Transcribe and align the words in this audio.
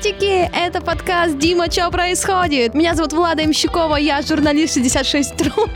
Приветики! 0.00 0.50
Это 0.54 0.80
подкаст 0.80 1.36
«Дима, 1.36 1.70
что 1.70 1.90
происходит?» 1.90 2.72
Меня 2.72 2.94
зовут 2.94 3.12
Влада 3.12 3.44
Имщукова, 3.44 3.96
я 3.96 4.22
журналист 4.22 4.74
66 4.74 5.36
тру. 5.36 5.68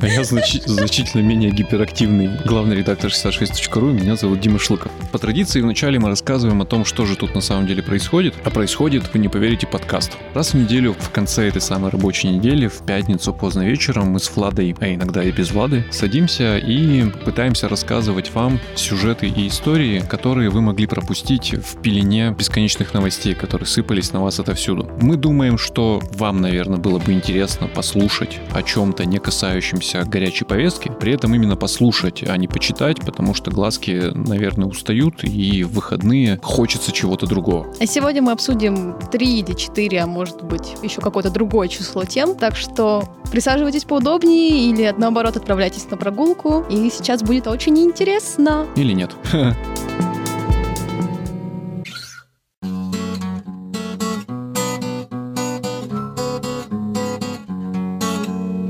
А 0.00 0.06
я 0.06 0.22
значи- 0.22 0.62
значительно 0.64 1.22
менее 1.22 1.50
гиперактивный 1.50 2.30
главный 2.44 2.76
редактор 2.76 3.10
66.ru, 3.10 3.92
меня 3.92 4.14
зовут 4.14 4.40
Дима 4.40 4.60
Шлыков. 4.60 4.92
По 5.10 5.18
традиции 5.18 5.60
вначале 5.60 5.98
мы 5.98 6.08
рассказываем 6.08 6.62
о 6.62 6.66
том, 6.66 6.84
что 6.84 7.04
же 7.04 7.16
тут 7.16 7.34
на 7.34 7.40
самом 7.40 7.66
деле 7.66 7.82
происходит, 7.82 8.34
а 8.44 8.50
происходит, 8.50 9.12
вы 9.12 9.18
не 9.18 9.28
поверите, 9.28 9.66
подкаст. 9.66 10.12
Раз 10.34 10.52
в 10.52 10.54
неделю, 10.54 10.94
в 10.96 11.10
конце 11.10 11.48
этой 11.48 11.60
самой 11.60 11.90
рабочей 11.90 12.28
недели, 12.28 12.68
в 12.68 12.84
пятницу 12.86 13.32
поздно 13.32 13.62
вечером, 13.62 14.10
мы 14.12 14.20
с 14.20 14.30
Владой, 14.36 14.76
а 14.78 14.94
иногда 14.94 15.24
и 15.24 15.32
без 15.32 15.50
Влады, 15.50 15.84
садимся 15.90 16.58
и 16.58 17.10
пытаемся 17.24 17.68
рассказывать 17.68 18.32
вам 18.32 18.60
сюжеты 18.76 19.26
и 19.26 19.48
истории, 19.48 20.04
которые 20.08 20.50
вы 20.50 20.60
могли 20.60 20.86
пропустить 20.86 21.54
в 21.54 21.82
пелене 21.82 22.36
бесконечных 22.38 22.94
новостей, 22.94 23.34
которые 23.34 23.66
сыпались 23.66 24.12
на 24.12 24.22
вас 24.22 24.38
отовсюду. 24.38 24.88
Мы 25.00 25.16
думаем, 25.16 25.58
что 25.58 26.00
вам, 26.12 26.40
наверное, 26.40 26.78
было 26.78 27.00
бы 27.00 27.12
интересно 27.12 27.66
послушать 27.66 28.38
о 28.52 28.62
чем-то 28.62 29.04
не 29.04 29.18
касающемся 29.18 29.87
горячей 29.94 30.44
повестки, 30.44 30.90
при 31.00 31.12
этом 31.12 31.34
именно 31.34 31.56
послушать, 31.56 32.22
а 32.26 32.36
не 32.36 32.48
почитать, 32.48 33.00
потому 33.00 33.34
что 33.34 33.50
глазки, 33.50 34.10
наверное, 34.14 34.66
устают, 34.66 35.24
и 35.24 35.64
в 35.64 35.72
выходные 35.72 36.38
хочется 36.42 36.92
чего-то 36.92 37.26
другого. 37.26 37.66
А 37.80 37.86
сегодня 37.86 38.22
мы 38.22 38.32
обсудим 38.32 38.96
три 39.12 39.40
или 39.40 39.52
четыре, 39.54 40.00
а 40.00 40.06
может 40.06 40.42
быть 40.42 40.74
еще 40.82 41.00
какое-то 41.00 41.30
другое 41.30 41.68
число 41.68 42.04
тем, 42.04 42.34
так 42.34 42.56
что 42.56 43.04
присаживайтесь 43.30 43.84
поудобнее 43.84 44.70
или 44.70 44.94
наоборот 44.96 45.36
отправляйтесь 45.36 45.88
на 45.90 45.96
прогулку, 45.96 46.64
и 46.70 46.90
сейчас 46.90 47.22
будет 47.22 47.46
очень 47.46 47.78
интересно. 47.78 48.66
Или 48.76 48.92
нет. 48.92 49.14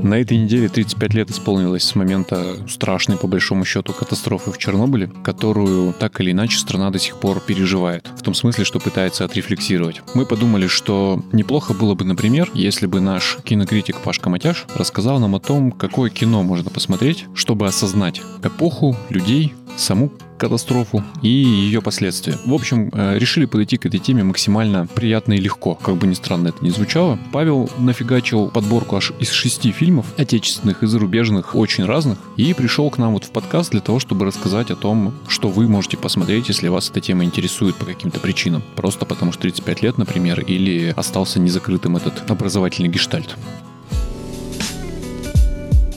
На 0.03 0.15
этой 0.15 0.37
неделе 0.37 0.69
35 0.69 1.13
лет 1.13 1.29
исполнилось 1.29 1.83
с 1.83 1.93
момента 1.93 2.55
страшной, 2.69 3.17
по 3.17 3.27
большому 3.27 3.65
счету, 3.65 3.91
катастрофы 3.91 4.51
в 4.51 4.57
Чернобыле, 4.57 5.11
которую 5.23 5.93
так 5.93 6.21
или 6.21 6.31
иначе 6.31 6.57
страна 6.57 6.89
до 6.89 6.99
сих 6.99 7.17
пор 7.17 7.41
переживает. 7.41 8.07
В 8.15 8.21
том 8.21 8.33
смысле, 8.33 8.63
что 8.63 8.79
пытается 8.79 9.25
отрефлексировать. 9.25 10.01
Мы 10.13 10.25
подумали, 10.25 10.67
что 10.67 11.21
неплохо 11.33 11.73
было 11.73 11.95
бы, 11.95 12.05
например, 12.05 12.49
если 12.53 12.85
бы 12.85 13.01
наш 13.01 13.37
кинокритик 13.43 13.97
Пашка 13.97 14.29
Матяш 14.29 14.65
рассказал 14.73 15.19
нам 15.19 15.35
о 15.35 15.39
том, 15.39 15.71
какое 15.71 16.09
кино 16.09 16.43
можно 16.43 16.69
посмотреть, 16.69 17.25
чтобы 17.33 17.67
осознать 17.67 18.21
эпоху, 18.41 18.95
людей, 19.09 19.53
саму 19.77 20.11
катастрофу 20.39 21.03
и 21.21 21.27
ее 21.27 21.81
последствия. 21.81 22.37
В 22.45 22.53
общем, 22.53 22.89
э, 22.93 23.17
решили 23.19 23.45
подойти 23.45 23.77
к 23.77 23.85
этой 23.85 23.99
теме 23.99 24.23
максимально 24.23 24.87
приятно 24.87 25.33
и 25.33 25.37
легко, 25.37 25.75
как 25.75 25.95
бы 25.97 26.07
ни 26.07 26.13
странно 26.13 26.47
это 26.47 26.63
ни 26.63 26.69
звучало. 26.69 27.19
Павел 27.31 27.69
нафигачил 27.77 28.47
подборку 28.47 28.95
аж 28.95 29.11
из 29.19 29.29
шести 29.29 29.71
фильмов, 29.71 29.88
отечественных 30.17 30.83
и 30.83 30.87
зарубежных, 30.87 31.55
очень 31.55 31.85
разных, 31.85 32.17
и 32.37 32.53
пришел 32.53 32.89
к 32.89 32.97
нам 32.97 33.13
вот 33.13 33.25
в 33.25 33.31
подкаст 33.31 33.71
для 33.71 33.81
того, 33.81 33.99
чтобы 33.99 34.25
рассказать 34.25 34.71
о 34.71 34.75
том, 34.75 35.13
что 35.27 35.49
вы 35.49 35.67
можете 35.67 35.97
посмотреть, 35.97 36.49
если 36.49 36.67
вас 36.67 36.89
эта 36.89 37.01
тема 37.01 37.23
интересует 37.23 37.75
по 37.75 37.85
каким-то 37.85 38.19
причинам. 38.19 38.63
Просто 38.75 39.05
потому 39.05 39.31
что 39.31 39.41
35 39.43 39.81
лет, 39.81 39.97
например, 39.97 40.41
или 40.41 40.93
остался 40.95 41.39
незакрытым 41.39 41.97
этот 41.97 42.29
образовательный 42.29 42.89
гештальт. 42.89 43.35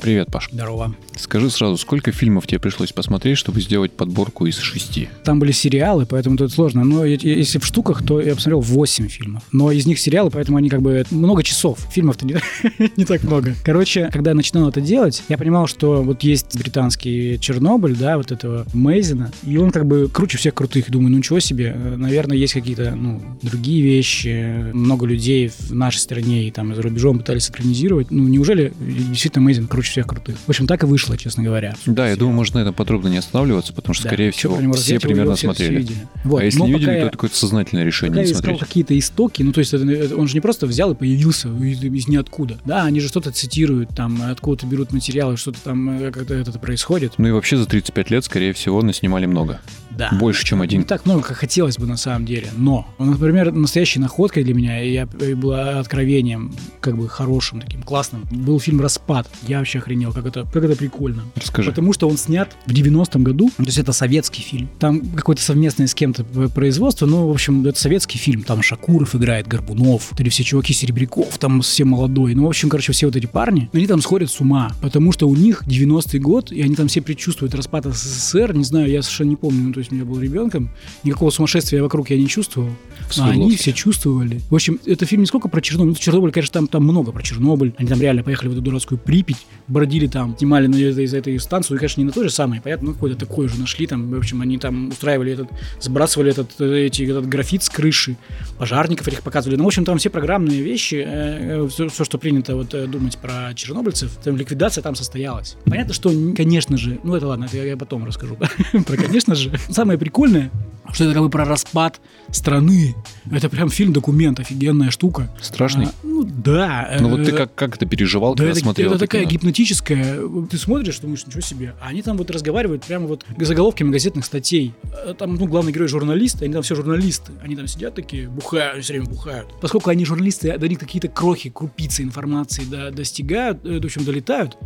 Привет, 0.02 0.32
Паш. 0.32 0.48
Здорово. 0.50 0.96
Скажи 1.14 1.48
сразу, 1.48 1.76
сколько 1.76 2.10
фильмов 2.10 2.48
тебе 2.48 2.58
пришлось 2.58 2.90
посмотреть, 2.90 3.38
чтобы 3.38 3.60
сделать 3.60 3.92
подборку 3.92 4.46
из 4.46 4.58
шести? 4.58 5.08
Там 5.22 5.38
были 5.38 5.52
сериалы, 5.52 6.06
поэтому 6.06 6.36
тут 6.36 6.50
сложно. 6.50 6.82
Но 6.82 7.04
если 7.04 7.60
в 7.60 7.64
штуках, 7.64 8.04
то 8.04 8.20
я 8.20 8.34
посмотрел 8.34 8.62
8 8.62 9.06
фильмов. 9.06 9.44
Но 9.52 9.70
из 9.70 9.86
них 9.86 10.00
сериалы, 10.00 10.30
поэтому 10.30 10.58
они 10.58 10.68
как 10.68 10.82
бы 10.82 11.04
много 11.12 11.44
часов. 11.44 11.78
Фильмов-то 11.92 12.26
не, 12.26 12.34
не 12.96 13.04
так 13.04 13.22
много. 13.22 13.54
Короче, 13.64 14.10
когда 14.12 14.32
я 14.32 14.34
начинал 14.34 14.68
это 14.68 14.80
делать, 14.80 15.22
я 15.28 15.38
понимал, 15.38 15.68
что 15.68 16.02
вот 16.02 16.24
есть 16.24 16.58
британский 16.58 17.38
Чернобыль, 17.38 17.94
да, 17.94 18.16
вот 18.16 18.32
этого 18.32 18.66
Мейзена, 18.72 19.30
и 19.46 19.56
он 19.56 19.70
как 19.70 19.86
бы 19.86 20.08
круче 20.12 20.36
всех 20.36 20.54
крутых. 20.54 20.90
Думаю, 20.90 21.12
ну 21.12 21.18
ничего 21.18 21.38
себе, 21.38 21.76
наверное, 21.96 22.36
есть 22.36 22.54
какие-то, 22.54 22.96
ну, 22.96 23.22
другие 23.42 23.84
вещи. 23.84 24.72
Много 24.72 25.06
людей 25.06 25.46
в 25.46 25.72
нашей 25.72 25.98
стране 25.98 26.48
и 26.48 26.50
там 26.50 26.74
за 26.74 26.82
рубежом 26.82 27.20
пытались 27.20 27.48
экранизировать. 27.50 28.10
Ну, 28.10 28.24
неужели 28.24 28.72
действительно 28.80 29.44
Мейзен 29.44 29.68
круче 29.68 29.91
всех 29.92 30.06
крутых? 30.06 30.36
В 30.44 30.48
общем, 30.48 30.66
так 30.66 30.82
и 30.82 30.86
вышло, 30.86 31.16
честно 31.16 31.42
говоря. 31.44 31.74
Да, 31.86 32.08
я 32.08 32.16
думаю, 32.16 32.34
можно 32.36 32.58
на 32.60 32.62
этом 32.62 32.74
подробно 32.74 33.08
не 33.08 33.18
останавливаться, 33.18 33.72
потому 33.72 33.94
что, 33.94 34.04
Да. 34.04 34.08
скорее 34.10 34.30
всего, 34.32 34.56
все 34.56 34.66
рассказать, 34.68 35.02
примерно 35.02 35.34
все- 35.36 35.52
все 35.52 35.62
смотрели. 35.64 35.78
видели. 35.80 35.98
Вот. 36.24 36.40
А 36.40 36.44
если 36.44 36.58
Но 36.58 36.66
не 36.66 36.72
пока 36.72 36.78
видели, 36.80 36.92
то 36.94 36.98
я- 36.98 37.02
это 37.06 37.12
какое-то 37.12 37.36
сознательное 37.36 37.84
решение 37.84 38.10
Когда 38.10 38.22
не 38.22 38.26
я 38.28 38.32
искал 38.32 38.42
смотреть. 38.50 38.68
какие-то 38.68 38.98
истоки, 38.98 39.42
ну 39.42 39.52
то 39.52 39.60
есть 39.60 39.72
это- 39.74 40.16
он 40.16 40.28
же 40.28 40.34
не 40.34 40.40
просто 40.40 40.66
взял 40.66 40.90
и 40.92 40.94
появился 40.94 41.48
из, 41.48 41.82
из 41.82 42.08
ниоткуда. 42.08 42.58
Да, 42.64 42.84
они 42.84 43.00
же 43.00 43.08
что-то 43.08 43.30
цитируют, 43.30 43.90
там 43.94 44.20
откуда-то 44.22 44.66
берут 44.66 44.92
материалы, 44.92 45.36
что-то 45.36 45.58
там 45.62 45.90
э, 46.02 46.10
как-то 46.10 46.34
это 46.34 46.58
происходит. 46.58 47.14
Ну 47.18 47.28
и 47.28 47.30
вообще 47.30 47.56
за 47.56 47.66
35 47.66 48.10
лет, 48.10 48.24
скорее 48.24 48.52
всего, 48.52 48.82
наснимали 48.82 49.26
много. 49.26 49.60
Да. 49.90 50.10
Больше, 50.18 50.44
чем 50.46 50.58
Не 50.60 50.64
один. 50.64 50.84
так 50.84 51.04
много, 51.04 51.22
как 51.22 51.36
хотелось 51.36 51.76
бы 51.76 51.86
на 51.86 51.98
самом 51.98 52.24
деле. 52.24 52.48
Но, 52.56 52.86
ну, 52.98 53.04
например, 53.12 53.52
настоящей 53.52 54.00
находкой 54.00 54.42
для 54.42 54.54
меня, 54.54 54.82
и 54.82 54.90
я 54.92 55.06
и 55.20 55.34
была 55.34 55.78
откровением, 55.80 56.54
как 56.80 56.96
бы 56.96 57.08
хорошим, 57.10 57.60
таким 57.60 57.82
классным, 57.82 58.24
был 58.30 58.58
фильм 58.58 58.80
«Распад». 58.80 59.28
Я 59.46 59.58
вообще 59.58 59.80
охренел, 59.82 60.12
как 60.12 60.26
это, 60.26 60.46
как 60.52 60.64
это 60.64 60.76
прикольно. 60.76 61.24
Расскажи. 61.36 61.70
Потому 61.70 61.92
что 61.92 62.08
он 62.08 62.16
снят 62.16 62.56
в 62.66 62.72
90-м 62.72 63.22
году, 63.22 63.50
то 63.56 63.64
есть 63.64 63.78
это 63.78 63.92
советский 63.92 64.42
фильм. 64.42 64.70
Там 64.78 65.00
какое-то 65.00 65.42
совместное 65.42 65.86
с 65.86 65.94
кем-то 65.94 66.24
производство, 66.48 67.06
но, 67.06 67.28
в 67.28 67.30
общем, 67.30 67.66
это 67.66 67.78
советский 67.78 68.18
фильм. 68.18 68.42
Там 68.42 68.62
Шакуров 68.62 69.14
играет, 69.14 69.46
Горбунов, 69.46 70.08
вот 70.10 70.20
эти 70.20 70.28
все 70.28 70.44
чуваки 70.44 70.72
Серебряков, 70.72 71.38
там 71.38 71.60
все 71.62 71.84
молодой. 71.84 72.34
Ну, 72.34 72.44
в 72.44 72.48
общем, 72.48 72.68
короче, 72.68 72.92
все 72.92 73.06
вот 73.06 73.16
эти 73.16 73.26
парни, 73.26 73.68
они 73.72 73.86
там 73.86 74.00
сходят 74.00 74.30
с 74.30 74.40
ума, 74.40 74.72
потому 74.80 75.12
что 75.12 75.28
у 75.28 75.34
них 75.34 75.64
90-й 75.66 76.18
год, 76.18 76.52
и 76.52 76.62
они 76.62 76.74
там 76.74 76.88
все 76.88 77.00
предчувствуют 77.02 77.54
распад 77.54 77.86
СССР, 77.86 78.54
не 78.54 78.64
знаю, 78.64 78.90
я 78.90 79.02
совершенно 79.02 79.30
не 79.30 79.36
помню, 79.36 79.62
ну, 79.64 79.72
то 79.72 79.80
есть 79.80 79.92
я 79.92 80.04
был 80.04 80.20
ребенком, 80.20 80.70
никакого 81.02 81.30
сумасшествия 81.30 81.82
вокруг 81.82 82.10
я 82.10 82.18
не 82.18 82.28
чувствовал, 82.28 82.70
а 83.18 83.30
они 83.30 83.56
все 83.56 83.72
чувствовали. 83.72 84.40
В 84.50 84.54
общем, 84.54 84.78
это 84.86 85.06
фильм 85.06 85.22
не 85.22 85.26
сколько 85.26 85.48
про 85.48 85.60
Чернобыль, 85.60 85.90
ну, 85.90 85.94
Чернобыль, 85.94 86.32
конечно, 86.32 86.52
там, 86.52 86.66
там 86.68 86.84
много 86.84 87.12
про 87.12 87.22
Чернобыль, 87.22 87.74
они 87.78 87.88
там 87.88 88.00
реально 88.00 88.22
поехали 88.22 88.48
в 88.48 88.52
эту 88.52 88.60
дурацкую 88.60 88.98
Припять, 88.98 89.46
бродили 89.72 90.06
там, 90.06 90.36
снимали 90.36 90.66
на 90.66 90.76
этой, 90.76 91.06
за 91.06 91.16
этой 91.16 91.38
станцию, 91.40 91.76
и, 91.76 91.80
конечно, 91.80 92.00
не 92.00 92.06
на 92.06 92.12
той 92.12 92.24
же 92.24 92.30
самой, 92.30 92.60
понятно, 92.60 92.88
ну, 92.88 92.94
какой-то 92.94 93.16
такой 93.16 93.48
же 93.48 93.58
нашли 93.58 93.86
там, 93.86 94.10
в 94.10 94.18
общем, 94.18 94.42
они 94.42 94.58
там 94.58 94.88
устраивали 94.88 95.32
этот, 95.32 95.48
сбрасывали 95.80 96.30
этот, 96.30 96.60
э, 96.60 96.86
эти, 96.86 97.02
этот 97.04 97.26
графит 97.28 97.62
с 97.62 97.70
крыши, 97.70 98.16
пожарников 98.58 99.08
этих 99.08 99.22
показывали, 99.22 99.56
ну, 99.56 99.64
в 99.64 99.68
общем, 99.68 99.84
там 99.84 99.98
все 99.98 100.10
программные 100.10 100.60
вещи, 100.60 101.02
э, 101.06 101.68
все, 101.68 101.88
что 101.88 102.18
принято 102.18 102.54
вот 102.54 102.74
э, 102.74 102.86
думать 102.86 103.16
про 103.18 103.54
чернобыльцев, 103.54 104.14
там 104.22 104.36
ликвидация 104.36 104.82
там 104.82 104.94
состоялась. 104.94 105.56
Понятно, 105.64 105.94
что, 105.94 106.10
конечно 106.36 106.76
же, 106.76 106.98
ну, 107.02 107.16
это 107.16 107.26
ладно, 107.26 107.46
это 107.46 107.56
я, 107.56 107.64
я 107.64 107.76
потом 107.76 108.04
расскажу, 108.04 108.36
про, 108.86 108.96
конечно 108.96 109.34
же, 109.34 109.52
самое 109.70 109.98
прикольное, 109.98 110.50
что 110.92 111.04
это 111.04 111.14
как 111.14 111.22
бы 111.22 111.30
про 111.30 111.44
распад 111.44 112.00
страны. 112.30 112.94
Это 113.30 113.48
прям 113.48 113.68
фильм-документ, 113.68 114.40
офигенная 114.40 114.90
штука. 114.90 115.30
Страшный? 115.40 115.86
А, 115.86 115.92
ну 116.02 116.24
да. 116.24 116.96
Ну 117.00 117.08
вот 117.10 117.20
э, 117.20 117.24
ты 117.26 117.32
как, 117.32 117.54
как 117.54 117.76
это 117.76 117.86
переживал, 117.86 118.34
да, 118.34 118.38
когда 118.44 118.50
это, 118.52 118.60
смотрел 118.60 118.86
это 118.88 118.96
это 118.96 119.04
такая 119.06 119.22
кино? 119.22 119.30
гипнотическая. 119.32 120.18
Ты 120.50 120.58
смотришь, 120.58 120.98
думаешь, 120.98 121.26
ничего 121.26 121.40
себе. 121.40 121.74
А 121.80 121.88
они 121.88 122.02
там 122.02 122.16
вот 122.16 122.30
разговаривают 122.30 122.84
прямо 122.84 123.06
вот 123.06 123.24
заголовками 123.38 123.90
газетных 123.90 124.24
статей. 124.24 124.74
Э, 125.04 125.14
Там, 125.18 125.34
ну, 125.34 125.46
главный 125.46 125.72
герой 125.72 125.88
журналисты, 125.88 126.44
они 126.44 126.54
там 126.54 126.62
все 126.62 126.74
журналисты. 126.74 127.32
Они 127.42 127.56
там 127.56 127.66
сидят 127.66 127.94
такие, 127.94 128.28
бухают, 128.28 128.82
все 128.84 128.94
время 128.94 129.06
бухают. 129.06 129.48
Поскольку 129.60 129.90
они 129.90 130.04
журналисты, 130.04 130.56
до 130.58 130.68
них 130.68 130.78
какие-то 130.78 131.08
крохи, 131.08 131.50
крупицы 131.50 132.02
информации 132.02 132.64
до- 132.64 132.90
достигают, 132.90 133.64
э, 133.64 133.80
в 133.80 133.84
общем, 133.84 134.04
долетают. 134.04 134.56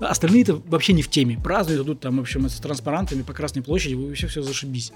А 0.00 0.06
остальные-то 0.06 0.60
вообще 0.66 0.92
не 0.92 1.02
в 1.02 1.08
теме. 1.10 1.38
Празднуют, 1.42 1.82
идут 1.84 2.00
там, 2.00 2.16
в 2.18 2.20
общем, 2.20 2.48
с 2.48 2.54
транспарантами 2.56 3.22
по 3.22 3.32
Красной 3.32 3.62
площади, 3.62 3.94
вообще 3.94 4.26
все 4.26 4.42
зашибись. 4.42 4.92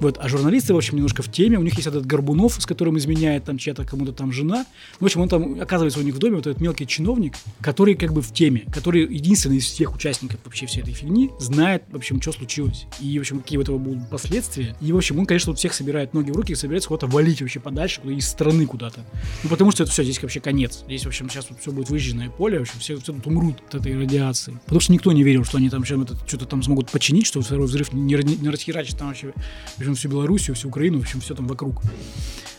Вот. 0.00 0.18
А 0.22 0.28
журналисты, 0.28 0.72
в 0.72 0.76
общем, 0.76 0.94
немножко 0.94 1.20
в 1.20 1.32
теме. 1.32 1.58
У 1.58 1.62
них 1.62 1.74
есть 1.74 1.88
этот 1.88 2.06
Горбунов, 2.06 2.54
с 2.54 2.64
которым 2.64 2.96
изменяет 2.96 3.42
там 3.42 3.58
чья-то 3.58 3.84
кому-то 3.84 4.12
там 4.12 4.30
жена. 4.30 4.66
В 5.00 5.04
общем, 5.04 5.20
он 5.20 5.28
там 5.28 5.60
оказывается 5.60 5.98
у 5.98 6.02
них 6.04 6.14
в 6.14 6.18
доме, 6.18 6.36
вот 6.36 6.46
этот 6.46 6.60
мелкий 6.60 6.86
чиновник, 6.86 7.34
который 7.60 7.96
как 7.96 8.12
бы 8.12 8.22
в 8.22 8.32
теме, 8.32 8.60
который 8.72 9.02
единственный 9.02 9.56
из 9.56 9.64
всех 9.64 9.92
участников 9.92 10.38
вообще 10.44 10.66
всей 10.66 10.82
этой 10.82 10.94
фигни, 10.94 11.32
знает, 11.40 11.82
в 11.90 11.96
общем, 11.96 12.22
что 12.22 12.30
случилось. 12.30 12.86
И, 13.00 13.18
в 13.18 13.22
общем, 13.22 13.40
какие 13.40 13.58
у 13.58 13.62
этого 13.62 13.78
будут 13.78 14.08
последствия. 14.10 14.76
И, 14.80 14.92
в 14.92 14.96
общем, 14.96 15.18
он, 15.18 15.26
конечно, 15.26 15.50
вот 15.50 15.58
всех 15.58 15.74
собирает 15.74 16.14
ноги 16.14 16.30
в 16.30 16.36
руки 16.36 16.52
и 16.52 16.54
собирается 16.54 16.88
куда-то 16.88 17.08
валить 17.08 17.40
вообще 17.40 17.58
подальше, 17.58 18.00
куда 18.00 18.14
из 18.14 18.28
страны 18.28 18.64
куда-то. 18.66 19.00
Ну, 19.42 19.48
потому 19.48 19.72
что 19.72 19.82
это 19.82 19.90
все, 19.90 20.04
здесь 20.04 20.22
вообще 20.22 20.38
конец. 20.38 20.84
Здесь, 20.86 21.02
в 21.02 21.08
общем, 21.08 21.28
сейчас 21.30 21.50
вот 21.50 21.58
все 21.60 21.72
будет 21.72 21.90
выжженное 21.90 22.30
поле, 22.30 22.60
в 22.60 22.62
общем, 22.62 22.78
все, 22.78 22.96
все 22.96 23.12
тут 23.12 23.26
умрут 23.26 23.56
от 23.66 23.74
этой 23.74 23.98
радиации. 23.98 24.52
Потому 24.66 24.78
что 24.78 24.92
никто 24.92 25.10
не 25.10 25.24
верил, 25.24 25.42
что 25.42 25.58
они 25.58 25.68
там 25.68 25.84
что-то 25.84 26.46
там 26.46 26.62
смогут 26.62 26.92
починить, 26.92 27.26
что 27.26 27.40
второй 27.40 27.66
взрыв 27.66 27.92
не, 27.92 28.14
не, 28.14 28.36
не 28.36 28.50
расхерачит 28.50 28.96
там 28.96 29.08
вообще, 29.08 29.32
в 29.76 29.80
общем, 29.80 29.96
всю 29.96 30.11
Белоруссию, 30.12 30.54
всю 30.54 30.68
Украину, 30.68 30.98
в 30.98 31.02
общем, 31.02 31.20
все 31.20 31.34
там 31.34 31.46
вокруг. 31.46 31.80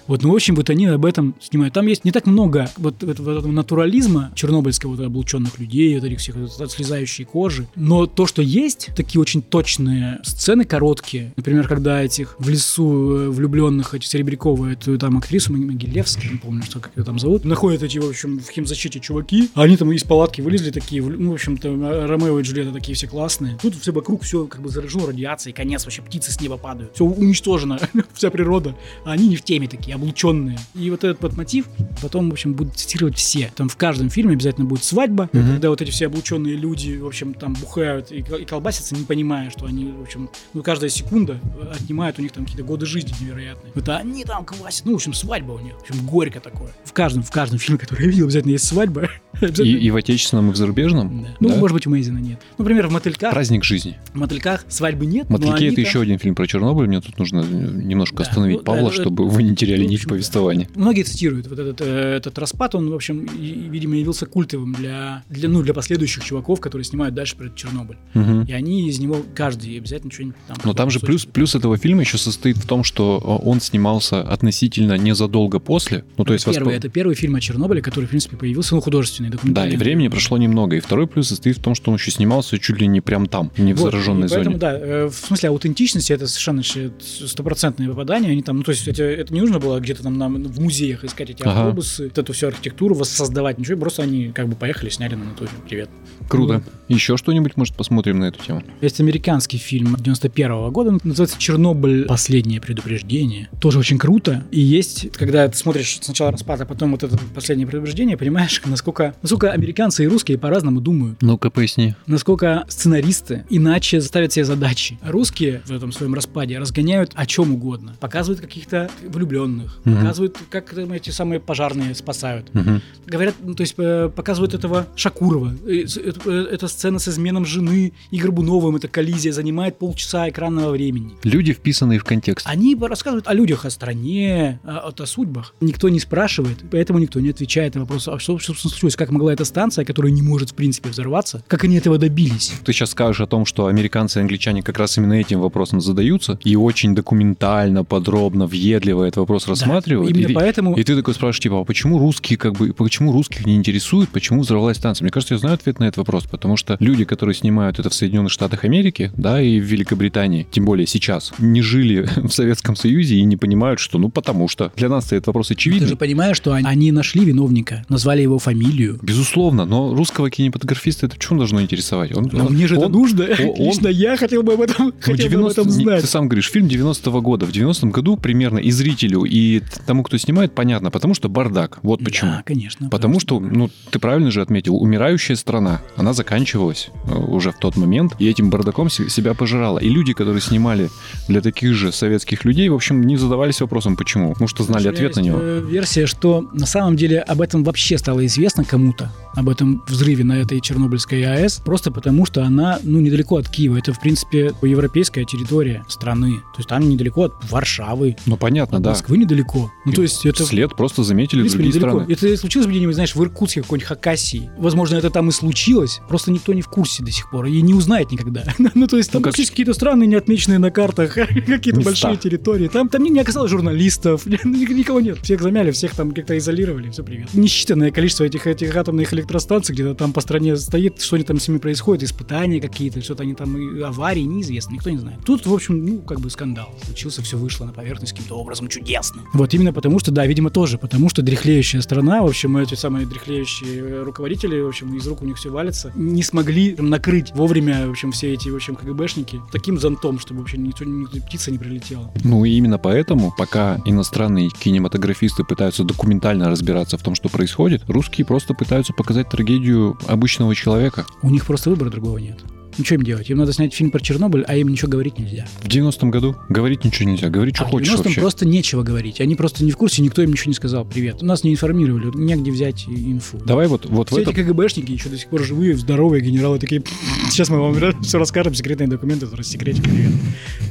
Вот, 0.07 0.23
ну, 0.23 0.31
в 0.31 0.35
общем, 0.35 0.55
вот 0.55 0.69
они 0.69 0.85
об 0.87 1.05
этом 1.05 1.35
снимают. 1.41 1.73
Там 1.73 1.87
есть 1.87 2.05
не 2.05 2.11
так 2.11 2.25
много 2.25 2.69
вот, 2.77 3.01
вот, 3.01 3.19
этого 3.19 3.47
натурализма 3.47 4.31
чернобыльского, 4.35 4.95
вот 4.95 5.05
облученных 5.05 5.59
людей, 5.59 5.95
вот 5.95 6.05
этих 6.05 6.19
всех 6.19 6.35
вот, 6.35 6.71
слезающей 6.71 7.25
кожи. 7.25 7.67
Но 7.75 8.05
то, 8.05 8.25
что 8.25 8.41
есть, 8.41 8.89
такие 8.95 9.21
очень 9.21 9.41
точные 9.41 10.19
сцены 10.23 10.65
короткие. 10.65 11.33
Например, 11.35 11.67
когда 11.67 12.01
этих 12.01 12.35
в 12.39 12.49
лесу 12.49 13.17
э, 13.17 13.29
влюбленных, 13.29 13.93
эти 13.93 14.05
Серебрякова, 14.05 14.73
эту 14.73 14.97
там 14.97 15.17
актрису 15.17 15.53
Могилевскую, 15.53 16.33
не 16.33 16.37
помню, 16.37 16.63
что 16.63 16.79
как 16.79 16.91
ее 16.95 17.03
там 17.03 17.19
зовут, 17.19 17.45
находят 17.45 17.83
эти, 17.83 17.97
в 17.97 18.09
общем, 18.09 18.39
в 18.39 18.49
химзащите 18.49 18.99
чуваки, 18.99 19.49
а 19.53 19.63
они 19.63 19.77
там 19.77 19.91
из 19.91 20.03
палатки 20.03 20.41
вылезли 20.41 20.71
такие, 20.71 21.01
ну, 21.01 21.31
в 21.31 21.33
общем-то, 21.33 22.07
Ромео 22.07 22.39
и 22.39 22.43
Джульетта 22.43 22.71
такие 22.71 22.95
все 22.95 23.07
классные. 23.07 23.57
Тут 23.61 23.75
все 23.75 23.91
вокруг 23.91 24.23
все 24.23 24.45
как 24.47 24.61
бы 24.61 24.69
заражено 24.69 25.07
радиацией, 25.07 25.53
конец, 25.53 25.85
вообще 25.85 26.01
птицы 26.01 26.31
с 26.31 26.41
неба 26.41 26.57
падают. 26.57 26.93
Все 26.95 27.05
уничтожено, 27.05 27.79
вся 28.13 28.29
природа. 28.29 28.75
А 29.05 29.11
они 29.11 29.27
не 29.27 29.35
в 29.35 29.43
теме 29.43 29.67
такие, 29.67 29.92
облученные. 29.95 30.57
И 30.75 30.89
вот 30.89 31.03
этот 31.03 31.21
вот 31.21 31.35
мотив 31.37 31.65
потом, 32.01 32.29
в 32.29 32.33
общем, 32.33 32.53
будут 32.53 32.75
цитировать 32.75 33.17
все. 33.17 33.51
Там 33.55 33.69
в 33.69 33.75
каждом 33.77 34.09
фильме 34.09 34.33
обязательно 34.33 34.65
будет 34.65 34.83
свадьба, 34.83 35.29
Мгм. 35.33 35.51
когда 35.53 35.69
вот 35.69 35.81
эти 35.81 35.91
все 35.91 36.07
облученные 36.07 36.55
люди, 36.55 36.97
в 36.97 37.05
общем, 37.07 37.33
там 37.33 37.53
бухают 37.53 38.11
и, 38.11 38.17
и 38.17 38.45
колбасятся, 38.45 38.95
не 38.95 39.03
понимая, 39.05 39.49
что 39.49 39.65
они, 39.65 39.85
в 39.91 40.01
общем, 40.01 40.29
ну, 40.53 40.63
каждая 40.63 40.89
секунда 40.89 41.39
отнимает 41.73 42.19
у 42.19 42.21
них 42.21 42.31
там 42.31 42.45
какие-то 42.45 42.63
годы 42.65 42.85
жизни 42.85 43.13
невероятные. 43.21 43.71
А 43.87 43.97
они 43.97 44.23
там 44.25 44.43
квасят, 44.45 44.85
ну, 44.85 44.93
в 44.93 44.95
общем, 44.95 45.13
свадьба 45.13 45.51
у 45.53 45.59
них. 45.59 45.73
В 45.75 45.81
общем, 45.89 46.05
горько 46.05 46.39
такое. 46.39 46.71
В 46.83 46.93
каждом, 46.93 47.23
в 47.23 47.31
каждом 47.31 47.59
фильме, 47.59 47.77
который 47.79 48.05
я 48.05 48.07
видел, 48.11 48.25
обязательно 48.25 48.51
есть 48.51 48.65
свадьба. 48.65 49.09
И, 49.41 49.63
и 49.87 49.91
в 49.91 49.95
отечественном, 49.95 50.51
и 50.51 50.53
в 50.53 50.55
зарубежном. 50.55 51.23
Да. 51.23 51.29
Ну, 51.39 51.49
Да? 51.49 51.55
может 51.55 51.73
быть, 51.73 51.87
у 51.87 51.89
Мейзина 51.89 52.19
нет. 52.19 52.39
Ну, 52.57 52.63
Например, 52.63 52.87
в 52.87 52.91
мотыльках. 52.91 53.31
Праздник 53.31 53.63
жизни. 53.63 53.97
В 54.13 54.17
мотыльках 54.17 54.63
свадьбы 54.69 55.05
нет. 55.07 55.27
Мотыльки 55.29 55.65
это 55.65 55.75
там- 55.75 55.83
еще 55.83 56.01
один 56.01 56.19
фильм 56.19 56.35
про 56.35 56.45
Чернобыль. 56.47 56.87
Мне 56.87 57.01
тут 57.01 57.17
нужно 57.17 57.41
немножко 57.41 58.17
Да, 58.17 58.23
остановить 58.23 58.57
ну, 58.59 58.63
Павла, 58.63 58.87
это- 58.89 59.01
чтобы 59.01 59.27
вы 59.27 59.41
не 59.43 59.55
теряли 59.55 59.82
ну, 59.83 59.89
в 59.89 59.91
нить 59.91 60.07
повествования. 60.07 60.67
Многие 60.75 61.03
цитируют 61.03 61.47
вот 61.47 61.59
этот, 61.59 61.81
э, 61.81 62.15
этот 62.17 62.37
распад, 62.39 62.75
он, 62.75 62.89
в 62.89 62.93
общем, 62.93 63.25
и- 63.25 63.67
видимо, 63.69 63.95
явился 63.95 64.25
культовым 64.25 64.73
для, 64.73 65.23
для, 65.29 65.49
ну, 65.49 65.61
для 65.61 65.73
последующих 65.73 66.23
чуваков, 66.23 66.59
которые 66.59 66.85
снимают 66.85 67.15
дальше 67.15 67.35
про 67.35 67.49
Чернобыль. 67.49 67.97
Мгм. 68.13 68.43
И 68.43 68.51
они 68.51 68.87
из 68.89 68.99
него, 68.99 69.17
каждый 69.35 69.77
обязательно 69.77 70.11
что-нибудь 70.11 70.35
там... 70.47 70.57
Но 70.63 70.73
там 70.73 70.89
же 70.89 70.99
плюс, 70.99 71.25
плюс 71.25 71.55
этого 71.55 71.77
фильма 71.77 72.01
еще 72.01 72.17
состоит 72.17 72.57
в 72.57 72.65
том, 72.65 72.83
что 72.83 73.19
э, 73.43 73.47
он 73.47 73.61
снимался 73.61 74.21
относительно 74.21 74.97
незадолго 74.97 75.59
после. 75.59 76.03
Ну, 76.17 76.25
то 76.25 76.33
есть 76.33 76.45
первый, 76.45 76.73
воспо- 76.73 76.77
это 76.77 76.89
первый 76.89 77.15
фильм 77.15 77.35
о 77.35 77.41
Чернобыле, 77.41 77.81
который, 77.81 78.05
в 78.05 78.09
принципе, 78.09 78.37
появился, 78.37 78.75
ну, 78.75 78.81
художественный, 78.81 79.29
Да, 79.29 79.37
документальный. 79.37 79.73
и 79.75 79.77
времени 79.77 80.07
прошло 80.07 80.37
немного. 80.37 80.75
И 80.75 80.79
второй 80.79 81.07
плюс 81.07 81.27
состоит 81.27 81.57
в 81.57 81.61
том, 81.61 81.75
что 81.75 81.91
он 81.91 81.97
еще 81.97 82.11
снимался 82.11 82.57
чуть 82.59 82.79
ли 82.79 82.87
не 82.87 83.01
прям 83.01 83.27
там, 83.27 83.51
не 83.57 83.73
в 83.73 83.77
Вот, 83.77 83.91
зараженной 83.91 84.27
и 84.27 84.29
поэтому, 84.29 84.57
зоне. 84.57 84.59
да, 84.59 84.77
э, 84.79 85.05
в 85.07 85.13
смысле 85.15 85.49
аутентичности 85.49 86.13
это 86.13 86.27
совершенно 86.27 86.63
стопроцентное 86.99 87.87
попадание. 87.89 88.31
Они 88.31 88.41
там, 88.41 88.57
ну, 88.57 88.63
то 88.63 88.71
есть 88.71 88.87
это, 88.87 89.03
это 89.03 89.33
не 89.33 89.41
нужно 89.41 89.59
было 89.59 89.72
где-то 89.79 90.03
там 90.03 90.17
нам 90.17 90.43
в 90.43 90.59
музеях 90.59 91.03
искать 91.03 91.29
эти 91.29 91.43
Ага. 91.43 91.61
автобусы, 91.61 92.05
вот 92.05 92.17
эту 92.17 92.33
всю 92.33 92.47
архитектуру 92.47 92.95
воссоздавать, 92.95 93.57
ничего, 93.57 93.79
просто 93.79 94.03
они 94.03 94.31
как 94.31 94.47
бы 94.47 94.55
поехали, 94.55 94.89
сняли 94.89 95.15
на 95.15 95.25
натуре. 95.25 95.49
Привет. 95.67 95.89
Круто. 96.29 96.63
Еще 96.93 97.17
что-нибудь, 97.17 97.57
может, 97.57 97.75
посмотрим 97.75 98.19
на 98.19 98.25
эту 98.25 98.43
тему? 98.43 98.63
Есть 98.81 98.99
американский 98.99 99.57
фильм 99.57 99.95
91 99.99 100.69
года, 100.71 100.89
он 100.91 100.99
называется 101.03 101.37
«Чернобыль. 101.39 102.05
Последнее 102.05 102.61
предупреждение». 102.61 103.49
Тоже 103.59 103.79
очень 103.79 103.97
круто. 103.97 104.43
И 104.51 104.59
есть, 104.59 105.09
когда 105.13 105.47
ты 105.47 105.57
смотришь 105.57 105.97
сначала 106.01 106.31
распад, 106.31 106.61
а 106.61 106.65
потом 106.65 106.91
вот 106.91 107.03
это 107.03 107.17
последнее 107.33 107.67
предупреждение, 107.67 108.17
понимаешь, 108.17 108.61
насколько, 108.65 109.15
насколько 109.21 109.51
американцы 109.51 110.03
и 110.03 110.07
русские 110.07 110.37
по-разному 110.37 110.81
думают. 110.81 111.21
Ну-ка, 111.21 111.49
поясни. 111.49 111.95
Насколько 112.05 112.65
сценаристы 112.69 113.45
иначе 113.49 114.01
ставят 114.01 114.33
себе 114.33 114.45
задачи. 114.45 114.99
Русские 115.03 115.61
в 115.65 115.71
этом 115.71 115.91
своем 115.91 116.13
распаде 116.13 116.59
разгоняют 116.59 117.11
о 117.15 117.25
чем 117.25 117.53
угодно. 117.53 117.95
Показывают 117.99 118.39
каких-то 118.41 118.89
влюбленных, 119.03 119.79
Мгм. 119.85 119.97
показывают, 119.97 120.37
как 120.49 120.69
там 120.73 120.91
эти 120.91 121.09
самые 121.09 121.39
пожарные 121.39 121.95
спасают. 121.95 122.53
Мгм. 122.53 122.81
Говорят, 123.07 123.35
ну, 123.41 123.53
то 123.55 123.61
есть 123.61 123.75
э, 123.77 124.09
показывают 124.15 124.53
этого 124.53 124.87
Шакурова. 124.95 125.53
Э, 125.67 125.87
с- 125.87 125.97
э, 125.97 126.11
э, 126.25 126.47
Эта 126.53 126.67
сцена 126.83 126.99
с 126.99 127.07
изменом 127.07 127.45
жены 127.45 127.93
и 128.11 128.17
Горбуновым, 128.17 128.75
эта 128.75 128.89
коллизия 128.89 129.31
занимает 129.31 129.77
полчаса 129.79 130.27
экранного 130.27 130.71
времени. 130.71 131.11
Люди, 131.23 131.53
вписанные 131.53 131.97
в 131.97 132.03
контекст. 132.03 132.45
Они 132.45 132.75
рассказывают 132.75 133.25
о 133.29 133.33
людях, 133.33 133.63
о 133.63 133.69
стране, 133.69 134.59
о, 134.65 134.91
о 134.91 135.05
судьбах. 135.05 135.55
Никто 135.61 135.87
не 135.87 136.01
спрашивает, 136.01 136.57
поэтому 136.69 136.99
никто 136.99 137.21
не 137.21 137.29
отвечает 137.29 137.75
на 137.75 137.81
вопрос, 137.81 138.09
а 138.09 138.19
что, 138.19 138.37
что 138.37 138.53
случилось, 138.53 138.97
как 138.97 139.11
могла 139.11 139.31
эта 139.31 139.45
станция, 139.45 139.85
которая 139.85 140.11
не 140.11 140.21
может 140.21 140.49
в 140.49 140.55
принципе 140.55 140.89
взорваться, 140.89 141.41
как 141.47 141.63
они 141.63 141.77
этого 141.77 141.97
добились. 141.97 142.51
Ты 142.65 142.73
сейчас 142.73 142.89
скажешь 142.91 143.21
о 143.21 143.27
том, 143.27 143.45
что 143.45 143.67
американцы 143.67 144.19
и 144.19 144.21
англичане 144.21 144.61
как 144.61 144.77
раз 144.77 144.97
именно 144.97 145.13
этим 145.13 145.39
вопросом 145.39 145.79
задаются 145.79 146.37
и 146.43 146.57
очень 146.57 146.93
документально, 146.95 147.85
подробно, 147.85 148.45
въедливо 148.45 149.03
этот 149.05 149.17
вопрос 149.19 149.47
рассматривают. 149.47 150.11
именно 150.11 150.31
и, 150.31 150.33
поэтому- 150.33 150.75
и 150.75 150.83
ты 150.83 150.97
такой 150.97 151.13
спрашиваешь, 151.13 151.39
типа, 151.39 151.61
а 151.61 151.63
почему 151.63 151.97
русские, 151.97 152.37
как 152.37 152.57
бы, 152.57 152.73
почему 152.73 153.13
русских 153.13 153.45
не 153.45 153.55
интересует, 153.55 154.09
почему 154.09 154.41
взорвалась 154.41 154.75
станция? 154.75 155.05
Мне 155.05 155.11
кажется, 155.11 155.35
я 155.35 155.37
знаю 155.37 155.55
ответ 155.55 155.79
на 155.79 155.85
этот 155.85 155.97
вопрос, 155.97 156.25
потому 156.25 156.57
что 156.57 156.62
люди, 156.79 157.05
которые 157.05 157.35
снимают 157.35 157.79
это 157.79 157.89
в 157.89 157.93
Соединенных 157.93 158.31
Штатах 158.31 158.63
Америки, 158.63 159.11
да, 159.17 159.41
и 159.41 159.59
в 159.59 159.63
Великобритании, 159.63 160.47
тем 160.51 160.65
более 160.65 160.87
сейчас, 160.87 161.33
не 161.39 161.61
жили 161.61 162.07
в 162.15 162.29
Советском 162.31 162.75
Союзе 162.75 163.15
и 163.15 163.23
не 163.23 163.37
понимают, 163.37 163.79
что, 163.79 163.97
ну, 163.97 164.09
потому 164.09 164.47
что. 164.47 164.71
Для 164.75 164.89
нас 164.89 165.07
этот 165.11 165.27
вопрос 165.27 165.47
Ты 165.49 165.53
очевидный. 165.55 165.87
же 165.87 165.95
понимаешь, 165.95 166.37
что 166.37 166.53
они- 166.53 166.67
они 166.67 166.91
нашли 166.91 167.25
виновника, 167.25 167.83
назвали 167.89 168.21
его 168.21 168.39
фамилию. 168.39 168.99
Безусловно, 169.01 169.65
но 169.65 169.93
русского 169.93 170.29
кинематографиста 170.29 171.05
это 171.05 171.15
почему 171.15 171.39
должно 171.39 171.61
интересовать? 171.61 172.15
Он, 172.15 172.29
Но 172.31 172.45
он- 172.47 172.53
мне 172.53 172.67
же 172.67 172.75
это 172.75 172.85
он- 172.85 172.91
нужно. 172.91 173.23
он- 173.25 173.55
Лично 173.67 173.87
я 173.87 174.17
хотел 174.17 174.43
бы 174.43 174.53
об 174.53 174.61
этом, 174.61 174.75
Ну, 174.87 174.93
хотел 174.99 175.15
бы 175.15 175.23
об 175.23 175.29
90 175.29 175.61
этом 175.61 175.71
знать. 175.71 176.01
Ты 176.01 176.07
сам 176.07 176.27
говоришь, 176.27 176.49
фильм 176.51 176.67
90-го 176.67 177.21
года. 177.21 177.45
В 177.45 177.51
90-м 177.51 177.91
году 177.91 178.17
примерно 178.17 178.59
и 178.59 178.71
зрителю, 178.71 179.23
и 179.23 179.61
тому, 179.85 180.03
кто 180.03 180.17
снимает, 180.17 180.53
понятно, 180.55 180.91
потому 180.91 181.13
что 181.13 181.29
бардак. 181.29 181.79
Вот 181.83 182.03
почему. 182.03 182.31
Да, 182.31 182.43
конечно. 182.45 182.89
Потому 182.89 183.19
что, 183.19 183.39
ну, 183.39 183.69
ты 183.91 183.99
правильно 183.99 184.31
же 184.31 184.41
отметил, 184.41 184.75
умирающая 184.75 185.35
страна, 185.35 185.81
она 185.95 186.13
заканчивалась 186.13 186.52
э, 186.55 187.13
уже 187.15 187.51
в 187.51 187.57
тот 187.59 187.75
момент, 187.77 188.13
и 188.19 188.27
этим 188.29 188.49
бардаком 188.49 188.89
се- 188.89 189.09
себя 189.09 189.33
пожирала. 189.33 189.79
И 189.79 189.89
люди, 189.89 190.13
которые 190.13 190.41
снимали 190.41 190.89
для 191.27 191.41
таких 191.41 191.73
же 191.73 191.91
советских 191.91 192.45
людей, 192.45 192.69
в 192.69 192.73
общем, 192.75 193.01
не 193.01 193.17
задавались 193.17 193.61
вопросом, 193.61 193.95
почему. 193.95 194.31
Потому 194.33 194.47
что 194.47 194.63
знали 194.63 194.87
ответ 194.87 195.15
на 195.15 195.21
него. 195.21 195.37
э, 195.41 195.61
Версия, 195.69 196.05
что 196.05 196.47
на 196.53 196.65
самом 196.65 196.95
деле 196.95 197.19
об 197.19 197.41
этом 197.41 197.63
вообще 197.63 197.97
стало 197.97 198.25
известно 198.25 198.63
кому-то, 198.63 199.11
об 199.35 199.49
этом 199.49 199.83
взрыве 199.87 200.23
на 200.23 200.33
этой 200.33 200.59
Чернобыльской 200.61 201.23
АЭС, 201.23 201.61
просто 201.65 201.91
потому 201.91 202.25
что 202.25 202.43
она, 202.43 202.79
ну, 202.83 202.99
недалеко 202.99 203.37
от 203.37 203.49
Киева. 203.49 203.77
Это, 203.77 203.93
в 203.93 203.99
принципе, 203.99 204.51
европейская 204.61 205.25
территория 205.25 205.83
страны. 205.87 206.33
То 206.53 206.59
есть 206.59 206.69
там 206.69 206.87
недалеко 206.87 207.23
от 207.23 207.33
Варшавы, 207.49 208.15
Ну, 208.25 208.37
понятно, 208.37 208.77
от 208.77 208.83
да. 208.83 208.89
Москвы 208.91 209.17
недалеко. 209.17 209.71
Ну, 209.85 209.91
то 209.93 210.01
есть 210.01 210.25
это... 210.25 210.43
След 210.45 210.75
просто 210.75 211.03
заметили 211.03 211.39
в 211.39 211.41
принципе, 211.43 211.63
другие 211.63 211.75
недалеко. 211.79 211.99
страны. 212.03 212.13
Это 212.13 212.37
случилось 212.37 212.67
где-нибудь, 212.67 212.95
знаешь, 212.95 213.15
в 213.15 213.23
Иркутске, 213.23 213.61
какой-нибудь 213.61 213.87
Хакасии. 213.87 214.49
Возможно, 214.57 214.95
это 214.97 215.09
там 215.09 215.29
и 215.29 215.31
случилось, 215.31 216.01
просто 216.07 216.31
никто 216.43 216.53
не 216.53 216.61
в 216.61 216.67
курсе 216.67 217.03
до 217.03 217.11
сих 217.11 217.29
пор 217.29 217.45
и 217.45 217.61
не 217.61 217.73
узнает 217.73 218.11
никогда. 218.11 218.43
ну, 218.75 218.87
то 218.87 218.97
есть 218.97 219.11
там 219.11 219.21
Ну, 219.21 219.29
как- 219.29 219.37
есть 219.39 219.51
какие-то 219.51 219.73
страны, 219.73 220.05
не 220.05 220.15
отмеченные 220.15 220.59
на 220.59 220.71
картах, 220.71 221.13
какие-то 221.47 221.79
большие 221.81 222.17
территории. 222.17 222.67
Там, 222.67 222.89
там 222.89 223.01
не 223.03 223.17
оказалось 223.19 223.49
журналистов, 223.49 224.25
ник- 224.25 224.69
никого 224.69 224.99
нет. 224.99 225.19
Всех 225.23 225.41
замяли, 225.41 225.71
всех 225.71 225.95
там 225.95 226.11
как-то 226.11 226.37
изолировали, 226.37 226.89
все, 226.89 227.01
привет. 227.03 227.33
Несчитанное 227.33 227.91
количество 227.91 228.25
этих, 228.25 228.45
этих 228.45 228.75
атомных 228.75 229.13
электростанций 229.13 229.73
где-то 229.73 229.95
там 229.95 230.11
по 230.11 230.19
стране 230.19 230.57
стоит, 230.57 231.01
что 231.01 231.15
они 231.15 231.23
там 231.23 231.39
с 231.39 231.47
ними 231.47 231.59
происходит, 231.59 232.03
испытания 232.03 232.59
какие-то, 232.59 233.01
что-то 233.01 233.23
они 233.23 233.35
там, 233.35 233.57
и 233.57 233.81
аварии, 233.81 234.21
неизвестно, 234.23 234.73
никто 234.73 234.89
не 234.89 234.97
знает. 234.97 235.19
Тут, 235.25 235.45
в 235.45 235.53
общем, 235.53 235.85
ну, 235.85 235.99
как 236.01 236.19
бы 236.19 236.29
скандал. 236.29 236.73
Случился, 236.85 237.21
все 237.21 237.37
вышло 237.37 237.65
на 237.65 237.71
поверхность 237.71 238.11
каким-то 238.13 238.35
образом 238.35 238.67
чудесным. 238.67 239.25
Вот 239.33 239.53
именно 239.53 239.71
потому, 239.71 239.99
что, 239.99 240.11
да, 240.11 240.25
видимо, 240.27 240.49
тоже, 240.49 240.77
потому 240.77 241.07
что 241.09 241.21
дряхлеющая 241.21 241.79
страна, 241.81 242.21
в 242.21 242.25
общем, 242.27 242.57
эти 242.57 242.75
самые 242.75 243.05
дряхлеющие 243.05 243.77
э, 243.79 244.03
руководители, 244.03 244.59
в 244.59 244.67
общем, 244.67 244.93
из 244.97 245.07
рук 245.07 245.21
у 245.21 245.25
них 245.25 245.37
все 245.37 245.49
валится, 245.49 245.91
не 245.95 246.21
смогли 246.33 246.71
там, 246.71 246.89
накрыть 246.89 247.31
вовремя, 247.35 247.87
в 247.87 247.91
общем, 247.91 248.11
все 248.11 248.33
эти, 248.33 248.49
в 248.49 248.55
общем, 248.55 248.75
КГБшники 248.75 249.39
таким 249.51 249.79
зонтом, 249.79 250.17
чтобы 250.17 250.39
вообще 250.39 250.57
никто, 250.57 250.83
никто 250.83 251.19
птица 251.19 251.51
не 251.51 251.59
прилетела. 251.59 252.11
Ну 252.23 252.43
и 252.43 252.49
именно 252.49 252.79
поэтому, 252.79 253.31
пока 253.37 253.77
иностранные 253.85 254.49
кинематографисты 254.49 255.43
пытаются 255.43 255.83
документально 255.83 256.49
разбираться 256.49 256.97
в 256.97 257.03
том, 257.03 257.13
что 257.13 257.29
происходит, 257.29 257.83
русские 257.87 258.25
просто 258.25 258.55
пытаются 258.55 258.93
показать 258.93 259.29
трагедию 259.29 259.95
обычного 260.07 260.55
человека. 260.55 261.05
У 261.21 261.29
них 261.29 261.45
просто 261.45 261.69
выбора 261.69 261.91
другого 261.91 262.17
нет. 262.17 262.39
Ну, 262.77 262.85
что 262.85 262.95
им 262.95 263.03
делать? 263.03 263.29
Им 263.29 263.37
надо 263.37 263.53
снять 263.53 263.73
фильм 263.73 263.91
про 263.91 263.99
Чернобыль, 263.99 264.43
а 264.47 264.55
им 264.55 264.67
ничего 264.69 264.89
говорить 264.89 265.19
нельзя. 265.19 265.45
В 265.61 265.67
90-м 265.67 266.11
году 266.11 266.35
говорить 266.49 266.83
ничего 266.83 267.09
нельзя, 267.09 267.29
говорить, 267.29 267.55
что 267.55 267.65
а 267.65 267.67
в 267.67 267.71
хочешь 267.71 267.93
90-м 267.93 268.03
вообще. 268.03 268.21
просто 268.21 268.47
нечего 268.47 268.83
говорить. 268.83 269.21
Они 269.21 269.35
просто 269.35 269.63
не 269.63 269.71
в 269.71 269.77
курсе, 269.77 270.01
никто 270.01 270.21
им 270.21 270.31
ничего 270.31 270.49
не 270.49 270.55
сказал. 270.55 270.85
Привет. 270.85 271.21
Нас 271.21 271.43
не 271.43 271.51
информировали, 271.51 272.11
негде 272.15 272.51
взять 272.51 272.85
инфу. 272.87 273.37
Давай 273.45 273.67
вот, 273.67 273.85
вот 273.85 274.09
в 274.09 274.11
Все 274.11 274.21
этом... 274.21 274.33
эти 274.33 274.43
КГБшники 274.43 274.91
еще 274.91 275.09
до 275.09 275.17
сих 275.17 275.29
пор 275.29 275.43
живые, 275.43 275.75
здоровые 275.75 276.21
генералы 276.21 276.59
такие, 276.59 276.83
сейчас 277.29 277.49
мы 277.49 277.59
вам 277.59 278.01
все 278.01 278.17
расскажем, 278.17 278.53
секретные 278.55 278.87
документы, 278.87 279.27
рассекретим, 279.31 279.83
привет. 279.83 280.11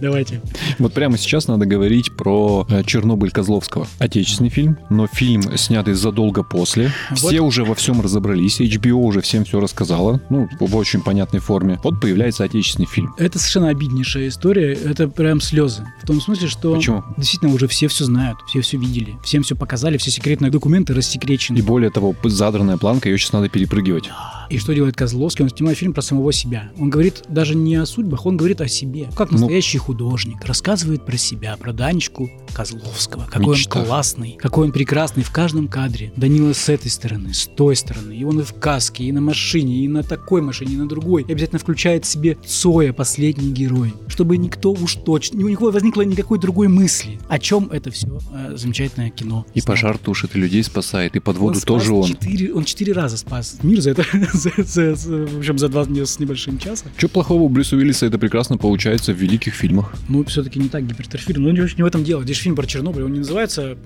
Давайте. 0.00 0.40
Вот 0.78 0.92
прямо 0.92 1.16
сейчас 1.16 1.48
надо 1.48 1.66
говорить 1.66 2.12
про 2.16 2.66
э, 2.68 2.82
Чернобыль 2.84 3.30
Козловского. 3.30 3.86
Отечественный 3.98 4.50
фильм, 4.50 4.78
но 4.90 5.06
фильм 5.06 5.56
снятый 5.56 5.94
задолго 5.94 6.42
после. 6.42 6.92
Вот. 7.10 7.18
Все 7.18 7.40
уже 7.40 7.64
во 7.64 7.74
всем 7.74 8.00
разобрались, 8.00 8.60
HBO 8.60 8.94
уже 8.94 9.20
всем 9.20 9.44
все 9.44 9.60
рассказала, 9.60 10.20
ну, 10.30 10.48
в 10.58 10.76
очень 10.76 11.02
понятной 11.02 11.40
форме. 11.40 11.78
Вот 11.82 11.91
вот 11.92 12.00
появляется 12.00 12.44
отечественный 12.44 12.86
фильм. 12.86 13.14
Это 13.18 13.38
совершенно 13.38 13.68
обиднейшая 13.68 14.28
история. 14.28 14.72
Это 14.74 15.08
прям 15.08 15.40
слезы. 15.40 15.86
В 16.02 16.06
том 16.06 16.20
смысле, 16.20 16.48
что 16.48 16.74
Почему? 16.74 17.04
действительно 17.16 17.52
уже 17.54 17.68
все 17.68 17.88
все 17.88 18.04
знают, 18.04 18.38
все 18.48 18.60
все 18.60 18.76
видели, 18.76 19.16
всем 19.24 19.42
все 19.42 19.54
показали, 19.56 19.96
все 19.96 20.10
секретные 20.10 20.50
документы 20.50 20.94
рассекречены. 20.94 21.58
И 21.58 21.62
более 21.62 21.90
того, 21.90 22.14
задранная 22.24 22.76
планка, 22.76 23.08
ее 23.08 23.18
сейчас 23.18 23.32
надо 23.32 23.48
перепрыгивать. 23.48 24.10
И 24.50 24.58
что 24.58 24.74
делает 24.74 24.96
Козловский? 24.96 25.44
Он 25.44 25.50
снимает 25.50 25.78
фильм 25.78 25.94
про 25.94 26.02
самого 26.02 26.30
себя. 26.32 26.70
Он 26.78 26.90
говорит 26.90 27.22
даже 27.28 27.54
не 27.54 27.76
о 27.76 27.86
судьбах, 27.86 28.26
он 28.26 28.36
говорит 28.36 28.60
о 28.60 28.68
себе. 28.68 29.08
Как 29.16 29.30
Ну. 29.30 29.38
настоящий 29.38 29.78
художник. 29.78 30.44
Рассказывает 30.44 31.06
про 31.06 31.16
себя, 31.16 31.56
про 31.56 31.72
Данечку 31.72 32.30
Козловского. 32.52 33.26
Какой 33.30 33.56
Мечта. 33.56 33.80
он 33.80 33.86
классный, 33.86 34.36
какой 34.38 34.66
он 34.66 34.72
прекрасный 34.72 35.22
в 35.22 35.30
каждом 35.30 35.68
кадре. 35.68 36.12
Данила 36.16 36.52
с 36.52 36.68
этой 36.68 36.90
стороны, 36.90 37.32
с 37.32 37.46
той 37.46 37.76
стороны. 37.76 38.12
И 38.12 38.24
он 38.24 38.40
и 38.40 38.42
в 38.42 38.52
каске, 38.54 39.04
и 39.04 39.12
на 39.12 39.20
машине, 39.22 39.84
и 39.84 39.88
на 39.88 40.02
такой 40.02 40.42
машине, 40.42 40.74
и 40.74 40.76
на 40.76 40.86
другой. 40.88 41.22
И 41.26 41.32
обязательно 41.32 41.58
включает 41.82 42.04
себе 42.04 42.36
Цоя, 42.46 42.92
последний 42.92 43.50
герой. 43.50 43.92
Чтобы 44.06 44.36
никто 44.36 44.70
уж 44.70 44.94
точно, 44.94 45.44
у 45.44 45.48
никого 45.48 45.72
возникло 45.72 46.02
никакой 46.02 46.38
другой 46.38 46.68
мысли. 46.68 47.18
О 47.28 47.40
чем 47.40 47.70
это 47.72 47.90
все 47.90 48.20
замечательное 48.54 49.10
кино. 49.10 49.44
И 49.52 49.58
снято. 49.58 49.66
пожар 49.72 49.98
тушит, 49.98 50.36
и 50.36 50.38
людей 50.38 50.62
спасает, 50.62 51.16
и 51.16 51.18
под 51.18 51.38
воду 51.38 51.54
спас 51.56 51.64
тоже 51.64 51.92
он. 51.92 52.04
Четыре, 52.06 52.54
он 52.54 52.62
четыре 52.64 52.92
раза 52.92 53.16
спас 53.16 53.58
мир 53.64 53.80
за 53.80 53.90
это, 53.90 54.04
за, 54.32 54.52
за- 54.58 54.94
за- 54.94 55.26
в 55.26 55.38
общем, 55.38 55.58
за 55.58 55.68
два 55.68 55.84
с 55.84 56.20
небольшим 56.20 56.56
часа. 56.58 56.84
Что 56.96 57.08
плохого 57.08 57.42
у 57.42 57.48
Брюса 57.48 57.74
Уиллиса 57.74 58.06
это 58.06 58.16
прекрасно 58.16 58.58
получается 58.58 59.12
в 59.12 59.16
великих 59.16 59.52
фильмах. 59.54 59.92
Ну, 60.08 60.24
все-таки 60.26 60.60
не 60.60 60.68
так 60.68 60.86
гипертрофирован. 60.86 61.42
Но 61.42 61.50
не, 61.50 61.68
не 61.76 61.82
в 61.82 61.86
этом 61.86 62.04
дело. 62.04 62.22
Здесь 62.22 62.38
фильм 62.38 62.54
про 62.54 62.64
Чернобыль, 62.64 63.02
он 63.02 63.12
не 63.12 63.18
называется... 63.18 63.76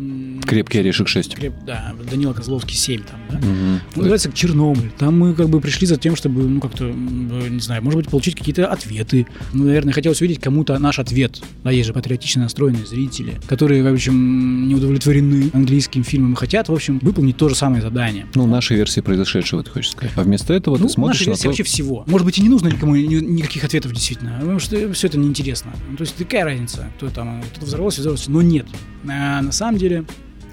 Крепкий 0.46 0.80
орешек 0.80 1.08
6. 1.08 1.34
Креп- 1.34 1.64
да, 1.64 1.94
Данила 2.10 2.34
Козловский 2.34 2.76
7 2.76 3.02
там, 3.04 3.20
да? 3.30 3.38
Мгм. 3.38 3.48
Он 3.74 3.80
называется 3.96 4.30
Чернобыль. 4.32 4.90
Там 4.98 5.18
мы 5.18 5.32
как 5.34 5.48
бы 5.48 5.62
пришли 5.62 5.86
за 5.86 5.96
тем, 5.96 6.14
чтобы, 6.14 6.42
ну, 6.42 6.60
как-то, 6.60 6.84
э, 6.84 7.48
не 7.48 7.60
знаю, 7.60 7.85
может 7.86 8.02
быть, 8.02 8.08
получить 8.10 8.36
какие-то 8.36 8.66
ответы. 8.66 9.26
Ну, 9.52 9.64
наверное, 9.64 9.92
хотелось 9.94 10.20
увидеть 10.20 10.40
кому-то 10.40 10.78
наш 10.78 10.98
ответ. 10.98 11.40
Да, 11.64 11.70
есть 11.70 11.86
же 11.86 11.92
патриотично 11.92 12.42
настроенные 12.42 12.84
зрители, 12.86 13.34
которые, 13.48 13.82
в 13.82 13.92
общем, 13.92 14.68
не 14.68 14.74
удовлетворены 14.74 15.50
английским 15.54 16.04
фильмом 16.04 16.34
и 16.34 16.36
хотят, 16.36 16.68
в 16.68 16.72
общем, 16.72 16.98
выполнить 17.00 17.36
то 17.36 17.48
же 17.48 17.54
самое 17.54 17.80
задание. 17.82 18.26
Ну, 18.34 18.46
наша 18.46 18.74
версия 18.74 19.02
произошедшего, 19.02 19.62
ты 19.62 19.70
хочешь 19.70 19.92
сказать. 19.92 20.12
А 20.16 20.22
вместо 20.22 20.52
этого 20.52 20.76
Ну, 20.76 20.86
ты 20.86 20.92
смотришь 20.92 21.20
наша 21.20 21.24
на 21.26 21.30
версия 21.30 21.42
то... 21.44 21.48
вообще 21.48 21.62
всего. 21.62 22.04
Может 22.06 22.24
быть, 22.26 22.38
и 22.38 22.42
не 22.42 22.48
нужно 22.48 22.68
никому 22.68 22.94
ни- 22.96 23.14
никаких 23.14 23.64
ответов 23.64 23.92
действительно, 23.92 24.36
потому 24.40 24.58
что 24.58 24.92
все 24.92 25.06
это 25.06 25.18
неинтересно. 25.18 25.72
Ну, 25.90 25.96
то 25.96 26.02
есть 26.02 26.14
какая 26.16 26.44
разница, 26.44 26.90
кто 26.96 27.08
там, 27.08 27.42
кто-то 27.50 27.66
взорвался, 27.66 28.00
взорвался, 28.00 28.30
но 28.30 28.42
нет. 28.42 28.66
А, 29.08 29.40
на 29.42 29.52
самом 29.52 29.78
деле, 29.78 30.04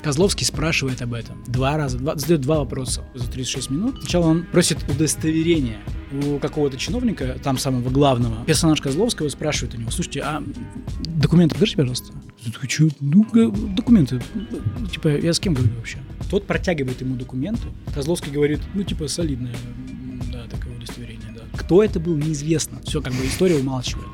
Козловский 0.04 0.46
спрашивает 0.46 1.02
об 1.02 1.14
этом 1.14 1.42
два 1.48 1.78
раза, 1.78 1.98
два, 1.98 2.16
задает 2.18 2.42
два 2.42 2.60
вопроса 2.60 3.06
за 3.16 3.30
36 3.32 3.70
минут. 3.70 3.96
Сначала 4.02 4.26
он 4.26 4.44
просит 4.44 4.78
удостоверения 4.90 5.78
у 6.12 6.40
какого-то 6.40 6.78
чиновника, 6.78 7.38
там 7.42 7.58
самого 7.58 7.90
главного. 7.90 8.44
Персонаж 8.46 8.82
Козловского 8.82 9.30
спрашивает 9.30 9.76
у 9.76 9.78
него, 9.78 9.92
слушайте, 9.92 10.22
а 10.22 10.44
документы 11.06 11.56
покажите, 11.56 11.78
пожалуйста. 11.78 12.14
Я 12.46 12.68
«Чё? 12.68 12.90
Ну, 13.00 13.26
документы. 13.76 14.22
Типа, 14.92 15.08
я 15.08 15.32
с 15.34 15.40
кем 15.40 15.54
говорю 15.54 15.74
вообще? 15.78 16.00
Тот 16.30 16.46
протягивает 16.46 17.00
ему 17.00 17.16
документы. 17.16 17.64
Козловский 17.96 18.32
говорит, 18.32 18.60
ну, 18.74 18.84
типа, 18.84 19.08
солидное, 19.08 19.56
да, 20.32 20.44
такое 20.52 20.76
удостоверение, 20.76 21.34
да. 21.34 21.58
Кто 21.58 21.82
это 21.82 22.02
был, 22.02 22.18
неизвестно. 22.18 22.80
Все, 22.84 23.02
как 23.02 23.14
бы 23.14 23.26
история 23.26 23.56
умалчивает. 23.56 24.08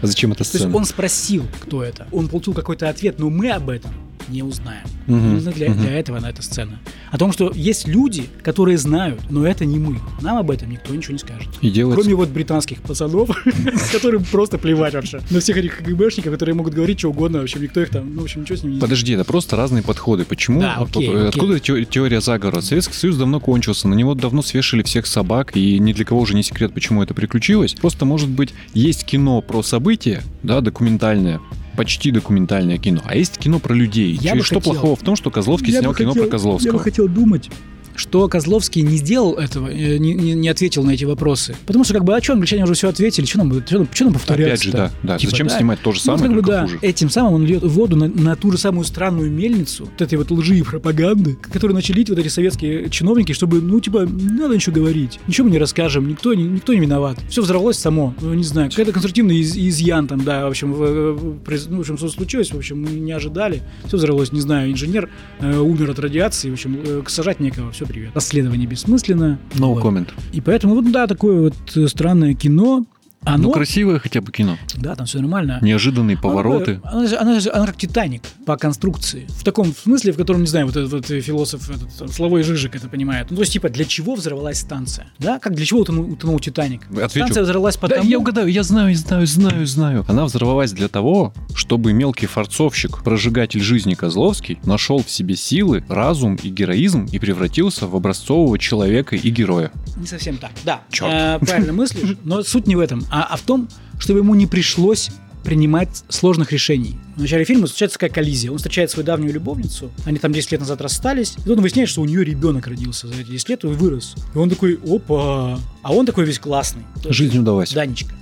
А 0.00 0.06
зачем 0.06 0.30
эта 0.30 0.38
То 0.38 0.44
есть 0.44 0.56
сцена? 0.58 0.76
он 0.76 0.84
спросил, 0.84 1.44
кто 1.60 1.82
это. 1.82 2.06
Он 2.12 2.28
получил 2.28 2.54
какой-то 2.54 2.88
ответ, 2.88 3.18
но 3.18 3.28
мы 3.30 3.50
об 3.50 3.68
этом 3.68 3.90
не 4.28 4.42
узнаем. 4.42 4.86
Нужно 5.06 5.52
для, 5.52 5.70
мгм. 5.70 5.80
для 5.80 5.98
этого 5.98 6.20
на 6.20 6.30
эта 6.30 6.42
сцена. 6.42 6.78
О 7.10 7.18
том, 7.18 7.32
что 7.32 7.52
есть 7.54 7.86
люди, 7.86 8.24
которые 8.42 8.78
знают, 8.78 9.20
но 9.30 9.46
это 9.46 9.64
не 9.64 9.78
мы. 9.78 9.98
Нам 10.20 10.38
об 10.38 10.50
этом 10.50 10.70
никто 10.70 10.94
ничего 10.94 11.12
не 11.12 11.18
скажет. 11.18 11.48
И 11.60 11.70
делается... 11.70 12.00
Кроме 12.00 12.14
вот 12.16 12.28
британских 12.30 12.80
пацанов, 12.82 13.30
которым 13.92 14.24
просто 14.24 14.58
плевать 14.58 14.94
вообще. 14.94 15.20
На 15.30 15.40
всех 15.40 15.56
этих 15.56 15.78
КГБшников, 15.78 16.32
которые 16.32 16.54
могут 16.54 16.74
говорить 16.74 16.98
что 16.98 17.10
угодно, 17.10 17.40
в 17.40 17.42
общем, 17.44 17.62
никто 17.62 17.80
их 17.80 17.90
там, 17.90 18.14
ну, 18.14 18.20
в 18.22 18.24
общем, 18.24 18.42
ничего 18.42 18.56
с 18.56 18.62
ними 18.62 18.74
не 18.74 18.80
Подожди, 18.80 19.12
это 19.12 19.24
просто 19.24 19.56
разные 19.56 19.82
подходы. 19.82 20.24
Почему? 20.24 20.60
Да, 20.60 20.76
окей, 20.76 21.08
Э, 21.08 21.16
окей. 21.16 21.28
Откуда 21.28 21.60
те- 21.60 21.84
теория 21.84 22.20
заговора? 22.20 22.60
Советский 22.60 22.94
Союз 22.94 23.16
давно 23.16 23.40
кончился, 23.40 23.88
на 23.88 23.94
него 23.94 24.14
давно 24.14 24.42
свешали 24.42 24.82
всех 24.82 25.06
собак, 25.06 25.56
и 25.56 25.78
ни 25.78 25.92
для 25.92 26.04
кого 26.04 26.20
уже 26.20 26.34
не 26.34 26.42
секрет, 26.42 26.72
почему 26.72 27.02
это 27.02 27.14
приключилось. 27.14 27.74
Просто, 27.74 28.04
может 28.04 28.28
быть, 28.28 28.54
есть 28.72 29.04
кино 29.04 29.40
про 29.40 29.62
события, 29.62 30.22
да, 30.42 30.60
документальное, 30.60 31.40
почти 31.76 32.10
документальное 32.10 32.78
кино, 32.78 33.02
а 33.04 33.16
есть 33.16 33.38
кино 33.38 33.58
про 33.58 33.74
людей. 33.74 34.12
Я 34.20 34.34
бы 34.34 34.42
что 34.42 34.56
хотел- 34.56 34.72
плохого 34.72 34.96
в 34.96 35.00
том, 35.02 35.16
что 35.16 35.30
Козловский 35.30 35.70
снял 35.72 35.94
кино 35.94 36.10
хотел- 36.10 36.24
про 36.24 36.30
Козловского? 36.30 36.66
Я 36.68 36.72
бы 36.72 36.80
хотел 36.80 37.08
думать, 37.08 37.50
что 37.96 38.28
Козловский 38.28 38.82
не 38.82 38.96
сделал 38.96 39.34
этого, 39.34 39.68
э, 39.68 39.98
не, 39.98 40.14
не- 40.14 40.34
не 40.34 40.48
ответил 40.48 40.82
на 40.84 40.90
эти 40.92 41.04
вопросы. 41.04 41.54
Потому 41.66 41.84
что, 41.84 41.94
как 41.94 42.04
бы, 42.04 42.14
а 42.16 42.22
что, 42.22 42.32
англичане 42.34 42.64
уже 42.64 42.74
все 42.74 42.88
ответили, 42.88 43.24
что 43.24 43.38
нам, 43.38 43.52
что 43.66 43.86
чё 43.92 44.04
нам 44.04 44.14
повторяться 44.14 44.52
Опять 44.54 44.62
же, 44.64 44.72
да, 44.72 44.90
да. 45.02 45.18
Типа, 45.18 45.30
Зачем 45.30 45.46
да. 45.48 45.56
снимать 45.56 45.80
то 45.80 45.92
же 45.92 46.00
Ну, 46.06 46.16
самое, 46.16 46.34
как 46.34 46.42
бы, 46.44 46.50
да, 46.50 46.62
хуже? 46.62 46.78
этим 46.82 47.10
самым 47.10 47.34
он 47.34 47.46
льет 47.46 47.62
воду 47.62 47.96
на, 47.96 48.08
на 48.08 48.36
ту 48.36 48.50
же 48.52 48.58
самую 48.58 48.84
странную 48.84 49.30
мельницу, 49.30 49.84
вот 49.84 50.00
этой 50.02 50.16
вот 50.18 50.30
лжи 50.30 50.58
и 50.58 50.62
пропаганды, 50.62 51.36
которую 51.40 51.74
начали 51.74 51.96
лить 51.98 52.10
вот 52.10 52.18
эти 52.18 52.28
советские 52.28 52.90
чиновники, 52.90 53.32
чтобы, 53.32 53.60
ну, 53.60 53.80
типа, 53.80 54.06
не 54.10 54.38
надо 54.40 54.54
ничего 54.54 54.74
говорить, 54.74 55.20
ничего 55.26 55.46
мы 55.46 55.52
не 55.52 55.58
расскажем, 55.58 56.08
никто, 56.08 56.34
не- 56.34 56.44
никто 56.44 56.74
не 56.74 56.80
виноват. 56.80 57.18
Все 57.28 57.42
взорвалось 57.42 57.78
само, 57.78 58.14
ну, 58.20 58.34
не 58.34 58.44
знаю, 58.44 58.70
какой-то 58.70 58.92
конструктивный 58.92 59.36
из- 59.38 59.56
изъян 59.56 60.06
там, 60.08 60.24
да, 60.24 60.44
в 60.46 60.48
общем, 60.50 60.72
в- 60.72 61.12
в- 61.12 61.38
произ- 61.44 61.66
ну, 61.68 61.76
в 61.78 61.80
общем, 61.80 61.96
что 61.96 62.08
случилось, 62.08 62.50
в 62.52 62.56
общем, 62.56 62.82
мы 62.82 62.90
не 62.90 63.12
ожидали, 63.12 63.62
все 63.86 63.96
взорвалось, 63.96 64.32
не 64.32 64.40
знаю, 64.40 64.72
инженер 64.72 65.08
э, 65.40 65.58
умер 65.58 65.90
от 65.90 65.98
радиации, 65.98 66.50
в 66.50 66.54
общем, 66.54 66.78
э, 66.84 67.02
сажать 67.08 67.40
некого, 67.40 67.70
все, 67.72 67.83
привет. 67.86 68.10
Расследование 68.14 68.66
бессмысленно. 68.66 69.38
No 69.54 69.74
Вот. 69.74 69.82
comment. 69.84 70.08
И 70.32 70.40
поэтому, 70.40 70.74
вот, 70.74 70.90
да, 70.90 71.06
такое 71.06 71.40
вот 71.42 71.54
э, 71.76 71.86
странное 71.88 72.34
кино, 72.34 72.84
оно, 73.24 73.44
Ну, 73.44 73.52
красивое 73.52 73.98
хотя 73.98 74.20
бы 74.20 74.30
кино. 74.32 74.56
да, 74.74 74.94
там 74.94 75.06
все 75.06 75.18
нормально. 75.18 75.58
Неожиданные 75.62 76.16
повороты. 76.16 76.80
Она, 76.84 77.06
же- 77.06 77.16
она 77.16 77.40
же- 77.40 77.50
она 77.50 77.66
как 77.66 77.76
Титаник 77.76 78.22
по 78.46 78.56
конструкции. 78.56 79.26
В 79.30 79.44
таком 79.44 79.74
смысле, 79.74 80.12
в 80.12 80.16
котором, 80.16 80.40
не 80.42 80.46
знаю, 80.46 80.66
вот 80.66 80.76
этот 80.76 80.92
вот 80.92 81.06
философ, 81.06 81.68
этот 81.70 82.12
Славой 82.12 82.42
Жижик 82.42 82.74
это 82.76 82.88
понимает. 82.88 83.28
Ну, 83.30 83.36
то 83.36 83.42
есть, 83.42 83.52
типа, 83.52 83.68
для 83.68 83.84
чего 83.84 84.14
взорвалась 84.14 84.58
станция? 84.60 85.06
Да? 85.18 85.38
Как 85.38 85.54
для 85.54 85.64
чего 85.64 85.80
утонул, 85.80 86.10
утонул 86.12 86.38
Титаник? 86.40 86.82
Отвечу. 86.90 87.10
Станция 87.26 87.42
взорвалась 87.44 87.76
Да, 87.76 87.80
потому... 87.80 88.08
я 88.08 88.18
угадаю, 88.18 88.48
я 88.48 88.62
знаю, 88.62 88.94
знаю, 88.94 89.26
знаю, 89.26 89.66
знаю. 89.66 90.04
Она 90.08 90.24
взорвалась 90.24 90.72
для 90.72 90.88
того, 90.88 91.32
чтобы 91.54 91.92
мелкий 91.92 92.26
форцовщик, 92.26 93.02
прожигатель 93.02 93.60
жизни 93.60 93.94
Козловский, 93.94 94.58
нашел 94.64 95.02
в 95.02 95.10
себе 95.10 95.36
силы, 95.36 95.84
разум 95.88 96.36
и 96.36 96.48
героизм 96.48 97.06
и 97.10 97.18
превратился 97.18 97.86
в 97.86 97.96
образцового 97.96 98.58
человека 98.58 99.16
и 99.16 99.30
героя. 99.30 99.70
Не 99.96 100.06
совсем 100.06 100.36
так. 100.36 100.50
Да, 100.64 100.82
Чёрт. 100.90 101.12
Э, 101.12 101.38
правильно 101.40 101.72
мыслишь, 101.72 102.16
но 102.24 102.42
суть 102.42 102.66
не 102.66 102.76
в 102.76 102.80
этом, 102.80 103.04
а, 103.14 103.22
а 103.30 103.36
в 103.36 103.42
том, 103.42 103.68
чтобы 104.00 104.18
ему 104.18 104.34
не 104.34 104.48
пришлось 104.48 105.10
принимать 105.44 106.02
сложных 106.08 106.50
решений. 106.50 106.98
В 107.14 107.20
начале 107.20 107.44
фильма 107.44 107.68
случается 107.68 107.96
такая 107.96 108.10
коллизия. 108.10 108.50
Он 108.50 108.56
встречает 108.56 108.90
свою 108.90 109.06
давнюю 109.06 109.32
любовницу, 109.32 109.92
они 110.04 110.18
там 110.18 110.32
10 110.32 110.50
лет 110.52 110.60
назад 110.60 110.80
расстались, 110.80 111.34
и 111.36 111.42
тут 111.42 111.58
он 111.58 111.60
выясняет, 111.60 111.88
что 111.88 112.00
у 112.00 112.06
нее 112.06 112.24
ребенок 112.24 112.66
родился 112.66 113.06
за 113.06 113.14
эти 113.14 113.30
10 113.30 113.48
лет 113.50 113.64
и 113.64 113.66
вырос. 113.68 114.16
И 114.34 114.38
он 114.38 114.50
такой, 114.50 114.80
опа, 114.84 115.60
а 115.82 115.92
он 115.92 116.06
такой 116.06 116.24
весь 116.24 116.40
классный. 116.40 116.82
Жизнь 117.08 117.38
удалась. 117.38 117.72
Данечка. 117.72 118.14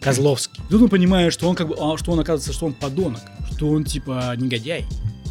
Козловский. 0.00 0.62
Тут 0.70 0.82
он 0.82 0.88
понимает, 0.90 1.32
что 1.32 1.48
он 1.48 1.56
как 1.56 1.66
бы, 1.66 1.74
а, 1.80 1.96
что 1.96 2.12
он 2.12 2.20
оказывается, 2.20 2.52
что 2.52 2.66
он 2.66 2.74
подонок, 2.74 3.22
что 3.56 3.70
он 3.70 3.82
типа 3.82 4.32
негодяй, 4.36 4.86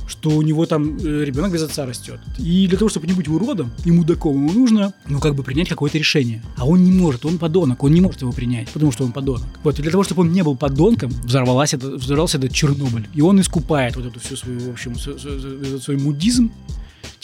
что 0.08 0.30
у 0.30 0.42
него 0.42 0.66
там 0.66 0.98
э, 0.98 1.24
ребенок 1.26 1.52
без 1.52 1.64
отца 1.64 1.86
растет. 1.86 2.20
И 2.38 2.68
для 2.68 2.78
того, 2.78 2.90
чтобы 2.90 3.08
не 3.08 3.14
быть 3.14 3.28
уродом 3.28 3.72
и 3.86 3.92
мудаком, 3.92 4.36
ему 4.36 4.52
нужно, 4.52 4.94
ну, 5.08 5.20
как 5.20 5.36
бы 5.36 5.44
принять 5.44 5.68
какое-то 5.70 5.98
решение. 5.98 6.44
А 6.58 6.68
он 6.68 6.84
не 6.84 6.92
может, 6.92 7.26
он 7.26 7.38
подонок, 7.38 7.84
он 7.84 7.92
не 7.92 8.02
может 8.02 8.22
его 8.22 8.32
принять, 8.32 8.70
потому 8.70 8.92
что 8.92 9.04
он 9.04 9.12
подонок. 9.12 9.48
Вот, 9.64 9.80
и 9.80 9.82
для 9.82 9.92
того, 9.92 10.04
чтобы 10.04 10.22
он 10.22 10.32
не 10.32 10.44
был 10.44 10.56
подонком, 10.56 11.10
взорвалась 11.24 11.74
это, 11.74 11.90
взорвался 11.92 12.38
этот 12.38 12.54
Чернобыль. 12.54 13.08
И 13.14 13.22
он 13.22 13.40
искупает 13.42 13.96
вот 13.96 14.06
эту 14.06 14.20
всю 14.20 14.36
свою, 14.36 14.60
в 14.60 14.70
общем, 14.70 14.96
свой, 14.98 15.20
свой- 15.20 15.80
свой- 15.82 15.98
мудизм 15.98 16.52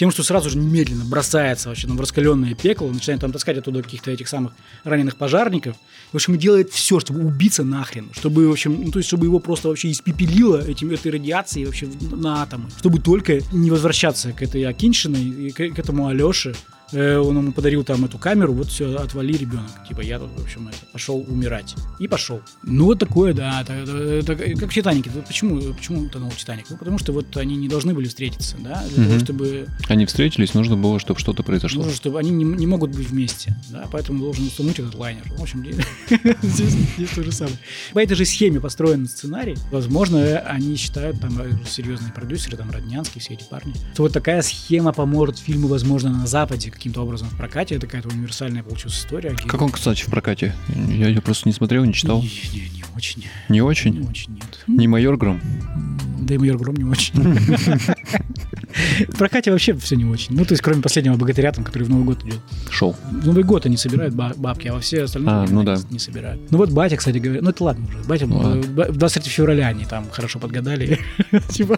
тем, 0.01 0.09
что 0.09 0.23
сразу 0.23 0.49
же 0.49 0.57
немедленно 0.57 1.05
бросается 1.05 1.69
вообще 1.69 1.87
ну, 1.87 1.93
в 1.95 2.01
раскаленное 2.01 2.55
пекло, 2.55 2.89
начинает 2.89 3.21
там 3.21 3.31
таскать 3.31 3.59
оттуда 3.59 3.83
каких-то 3.83 4.09
этих 4.09 4.27
самых 4.27 4.53
раненых 4.83 5.15
пожарников. 5.15 5.75
В 6.11 6.15
общем, 6.15 6.39
делает 6.39 6.71
все, 6.71 6.99
чтобы 6.99 7.23
убиться 7.23 7.63
нахрен, 7.63 8.09
чтобы, 8.11 8.47
в 8.47 8.51
общем, 8.51 8.81
ну, 8.83 8.91
то 8.91 8.97
есть, 8.97 9.07
чтобы 9.07 9.27
его 9.27 9.37
просто 9.37 9.67
вообще 9.67 9.91
испепелило 9.91 10.57
этим, 10.57 10.89
этой 10.89 11.11
радиацией 11.11 11.67
вообще 11.67 11.87
на 12.13 12.41
атомы, 12.41 12.71
чтобы 12.79 12.97
только 12.97 13.41
не 13.51 13.69
возвращаться 13.69 14.31
к 14.31 14.41
этой 14.41 14.63
Акиншиной 14.63 15.23
и 15.23 15.51
к, 15.51 15.75
к 15.75 15.77
этому 15.77 16.07
Алёше. 16.07 16.55
Э, 16.91 17.17
Он 17.17 17.37
ему 17.37 17.51
подарил 17.51 17.83
там 17.83 18.03
эту 18.05 18.17
камеру, 18.17 18.53
вот 18.53 18.67
все, 18.67 18.95
отвали 18.97 19.33
ребенок. 19.33 19.71
Типа 19.87 20.01
я 20.01 20.19
тут, 20.19 20.29
в 20.37 20.43
общем, 20.43 20.67
это, 20.67 20.77
пошел 20.91 21.19
умирать. 21.27 21.75
И 21.99 22.07
пошел. 22.07 22.41
Ну, 22.63 22.85
вот 22.85 22.99
такое, 22.99 23.33
да. 23.33 23.61
Это, 23.61 23.73
это- 23.73 24.33
это 24.33 24.55
как 24.59 24.71
в 24.71 24.73
Титанике. 24.73 25.09
Почему, 25.27 25.61
почему 25.73 26.01
утонул 26.01 26.31
Титаник? 26.31 26.65
Ну, 26.69 26.77
потому 26.77 26.97
что 26.97 27.11
вот 27.13 27.35
они 27.37 27.55
не 27.55 27.67
должны 27.69 27.93
были 27.93 28.07
встретиться, 28.07 28.57
да, 28.59 28.83
для 28.87 29.03
того, 29.03 29.15
Мгм. 29.15 29.19
чтобы 29.25 29.67
Они 29.87 30.05
встретились, 30.05 30.53
нужно 30.53 30.75
было, 30.77 30.99
чтобы 30.99 31.19
что-то 31.19 31.43
произошло. 31.43 31.83
Нужно, 31.83 31.95
чтобы 31.95 32.19
они 32.19 32.29
не, 32.31 32.43
не 32.43 32.67
могут 32.67 32.91
быть 32.95 33.07
вместе, 33.09 33.55
да, 33.69 33.85
поэтому 33.91 34.19
должен 34.19 34.45
утонуть 34.47 34.79
этот 34.79 34.95
лайнер. 34.95 35.23
В 35.37 35.41
общем, 35.41 35.63
здесь, 36.41 36.71
здесь, 36.95 37.09
то 37.15 37.23
же 37.23 37.31
самое. 37.31 37.57
По 37.93 37.99
этой 37.99 38.15
же 38.15 38.25
схеме 38.25 38.59
построен 38.59 39.07
сценарий. 39.07 39.55
Возможно, 39.71 40.39
они 40.39 40.75
считают, 40.75 41.19
там, 41.21 41.39
э, 41.41 41.51
серьезные 41.67 42.11
продюсеры, 42.13 42.57
там, 42.57 42.71
Роднянский, 42.71 43.21
все 43.21 43.33
эти 43.35 43.43
парни, 43.43 43.73
что 43.93 44.03
вот 44.03 44.13
такая 44.13 44.41
схема 44.41 44.93
поможет 44.93 45.37
фильму, 45.39 45.67
возможно, 45.67 46.11
на 46.11 46.27
Западе 46.27 46.69
каким-то 46.81 47.01
образом 47.03 47.27
в 47.29 47.37
прокате. 47.37 47.75
Это 47.75 47.85
какая-то 47.85 48.09
универсальная 48.09 48.63
получилась 48.63 48.97
история. 48.97 49.35
Как 49.47 49.61
он, 49.61 49.69
кстати, 49.69 50.01
в 50.01 50.07
прокате? 50.07 50.55
Я 50.89 51.07
ее 51.09 51.21
просто 51.21 51.47
не 51.47 51.53
смотрел, 51.53 51.85
не 51.85 51.93
читал. 51.93 52.21
Не, 52.23 52.27
не, 52.53 52.69
не 52.77 52.83
очень. 52.95 53.23
Не 53.49 53.61
очень? 53.61 53.93
Не 53.99 54.07
очень, 54.07 54.33
нет. 54.33 54.63
Не 54.65 54.87
майор 54.87 55.15
Гром? 55.15 55.39
Да 56.21 56.33
и 56.33 56.37
майор 56.39 56.57
Гром 56.57 56.75
не 56.75 56.83
очень. 56.85 57.13
В 59.09 59.17
прокате 59.17 59.51
вообще 59.51 59.73
все 59.75 59.95
не 59.95 60.05
очень. 60.05 60.35
Ну, 60.35 60.45
то 60.45 60.53
есть, 60.53 60.61
кроме 60.63 60.81
последнего 60.81 61.15
богатыря, 61.17 61.51
там, 61.51 61.63
который 61.63 61.83
в 61.83 61.89
Новый 61.89 62.05
год 62.05 62.23
идет. 62.23 62.39
Шел. 62.69 62.95
В 63.11 63.25
Новый 63.27 63.43
год 63.43 63.65
они 63.65 63.75
собирают 63.77 64.15
бабки, 64.15 64.67
а 64.69 64.73
во 64.73 64.79
все 64.79 65.03
остальные 65.03 65.29
А, 65.35 65.45
ну 65.49 65.63
да. 65.63 65.77
не 65.89 65.99
собирают. 65.99 66.41
Ну 66.51 66.57
вот 66.57 66.71
батя, 66.71 66.95
кстати 66.95 67.17
говоря, 67.17 67.41
ну 67.41 67.49
это 67.49 67.63
ладно 67.63 67.85
уже. 67.87 67.97
Батя, 68.07 68.27
Ну 68.27 68.37
ладно. 68.37 68.61
э, 68.61 68.67
ба- 68.67 68.87
в 68.89 68.97
23 68.97 69.29
февраля 69.31 69.67
они 69.67 69.83
там 69.85 70.09
хорошо 70.09 70.39
подгадали, 70.39 70.99
типа, 71.49 71.77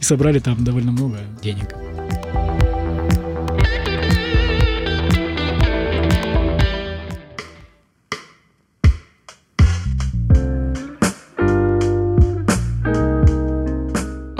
и 0.00 0.02
собрали 0.02 0.38
там 0.38 0.64
довольно 0.64 0.90
много 0.92 1.18
денег. 1.42 1.74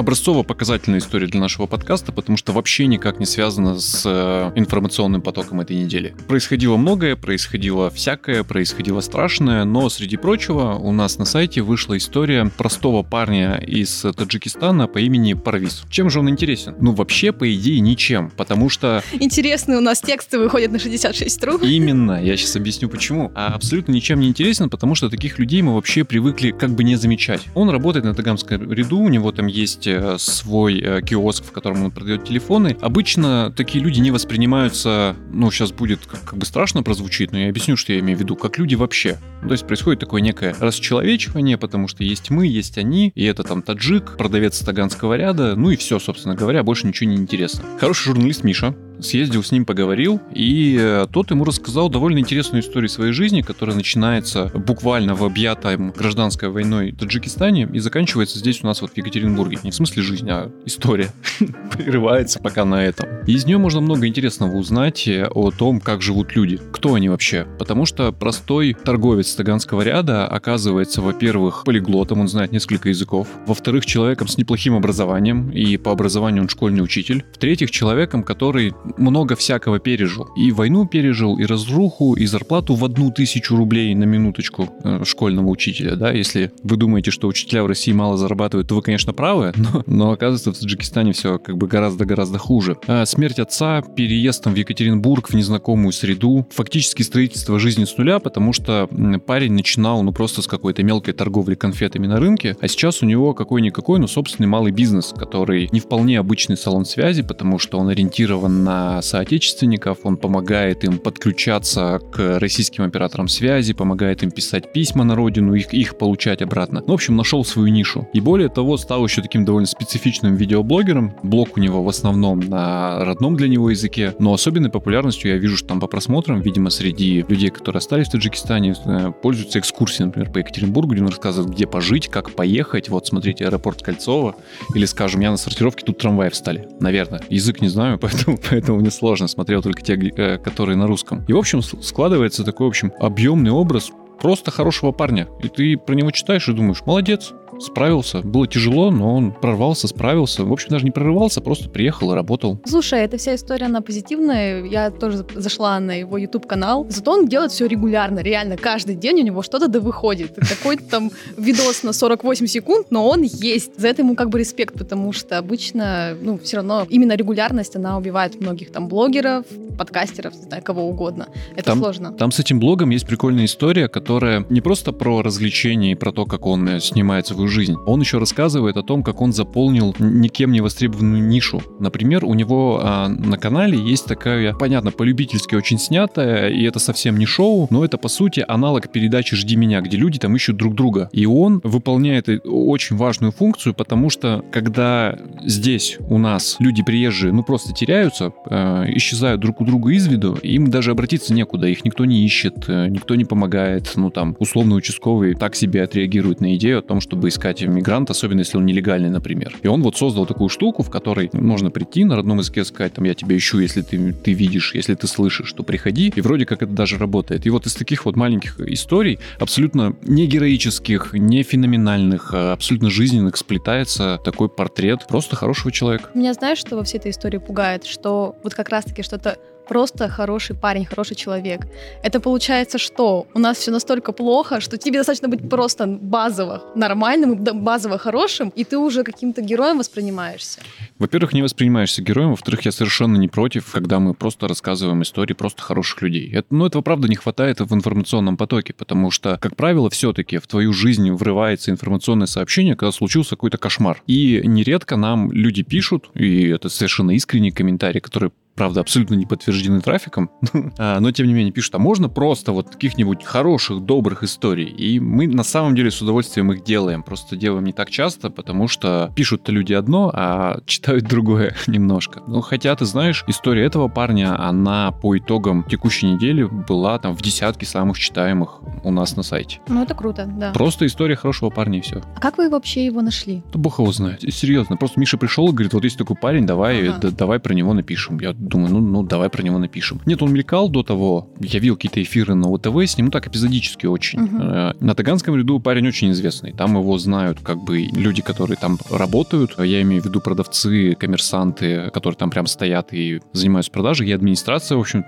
Образцово-показательная 0.03 0.99
история 0.99 1.29
для 1.29 1.39
нашего 1.39 1.69
подкаста, 1.69 2.11
потому 2.11 2.37
что 2.37 2.53
вообще 2.53 2.89
никак 2.89 3.21
не 3.21 3.25
связана 3.25 3.79
с 3.79 4.03
э, 4.05 4.51
информационным 4.57 5.23
потоком 5.23 5.61
этой 5.61 5.77
недели. 5.77 6.13
Происходило 6.27 6.77
многое, 6.77 7.15
происходило 7.15 7.89
всякое, 7.89 8.43
происходило 8.43 8.99
страшное, 9.01 9.63
но 9.63 9.89
среди 9.91 10.17
прочего 10.17 10.73
у 10.73 10.91
нас 10.91 11.19
на 11.19 11.25
сайте 11.25 11.63
вышла 11.63 11.97
история 11.97 12.51
простого 12.57 13.05
парня 13.05 13.63
из 13.65 14.05
Таджикистана 14.17 14.89
по 14.89 14.99
имени 14.99 15.35
Парвиз. 15.35 15.85
Чем 15.89 16.11
же 16.11 16.19
он 16.19 16.29
интересен? 16.29 16.75
Ну, 16.81 16.91
вообще, 16.95 17.31
по 17.31 17.55
идее, 17.55 17.79
ничем, 17.79 18.33
потому 18.37 18.71
что 18.71 19.05
Интересные 19.13 19.79
у 19.79 19.83
нас 19.83 20.01
тексты 20.01 20.41
выходят 20.41 20.73
на 20.73 20.81
66 20.81 21.45
ру. 21.45 21.59
Именно, 21.59 22.21
я 22.21 22.37
сейчас 22.37 22.57
объясню 22.57 22.89
почему. 22.89 23.31
А 23.37 23.55
абсолютно 23.55 23.93
ничем 23.93 24.19
не 24.19 24.27
интересен, 24.27 24.69
потому 24.69 24.97
что 24.97 25.09
таких 25.09 25.39
людей 25.39 25.63
мы 25.63 25.77
вообще 25.77 26.03
привыкли 26.03 26.51
как 26.51 26.71
бы 26.71 26.83
не 26.83 26.97
замечать. 26.97 27.43
Он 27.55 27.71
работает 27.71 28.05
на 28.05 28.17
Тагамском 28.17 28.73
ряду, 28.73 28.99
у 28.99 29.09
него 29.09 29.31
там 29.31 29.47
есть 29.47 29.87
свой 30.19 30.81
э, 30.81 31.03
киоск, 31.03 31.45
в 31.45 31.53
котором 31.53 31.85
он 31.85 31.91
продает 31.91 32.25
телефоны. 32.25 32.77
Обычно 32.81 33.53
такие 33.57 33.83
люди 33.83 34.01
не 34.01 34.11
воспринимаются, 34.11 35.17
ну, 35.33 35.51
сейчас 35.51 35.73
будет 35.73 36.01
как, 36.07 36.37
бы 36.37 36.45
страшно 36.45 36.83
прозвучит, 36.83 37.33
но 37.33 37.39
я 37.39 37.49
объясню, 37.49 37.77
что 37.77 37.93
я 37.93 38.01
имею 38.01 38.19
в 38.19 38.21
виду, 38.21 38.37
как 38.37 38.59
люди 38.59 38.75
вообще. 38.75 39.19
То 39.43 39.53
есть 39.53 39.67
происходит 39.67 40.01
такое 40.01 40.21
некое 40.21 40.55
расчеловечивание, 40.59 41.59
потому 41.59 41.89
что 41.89 42.05
есть 42.05 42.31
мы, 42.31 42.47
есть 42.47 42.79
они, 42.79 43.13
и 43.15 43.25
это 43.25 43.43
там 43.43 43.63
таджик, 43.63 44.17
продавец 44.17 44.59
таганского 44.61 45.15
ряда, 45.15 45.57
ну 45.57 45.71
и 45.71 45.77
все, 45.77 45.99
собственно 45.99 46.35
говоря, 46.35 46.63
больше 46.63 46.87
ничего 46.87 47.11
не 47.11 47.17
интересно. 47.17 47.65
Хороший 47.79 48.07
журналист 48.07 48.45
Миша 48.45 48.75
съездил 49.03 49.43
с 49.43 49.53
ним, 49.53 49.65
поговорил, 49.65 50.21
и 50.35 50.77
э, 50.79 51.07
тот 51.13 51.31
ему 51.31 51.45
рассказал 51.45 51.89
довольно 51.89 52.19
интересную 52.19 52.63
историю 52.63 52.89
своей 52.89 53.13
жизни, 53.13 53.43
которая 53.43 53.77
начинается 53.77 54.51
буквально 54.55 55.15
в 55.15 55.25
объятом 55.25 55.93
гражданской 55.93 56.49
войной 56.49 56.93
Таджикистане 56.93 57.69
и 57.73 57.79
заканчивается 57.79 58.39
здесь 58.39 58.63
у 58.63 58.67
нас 58.67 58.83
вот 58.83 58.93
в 58.93 58.97
Екатеринбурге. 58.97 59.59
Не 59.63 59.71
в 59.71 59.75
смысле 59.75 60.03
жизни, 60.03 60.31
а 60.31 60.51
история. 60.65 61.11
Прерывается 61.73 62.39
пока 62.39 62.65
на 62.65 62.85
этом. 62.85 63.09
Из 63.27 63.45
нее 63.45 63.59
можно 63.59 63.81
много 63.81 64.07
интересного 64.07 64.57
узнать 64.57 65.07
э, 65.09 65.27
о 65.27 65.51
том, 65.51 65.81
как 65.81 66.03
живут 66.03 66.35
люди. 66.35 66.61
Кто 66.73 66.95
они 66.95 67.09
вообще? 67.09 67.47
Потому 67.59 67.87
что 67.87 68.13
простой 68.13 68.75
торговец 68.75 69.35
таганского 69.35 69.83
ряда 69.83 70.27
оказывается, 70.27 71.01
во-первых, 71.01 71.65
полиглотом, 71.65 72.21
он 72.21 72.29
знает 72.29 72.53
несколько 72.53 72.89
языков. 72.89 73.29
Во-вторых, 73.47 73.87
человеком 73.87 74.29
с 74.29 74.37
неплохим 74.39 74.75
образованием, 74.75 75.51
и 75.51 75.77
по 75.77 75.93
образованию 75.93 76.43
он 76.43 76.49
школьный 76.49 76.83
учитель. 76.83 77.25
В-третьих, 77.33 77.71
человеком, 77.71 78.23
который 78.23 78.75
много 78.97 79.37
всякого 79.37 79.79
пережил. 79.79 80.29
И 80.37 80.53
войну 80.53 80.87
пережил, 80.87 81.39
и 81.39 81.45
разруху, 81.45 82.15
и 82.15 82.27
зарплату 82.27 82.75
в 82.75 82.85
одну 82.85 83.11
тысячу 83.11 83.57
рублей 83.57 83.95
на 83.95 84.05
минуточку 84.05 84.69
э, 84.85 85.05
школьного 85.05 85.49
учителя, 85.49 85.97
да, 85.97 86.13
если 86.13 86.53
вы 86.63 86.77
думаете, 86.77 87.11
что 87.11 87.29
учителя 87.29 87.63
в 87.63 87.67
России 87.67 87.93
мало 87.93 88.17
зарабатывают, 88.17 88.69
то 88.69 88.75
вы, 88.75 88.83
конечно, 88.83 89.13
правы, 89.13 89.53
но, 89.57 89.83
но 89.87 90.11
оказывается 90.13 90.53
в 90.53 90.59
Таджикистане 90.59 91.13
все 91.13 91.39
как 91.39 91.57
бы 91.57 91.67
гораздо-гораздо 91.67 92.39
хуже. 92.39 92.77
А 92.87 93.07
смерть 93.07 93.39
отца, 93.39 93.83
переезд 93.83 94.45
там 94.45 94.55
в 94.55 94.57
Екатеринбург, 94.57 95.31
в 95.31 95.35
незнакомую 95.35 95.93
среду, 95.93 96.47
фактически 96.51 97.03
строительство 97.03 97.59
жизни 97.59 97.85
с 97.85 97.97
нуля, 97.97 98.19
потому 98.19 98.53
что 98.53 98.89
парень 99.27 99.53
начинал, 99.53 100.03
ну, 100.03 100.13
просто 100.13 100.43
с 100.43 100.47
какой-то 100.47 100.83
мелкой 100.83 101.15
торговли 101.15 101.55
конфетами 101.55 102.07
на 102.07 102.19
рынке, 102.19 102.57
а 102.61 102.69
сейчас 102.69 103.03
у 103.03 103.07
него 103.07 103.35
какой-никакой, 103.35 103.99
но 103.99 104.07
собственный 104.07 104.49
малый 104.49 104.73
бизнес, 104.73 105.15
который 105.17 105.69
не 105.73 105.81
вполне 105.81 106.19
обычный 106.19 106.57
салон 106.57 106.85
связи, 106.85 107.23
потому 107.23 107.59
что 107.59 107.79
он 107.79 107.89
ориентирован 107.89 108.65
на 108.65 108.72
соотечественников, 109.03 109.99
он 110.05 110.17
помогает 110.17 110.85
им 110.85 110.99
подключаться 110.99 112.01
к 112.13 112.39
российским 112.39 112.85
операторам 112.85 113.29
связи, 113.29 113.73
помогает 113.73 114.23
им 114.23 114.31
писать 114.31 114.73
письма 114.73 115.05
на 115.05 115.15
родину, 115.15 115.55
их, 115.55 115.73
их 115.73 115.99
получать 115.99 116.43
обратно. 116.43 116.83
Ну, 116.87 116.93
в 116.93 116.95
общем, 116.95 117.17
нашел 117.17 117.45
свою 117.45 117.69
нишу. 117.69 118.09
И 118.13 118.21
более 118.21 118.49
того, 118.49 118.77
стал 118.77 119.05
еще 119.05 119.23
таким 119.23 119.45
довольно 119.45 119.67
специфичным 119.67 120.37
видеоблогером. 120.37 121.15
Блог 121.23 121.57
у 121.57 121.61
него 121.61 121.83
в 121.83 121.89
основном 121.89 122.41
на 122.41 123.05
родном 123.05 123.37
для 123.37 123.49
него 123.49 123.71
языке, 123.71 124.15
но 124.19 124.33
особенной 124.33 124.71
популярностью 124.71 125.31
я 125.31 125.39
вижу, 125.39 125.57
что 125.57 125.69
там 125.69 125.81
по 125.81 125.87
просмотрам, 125.87 126.41
видимо, 126.41 126.71
среди 126.71 127.25
людей, 127.29 127.51
которые 127.51 127.79
остались 127.79 128.09
в 128.09 128.13
Таджикистане, 128.13 128.75
э, 128.85 129.13
пользуются 129.23 129.59
экскурсией, 129.59 130.07
например, 130.07 130.31
по 130.31 130.39
Екатеринбургу, 130.39 130.93
где 130.93 131.03
он 131.03 131.09
рассказывает, 131.09 131.55
где 131.55 131.67
пожить, 131.67 132.09
как 132.09 132.33
поехать. 132.33 132.89
Вот, 132.89 133.07
смотрите, 133.07 133.47
аэропорт 133.47 133.83
Кольцово. 133.83 134.37
Или, 134.75 134.85
скажем, 134.85 135.21
я 135.21 135.31
на 135.31 135.37
сортировке, 135.37 135.85
тут 135.85 135.99
трамваи 135.99 136.29
встали. 136.31 136.69
Наверное. 136.81 137.23
Язык 137.29 137.61
не 137.61 137.69
знаю, 137.69 137.99
поэтому 138.01 138.39
мне 138.69 138.91
сложно. 138.91 139.29
Смотрел 139.29 139.63
только 139.63 139.83
те, 139.83 139.95
э, 139.95 140.39
которые 140.39 140.77
на 140.77 140.87
русском. 140.87 141.25
И, 141.29 141.33
в 141.33 141.39
общем, 141.39 141.63
складывается 141.63 142.45
такой, 142.45 142.67
в 142.67 142.71
общем, 142.71 142.93
объемный 142.99 143.51
образ 143.51 143.91
просто 144.21 144.51
хорошего 144.51 144.93
парня. 144.93 145.29
И 145.43 145.49
ты 145.49 145.77
про 145.77 145.95
него 145.95 146.11
читаешь 146.11 146.49
и 146.49 146.53
думаешь, 146.53 146.83
молодец, 146.87 147.33
справился. 147.61 148.21
Было 148.21 148.47
тяжело, 148.47 148.91
но 148.91 149.15
он 149.15 149.33
прорвался, 149.33 149.89
справился. 149.89 150.45
В 150.45 150.53
общем, 150.53 150.69
даже 150.71 150.85
не 150.85 150.91
прорывался, 150.91 151.41
просто 151.41 151.69
приехал 151.69 152.13
и 152.13 152.15
работал. 152.15 152.59
Слушай, 152.65 153.01
эта 153.01 153.17
вся 153.19 153.35
история, 153.35 153.67
она 153.67 153.81
позитивная. 153.81 154.65
Я 154.65 154.91
тоже 154.91 155.25
зашла 155.35 155.79
на 155.81 155.93
его 155.93 156.19
YouTube-канал. 156.19 156.87
Зато 156.89 157.13
он 157.13 157.29
делает 157.29 157.53
все 157.53 157.67
регулярно, 157.67 158.21
реально. 158.21 158.57
Каждый 158.57 158.95
день 158.97 159.21
у 159.21 159.25
него 159.25 159.43
что-то 159.43 159.69
да 159.69 159.81
выходит. 159.81 160.35
Какой-то 160.37 160.85
там 160.85 161.11
видос 161.37 161.83
на 161.83 161.93
48 161.93 162.47
секунд, 162.47 162.87
но 162.91 163.09
он 163.09 163.23
есть. 163.23 163.79
За 163.79 163.89
это 163.89 164.03
ему 164.03 164.15
как 164.17 164.31
бы 164.31 164.39
респект, 164.39 164.75
потому 164.77 165.13
что 165.13 165.39
обычно, 165.39 166.17
ну, 166.21 166.39
все 166.39 166.57
равно 166.59 166.87
именно 166.89 167.15
регулярность, 167.15 167.77
она 167.77 167.97
убивает 167.99 168.41
многих 168.41 168.73
там 168.73 168.89
блогеров, 168.89 169.45
подкастеров, 169.79 170.35
не 170.35 170.43
знаю, 170.43 170.63
кого 170.63 170.89
угодно. 170.89 171.29
Это 171.55 171.65
Там- 171.65 171.79
сложно. 171.79 172.13
Там 172.13 172.31
с 172.33 172.39
этим 172.39 172.61
блогом 172.61 172.91
есть 172.91 173.07
прикольная 173.07 173.45
история, 173.47 173.89
которая 173.89 174.45
не 174.49 174.61
просто 174.61 174.93
про 174.93 175.23
развлечения 175.23 175.93
и 175.93 175.95
про 175.95 176.13
то, 176.13 176.27
как 176.27 176.47
он 176.47 176.69
э, 176.69 176.81
снимает 176.81 177.27
свою 177.43 177.49
жизнь. 177.49 177.77
Он 177.87 178.01
еще 178.01 178.19
рассказывает 178.19 178.77
о 178.77 178.83
том, 178.83 179.03
как 179.03 179.21
он 179.21 179.33
заполнил 179.33 179.95
никем 179.99 180.53
не 180.53 180.61
востребованную 180.61 181.23
нишу. 181.23 181.63
Например, 181.81 182.25
у 182.25 182.35
него 182.35 182.81
а, 182.83 183.09
на 183.09 183.37
канале 183.37 183.79
есть 183.79 184.07
такая, 184.07 184.55
понятно, 184.55 184.91
полюбительски 184.91 185.55
очень 185.55 185.79
снятая, 185.79 186.49
и 186.49 186.63
это 186.65 186.79
совсем 186.79 187.19
не 187.19 187.27
шоу, 187.27 187.67
но 187.71 187.85
это, 187.85 187.99
по 187.99 188.09
сути, 188.09 188.45
аналог 188.47 188.91
передачи 188.93 189.37
«Жди 189.37 189.57
меня», 189.57 189.81
где 189.81 189.97
люди 189.97 190.19
там 190.19 190.37
ищут 190.37 190.57
друг 190.57 190.75
друга. 190.75 191.09
И 191.13 191.27
он 191.27 191.61
выполняет 191.65 192.29
очень 192.45 192.97
важную 192.97 193.33
функцию, 193.33 193.75
потому 193.75 194.11
что, 194.11 194.45
когда 194.53 195.19
здесь 195.45 195.99
у 196.09 196.19
нас 196.19 196.57
люди 196.61 196.83
приезжие, 196.83 197.33
ну, 197.33 197.43
просто 197.43 197.73
теряются, 197.73 198.33
э, 198.49 198.85
исчезают 198.95 199.41
друг 199.41 199.61
у 199.61 199.65
друга 199.65 199.91
из 199.91 200.07
виду, 200.07 200.39
им 200.43 200.71
даже 200.71 200.93
обратиться 200.93 201.35
некуда, 201.35 201.67
их 201.67 201.85
никто 201.85 202.05
не 202.05 202.25
ищет, 202.25 202.69
э, 202.69 202.89
никто 202.89 203.15
не 203.15 203.25
помогает, 203.25 203.93
ну, 203.97 204.11
там, 204.11 204.37
условно 204.39 204.75
участковый 204.77 205.35
так 205.35 205.57
себе 205.57 205.83
отреагирует 205.83 206.41
на 206.41 206.55
идею 206.55 206.79
о 206.79 206.83
том, 206.83 207.01
чтобы 207.01 207.32
искать 207.33 207.63
мигранта, 207.63 208.13
особенно 208.13 208.41
если 208.41 208.59
он 208.59 208.67
нелегальный, 208.67 209.11
например. 209.11 209.57
И 209.63 209.67
он 209.67 209.83
вот 209.83 209.97
создал 209.97 210.27
такую 210.27 210.49
штуку, 210.49 210.83
в 210.83 210.91
которой 210.91 211.31
можно 211.33 211.71
прийти 211.71 212.05
на 212.05 212.17
родном 212.17 212.39
языке 212.39 212.65
сказать, 212.65 212.95
там, 212.95 213.05
я 213.05 213.15
тебя 213.15 213.37
ищу, 213.37 213.59
если 213.59 213.83
ты, 213.83 214.13
ты 214.13 214.33
видишь, 214.33 214.75
если 214.75 214.95
ты 214.95 215.07
слышишь, 215.07 215.53
то 215.53 215.63
приходи, 215.63 216.13
и 216.15 216.21
вроде 216.21 216.47
как 216.47 216.63
это 216.63 216.73
даже 216.73 216.99
работает. 216.99 217.47
И 217.47 217.51
вот 217.51 217.67
из 217.67 217.75
таких 217.75 218.05
вот 218.05 218.17
маленьких 218.17 218.61
историй, 218.61 219.19
абсолютно 219.39 219.97
не 220.03 220.27
героических, 220.27 221.15
не 221.15 221.43
феноменальных, 221.43 222.31
а 222.35 222.53
абсолютно 222.53 222.91
жизненных, 222.91 223.37
сплетается 223.37 224.21
такой 224.25 224.49
портрет 224.49 225.07
просто 225.09 225.37
хорошего 225.37 225.73
человека. 225.73 226.11
Меня 226.15 226.35
знаешь, 226.35 226.59
что 226.59 226.77
во 226.77 226.85
всей 226.85 226.99
этой 226.99 227.11
истории 227.11 227.39
пугает? 227.39 227.85
Что 227.85 228.37
вот 228.43 228.55
как 228.55 228.69
раз-таки 228.69 229.03
что-то 229.03 229.39
просто 229.73 230.09
хороший 230.11 230.55
парень, 230.55 230.85
хороший 230.85 231.17
человек. 231.17 231.61
Это 232.03 232.21
получается 232.21 232.77
что? 232.77 233.27
У 233.33 233.39
нас 233.39 233.57
все 233.57 233.71
настолько 233.71 234.13
плохо, 234.13 234.61
что 234.61 234.77
тебе 234.77 234.99
достаточно 234.99 235.29
быть 235.29 235.49
просто 235.49 235.87
базово 235.87 236.61
нормальным, 236.75 237.43
базово 237.43 237.97
хорошим, 237.97 238.53
и 238.59 238.65
ты 238.65 238.77
уже 238.77 239.03
каким-то 239.03 239.41
героем 239.41 239.79
воспринимаешься. 239.79 240.61
Во-первых, 240.99 241.33
не 241.33 241.41
воспринимаешься 241.41 242.03
героем, 242.03 242.31
во-вторых, 242.31 242.67
я 242.67 242.73
совершенно 242.73 243.17
не 243.17 243.29
против, 243.29 243.73
когда 243.73 243.99
мы 243.99 244.13
просто 244.13 244.47
рассказываем 244.47 245.01
истории 245.01 245.33
просто 245.33 245.63
хороших 245.63 246.03
людей. 246.03 246.31
Это, 246.35 246.49
ну, 246.51 246.67
этого, 246.67 246.83
правда, 246.83 247.09
не 247.09 247.17
хватает 247.17 247.61
в 247.61 247.75
информационном 247.75 248.37
потоке, 248.37 248.75
потому 248.75 249.11
что, 249.11 249.39
как 249.41 249.57
правило, 249.57 249.89
все-таки 249.89 250.37
в 250.37 250.47
твою 250.47 250.75
жизнь 250.75 251.11
врывается 251.13 251.71
информационное 251.71 252.27
сообщение, 252.27 252.77
когда 252.77 252.93
случился 252.93 253.31
какой-то 253.31 253.57
кошмар. 253.57 254.03
И 254.07 254.43
нередко 254.45 254.97
нам 254.97 255.33
люди 255.33 255.63
пишут, 255.63 256.11
и 256.13 256.49
это 256.49 256.69
совершенно 256.69 257.13
искренние 257.13 257.53
комментарии, 257.53 258.01
которые 258.01 258.33
правда, 258.55 258.81
абсолютно 258.81 259.15
не 259.15 259.27
подтверждены 259.27 259.81
трафиком, 259.81 260.31
а, 260.79 261.01
но 261.01 261.11
тем 261.13 261.27
не 261.27 261.35
менее 261.35 261.53
пишут, 261.53 261.75
а 261.75 261.79
можно 261.79 262.09
просто 262.09 262.53
вот 262.53 262.71
каких-нибудь 262.71 263.25
хороших, 263.25 263.81
добрых 263.85 264.23
историй? 264.23 264.67
И 264.69 265.01
мы 265.01 265.27
на 265.27 265.43
самом 265.45 265.75
деле 265.75 265.91
с 265.91 266.01
удовольствием 266.03 266.53
их 266.53 266.65
делаем, 266.65 267.03
просто 267.03 267.37
делаем 267.37 267.65
не 267.65 267.73
так 267.73 267.91
часто, 267.91 268.31
потому 268.31 268.69
что 268.69 269.13
пишут-то 269.15 269.53
люди 269.53 269.73
одно, 269.73 270.11
а 270.15 270.59
читают 270.67 271.05
другое 271.05 271.55
немножко. 271.67 272.23
Ну, 272.27 272.41
хотя, 272.41 272.75
ты 272.77 272.85
знаешь, 272.85 273.25
история 273.27 273.65
этого 273.65 273.89
парня, 273.89 274.39
она 274.39 274.91
по 274.93 275.17
итогам 275.17 275.65
текущей 275.65 276.07
недели 276.07 276.43
была 276.45 276.99
там 276.99 277.15
в 277.17 277.23
десятке 277.23 277.67
самых 277.67 277.99
читаемых 277.99 278.61
у 278.85 278.91
нас 278.91 279.17
на 279.17 279.23
сайте. 279.23 279.61
Ну, 279.69 279.83
это 279.83 279.95
круто, 279.95 280.27
да. 280.27 280.53
Просто 280.53 280.87
история 280.87 281.17
хорошего 281.17 281.51
парня 281.51 281.79
и 281.79 281.83
все. 281.83 282.03
А 282.17 282.21
как 282.21 282.39
вы 282.39 282.51
вообще 282.51 282.85
его 282.85 283.01
нашли? 283.03 283.43
Да 283.53 283.59
бог 283.59 283.79
его 283.79 283.91
знает. 283.93 284.23
Серьезно, 284.33 284.77
просто 284.77 285.01
Миша 285.01 285.17
пришел 285.19 285.49
и 285.49 285.53
говорит, 285.53 285.73
вот 285.75 285.85
есть 285.85 285.99
такой 285.99 286.17
парень, 286.17 286.47
давай, 286.47 286.89
Ага. 286.89 286.99
да- 287.03 287.11
давай 287.11 287.39
про 287.39 287.55
него 287.55 287.73
напишем. 287.75 288.19
Я 288.21 288.33
думаю, 288.43 288.73
ну, 288.75 288.81
ну, 288.81 289.03
давай 289.03 289.29
про 289.29 289.43
него 289.43 289.59
напишем. 289.59 290.01
Нет, 290.07 290.23
он 290.23 290.33
мелькал 290.33 290.69
до 290.69 290.83
того, 290.83 291.29
я 291.41 291.59
видел 291.61 291.77
какие-то 291.77 292.03
эфиры 292.03 292.35
на 292.35 292.49
ОТВ 292.49 292.77
с 292.77 292.97
ним, 292.97 293.07
ну 293.07 293.11
так 293.13 293.27
эпизодически 293.27 293.87
очень. 293.87 294.29
Э, 294.41 294.73
На 294.81 294.95
Таганском 294.95 295.37
ряду 295.37 295.61
парень 295.61 295.87
очень 295.89 296.11
известный. 296.13 296.53
Там 296.53 296.77
его 296.77 296.99
знают 296.99 297.41
как 297.43 297.59
бы 297.63 297.81
люди, 297.93 298.23
которые 298.23 298.57
там 298.57 298.79
работают. 298.91 299.59
Я 299.59 299.83
имею 299.83 300.03
в 300.03 300.07
виду 300.07 300.21
продавцы, 300.21 300.95
коммерсанты, 300.95 301.91
которые 301.93 302.17
там 302.17 302.31
прям 302.31 302.47
стоят 302.47 302.93
и 302.93 303.21
занимаются 303.33 303.71
продажей. 303.73 304.09
И 304.09 304.13
администрация, 304.13 304.77
в 304.77 304.81
общем, 304.81 305.05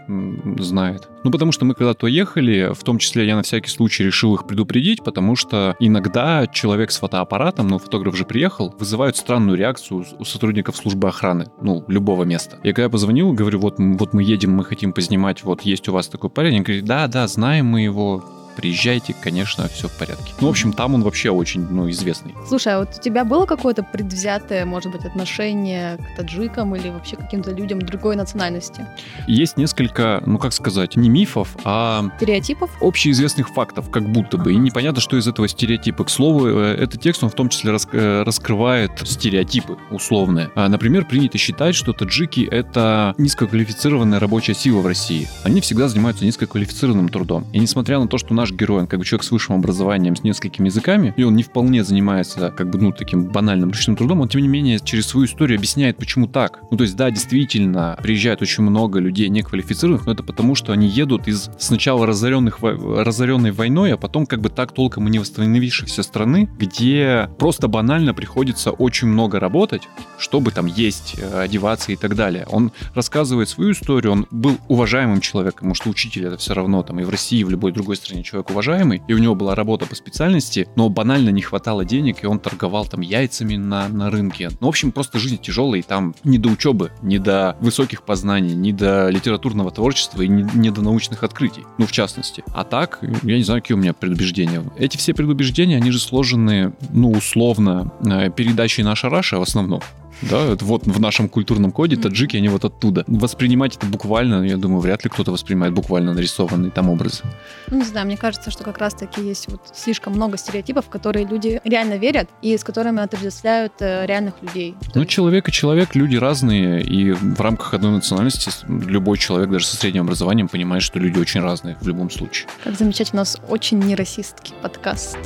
знает. 0.59 1.09
Ну, 1.25 1.31
потому 1.31 1.53
что 1.53 1.65
мы 1.65 1.75
когда-то 1.75 2.07
ехали, 2.07 2.73
в 2.75 2.83
том 2.85 2.99
числе 2.99 3.27
я 3.27 3.37
на 3.37 3.43
всякий 3.43 3.71
случай 3.71 4.05
решил 4.05 4.35
их 4.35 4.47
предупредить, 4.47 5.03
потому 5.03 5.37
что 5.37 5.75
иногда 5.81 6.47
человек 6.47 6.91
с 6.91 6.99
фотоаппаратом, 6.99 7.69
ну, 7.69 7.79
фотограф 7.79 8.17
же 8.17 8.25
приехал, 8.25 8.75
вызывают 8.79 9.17
странную 9.17 9.57
реакцию 9.57 10.05
у 10.19 10.25
сотрудников 10.25 10.77
службы 10.77 11.09
охраны, 11.09 11.47
ну, 11.63 11.85
любого 11.89 12.25
места. 12.25 12.59
Я 12.63 12.75
когда 12.75 12.91
позвонил, 12.91 13.24
говорю, 13.33 13.61
вот, 13.61 13.77
вот 13.79 14.13
мы 14.13 14.23
едем, 14.23 14.53
мы 14.53 14.65
хотим 14.65 14.93
познимать, 14.93 15.45
вот 15.45 15.63
есть 15.63 15.89
у 15.89 15.93
вас 15.93 16.09
такой 16.09 16.31
парень, 16.31 16.57
они 16.57 16.61
говорят, 16.61 16.85
да, 16.85 17.07
да, 17.07 17.27
знаем 17.27 17.67
мы 17.67 17.83
его, 17.83 18.25
приезжайте, 18.57 19.15
конечно, 19.21 19.69
все 19.69 19.89
в 19.89 19.93
порядке. 19.93 20.33
Ну, 20.41 20.47
в 20.47 20.51
общем, 20.51 20.73
там 20.73 20.95
он 20.95 21.03
вообще 21.03 21.31
очень, 21.31 21.67
ну, 21.69 21.89
известный. 21.91 22.35
Слушай, 22.49 22.75
а 22.75 22.79
вот 22.81 22.89
у 22.99 23.01
тебя 23.01 23.25
было 23.25 23.47
какое-то 23.47 23.83
предвзятое, 23.83 24.65
может 24.65 24.93
быть, 24.93 25.05
отношение 25.05 25.97
к 25.99 26.17
таджикам 26.17 26.75
или 26.77 26.89
вообще 26.91 27.17
каким-то 27.17 27.53
людям 27.53 27.81
другой 27.81 28.17
национальности? 28.17 28.87
Есть 29.27 29.57
несколько, 29.57 30.23
ну, 30.27 30.39
как 30.39 30.53
сказать, 30.53 30.97
не 30.97 31.09
мифов, 31.09 31.57
а 31.65 32.05
Стереотипов? 32.17 32.71
общеизвестных 32.81 33.49
фактов, 33.51 33.91
как 33.91 34.11
будто 34.11 34.37
бы. 34.39 34.53
И 34.53 34.57
непонятно, 34.57 35.01
что 35.01 35.17
из 35.17 35.27
этого 35.27 35.49
стереотипа. 35.49 36.05
К 36.05 36.11
слову, 36.11 36.47
э, 36.49 36.75
этот 36.75 37.01
текст, 37.01 37.23
он 37.25 37.31
в 37.31 37.35
том 37.35 37.49
числе 37.49 37.71
рас- 37.73 37.89
э, 37.93 38.23
раскрывает 38.23 38.91
стереотипы 39.05 39.77
условные. 39.91 40.51
А, 40.55 40.69
Например, 40.69 41.05
принято 41.05 41.39
считать, 41.39 41.75
что 41.75 41.93
таджики— 41.93 42.41
это 42.51 43.15
низкоквалифицированная 43.19 44.19
рабочая 44.19 44.55
сила 44.55 44.81
в 44.81 44.87
России. 44.87 45.29
Они 45.45 45.61
всегда 45.61 45.89
занимаются 45.89 46.25
низкоквалифицированным 46.25 47.09
трудом. 47.09 47.47
И 47.53 47.59
несмотря 47.59 47.99
на 47.99 48.09
то, 48.09 48.19
что 48.19 48.35
наш 48.35 48.44
герой, 48.53 48.83
он 48.83 48.87
как 48.87 48.99
бы 48.99 49.05
человек 49.05 49.25
с 49.25 49.31
высшим 49.31 49.57
образованием, 49.57 50.17
с 50.17 50.23
несколькими 50.23 50.67
языками, 50.67 51.15
и 51.17 51.23
он 51.23 51.37
не 51.37 51.43
вполне 51.43 51.85
занимается 51.85 52.51
как 52.51 52.71
бы, 52.71 52.79
ну, 52.79 52.93
таким 52.93 53.27
банальным 53.27 53.71
ручным 53.71 53.97
трудом, 53.97 54.21
он, 54.21 54.29
тем 54.29 54.43
не 54.43 54.49
менее, 54.49 54.79
через 54.81 55.07
свою 55.07 55.27
историю 55.27 55.59
объясняет, 55.59 55.97
почему 55.97 56.27
так. 56.27 56.61
Ну, 56.71 56.77
то 56.77 56.85
есть, 56.85 56.97
да, 56.97 57.11
действительно, 57.11 57.99
приезжает 58.03 58.43
очень 58.43 58.65
много 58.65 58.99
людей 58.99 59.29
неквалифицированных, 59.29 60.07
но 60.07 60.13
это 60.13 60.23
потому, 60.23 60.55
что 60.55 60.73
они 60.73 60.87
едут 60.89 61.29
из 61.29 61.51
сначала 61.59 62.07
разоренных, 62.07 62.59
разоренной 62.63 63.53
войной, 63.53 63.93
а 63.95 63.97
потом 63.97 64.27
как 64.27 64.41
бы 64.41 64.49
так 64.49 64.73
толком 64.73 65.09
и 65.09 65.11
не 65.11 65.19
восстановившейся 65.19 66.03
страны, 66.03 66.49
где 66.59 67.29
просто 67.39 67.69
банально 67.69 68.15
приходится 68.15 68.71
очень 68.71 69.09
много 69.09 69.41
работать, 69.41 69.83
чтобы 70.19 70.51
там 70.51 70.67
есть, 70.67 71.17
э, 71.19 71.41
одеваться 71.41 71.93
и 71.93 71.97
так 71.97 72.17
далее. 72.17 72.47
Он 72.51 72.73
рассказывает 72.95 73.49
свою 73.49 73.73
историю, 73.73 74.13
он 74.13 74.27
был 74.31 74.59
уважаемым 74.69 75.21
человеком, 75.21 75.59
потому 75.59 75.75
что 75.75 75.91
учитель 75.91 76.27
это 76.27 76.37
все 76.37 76.55
равно 76.55 76.83
там 76.83 77.01
и 77.01 77.05
в 77.05 77.11
России, 77.11 77.39
и 77.39 77.45
в 77.45 77.51
любой 77.51 77.73
другой 77.73 77.97
стране 77.97 78.23
человек 78.23 78.34
уважаемый, 78.41 79.03
и 79.09 79.15
у 79.15 79.19
него 79.19 79.35
была 79.35 79.55
работа 79.55 79.87
по 79.87 79.95
специальности, 79.95 80.69
но 80.77 80.89
банально 80.89 81.31
не 81.31 81.43
хватало 81.43 81.85
денег, 81.85 82.23
и 82.23 82.27
он 82.27 82.39
торговал 82.39 82.87
там 82.87 83.01
яйцами 83.01 83.57
на, 83.57 83.89
на 83.89 84.11
рынке. 84.11 84.51
Ну, 84.61 84.67
в 84.67 84.71
общем, 84.71 84.93
просто 84.93 85.19
жизнь 85.19 85.39
тяжелая, 85.39 85.81
и 85.81 85.83
там 85.83 86.15
не 86.25 86.39
до 86.39 86.49
учебы, 86.49 86.93
не 87.03 87.19
до 87.19 87.57
высоких 87.61 88.03
познаний, 88.03 88.55
не 88.55 88.73
до 88.73 89.09
литературного 89.11 89.71
творчества 89.71 90.23
и 90.23 90.29
не, 90.29 90.47
не 90.55 90.71
до 90.71 90.83
научных 90.83 91.23
открытий, 91.23 91.65
ну, 91.79 91.87
в 91.87 91.93
частности. 91.93 92.45
А 92.55 92.65
так, 92.65 92.99
я 93.23 93.37
не 93.37 93.43
знаю, 93.43 93.63
какие 93.63 93.77
у 93.77 93.81
меня 93.81 93.93
предубеждения. 93.93 94.63
Эти 94.79 94.97
все 94.97 95.15
предубеждения, 95.15 95.77
они 95.77 95.91
же 95.91 95.99
сложены, 95.99 96.73
ну, 96.91 97.11
условно, 97.11 97.93
э, 98.05 98.31
передачей 98.31 98.83
наша 98.83 99.09
Раша 99.09 99.39
в 99.39 99.43
основном. 99.43 99.81
Да, 100.23 100.41
это 100.53 100.65
вот 100.65 100.87
в 100.87 101.01
нашем 101.01 101.29
культурном 101.29 101.73
коде 101.73 101.97
таджики, 101.97 102.37
они 102.37 102.49
вот 102.49 102.65
оттуда. 102.65 103.05
Воспринимать 103.07 103.77
это 103.77 103.87
буквально, 103.87 104.45
я 104.45 104.57
думаю, 104.57 104.81
вряд 104.81 105.05
ли 105.05 105.11
кто-то 105.11 105.33
воспринимает 105.33 105.73
буквально 105.75 106.15
нарисованный 106.15 106.71
там 106.71 106.89
образ. 106.91 107.23
Ну, 107.69 107.79
не 107.79 107.85
знаю, 107.85 108.07
мне 108.07 108.17
кажется, 108.17 108.51
что 108.51 108.65
как 108.65 108.79
раз-таки 108.79 109.21
есть 109.21 109.49
вот 109.49 109.61
слишком 109.75 110.15
много 110.15 110.37
стереотипов, 110.37 110.87
в 110.87 110.89
которые 110.89 111.27
люди 111.27 111.61
реально 111.65 111.95
верят 111.95 112.29
и 112.43 112.57
с 112.57 112.65
которыми 112.65 113.03
отождествляют 113.03 113.73
э, 113.81 114.07
реальных 114.07 114.35
людей. 114.43 114.75
Ну, 114.95 115.01
есть- 115.03 115.11
человек 115.13 115.49
и 115.49 115.53
человек, 115.53 115.95
люди 115.95 116.17
разные, 116.17 116.83
и 116.83 117.13
в 117.13 117.41
рамках 117.41 117.75
одной 117.75 117.93
национальности 117.93 118.51
любой 118.69 119.19
человек, 119.19 119.51
даже 119.51 119.67
со 119.67 119.77
средним 119.77 120.03
образованием, 120.03 120.49
понимает, 120.49 120.83
что 120.83 120.99
люди 120.99 121.19
очень 121.19 121.41
разные 121.41 121.77
в 121.81 121.89
любом 121.89 122.11
случае. 122.11 122.49
Как 122.63 122.77
замечательно, 122.77 123.21
у 123.21 123.23
нас 123.23 123.37
очень 123.49 123.79
нерасистский 123.79 124.55
подкаст. 124.63 125.19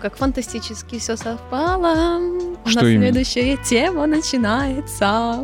Как 0.00 0.16
фантастически 0.16 0.98
все 0.98 1.16
совпало. 1.16 2.18
У 2.64 2.68
Что 2.68 2.80
нас 2.80 2.88
именно? 2.90 3.02
следующая 3.12 3.56
тема 3.58 4.06
начинается. 4.06 5.38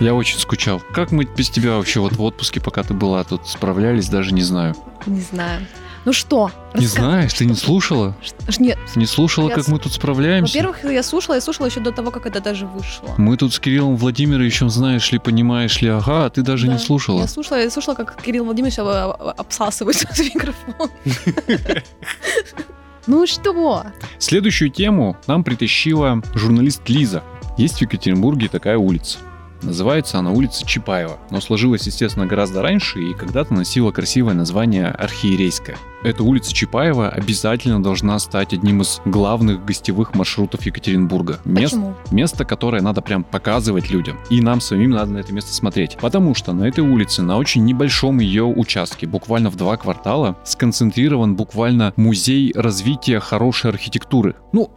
Я 0.00 0.14
очень 0.14 0.38
скучал. 0.38 0.82
Как 0.92 1.10
мы 1.10 1.24
без 1.24 1.48
тебя 1.50 1.76
вообще 1.76 2.00
вот 2.00 2.12
в 2.14 2.22
отпуске, 2.22 2.60
пока 2.60 2.82
ты 2.82 2.92
была 2.94 3.24
тут, 3.24 3.46
справлялись, 3.48 4.08
даже 4.08 4.32
не 4.34 4.42
знаю. 4.42 4.74
Не 5.06 5.20
знаю. 5.20 5.66
Ну 6.04 6.12
что? 6.12 6.52
Не 6.74 6.84
раска- 6.84 6.88
знаешь, 7.00 7.32
ты 7.34 7.46
не 7.46 7.54
слушала? 7.54 8.14
Ш- 8.22 8.62
Нет. 8.62 8.78
Не 8.94 9.06
слушала, 9.06 9.48
Я 9.48 9.56
как 9.56 9.66
мы 9.66 9.80
тут 9.80 9.92
справляемся? 9.92 10.52
Во-первых, 10.56 10.84
я 10.84 11.02
слушала, 11.02 11.34
я 11.34 11.40
слушала 11.40 11.66
еще 11.66 11.80
до 11.80 11.90
того, 11.90 12.12
как 12.12 12.26
это 12.26 12.40
даже 12.40 12.64
вышло. 12.66 13.12
Мы 13.18 13.36
тут 13.36 13.52
с 13.52 13.58
Кириллом 13.58 13.96
Владимировичем, 13.96 14.70
знаешь 14.70 15.10
ли, 15.10 15.18
понимаешь 15.18 15.80
ли, 15.82 15.88
ага, 15.88 16.26
а 16.26 16.30
ты 16.30 16.42
даже 16.42 16.68
не 16.68 16.74
Да. 16.74 16.78
слушала. 16.78 17.20
Я 17.22 17.26
слушала, 17.26 17.58
я 17.60 17.70
слушала, 17.70 17.94
как 17.96 18.22
Кирилл 18.22 18.44
Владимирович 18.44 18.78
а, 18.78 18.84
а, 19.18 19.32
обсасывает 19.32 20.00
этот 20.04 20.18
микрофон. 20.34 20.90
Ну 23.06 23.26
что? 23.26 23.84
Следующую 24.18 24.70
тему 24.70 25.16
нам 25.26 25.44
притащила 25.44 26.20
журналист 26.34 26.88
Лиза. 26.88 27.22
Есть 27.56 27.78
в 27.78 27.82
Екатеринбурге 27.82 28.48
такая 28.48 28.76
улица. 28.78 29.18
Называется 29.62 30.18
она 30.18 30.30
улица 30.30 30.66
Чапаева, 30.66 31.18
но 31.30 31.40
сложилась, 31.40 31.86
естественно, 31.86 32.26
гораздо 32.26 32.62
раньше 32.62 33.00
и 33.00 33.14
когда-то 33.14 33.54
носила 33.54 33.90
красивое 33.90 34.34
название 34.34 34.88
Архиерейская. 34.88 35.76
Эта 36.04 36.22
улица 36.22 36.52
Чапаева 36.52 37.08
обязательно 37.08 37.82
должна 37.82 38.18
стать 38.18 38.52
одним 38.52 38.82
из 38.82 39.00
главных 39.06 39.64
гостевых 39.64 40.14
маршрутов 40.14 40.64
Екатеринбурга. 40.64 41.40
Мест- 41.44 41.72
Почему? 41.74 41.94
Место, 42.12 42.44
которое 42.44 42.80
надо 42.82 43.00
прям 43.00 43.24
показывать 43.24 43.90
людям. 43.90 44.18
И 44.30 44.40
нам 44.40 44.60
самим 44.60 44.90
надо 44.90 45.12
на 45.12 45.18
это 45.18 45.32
место 45.32 45.52
смотреть. 45.52 45.96
Потому 46.00 46.34
что 46.34 46.52
на 46.52 46.64
этой 46.64 46.80
улице, 46.84 47.22
на 47.22 47.38
очень 47.38 47.64
небольшом 47.64 48.20
ее 48.20 48.44
участке, 48.44 49.06
буквально 49.06 49.50
в 49.50 49.56
два 49.56 49.76
квартала, 49.76 50.36
сконцентрирован 50.44 51.34
буквально 51.34 51.92
музей 51.96 52.52
развития 52.54 53.18
хорошей 53.18 53.70
архитектуры. 53.70 54.36
Ну, 54.52 54.70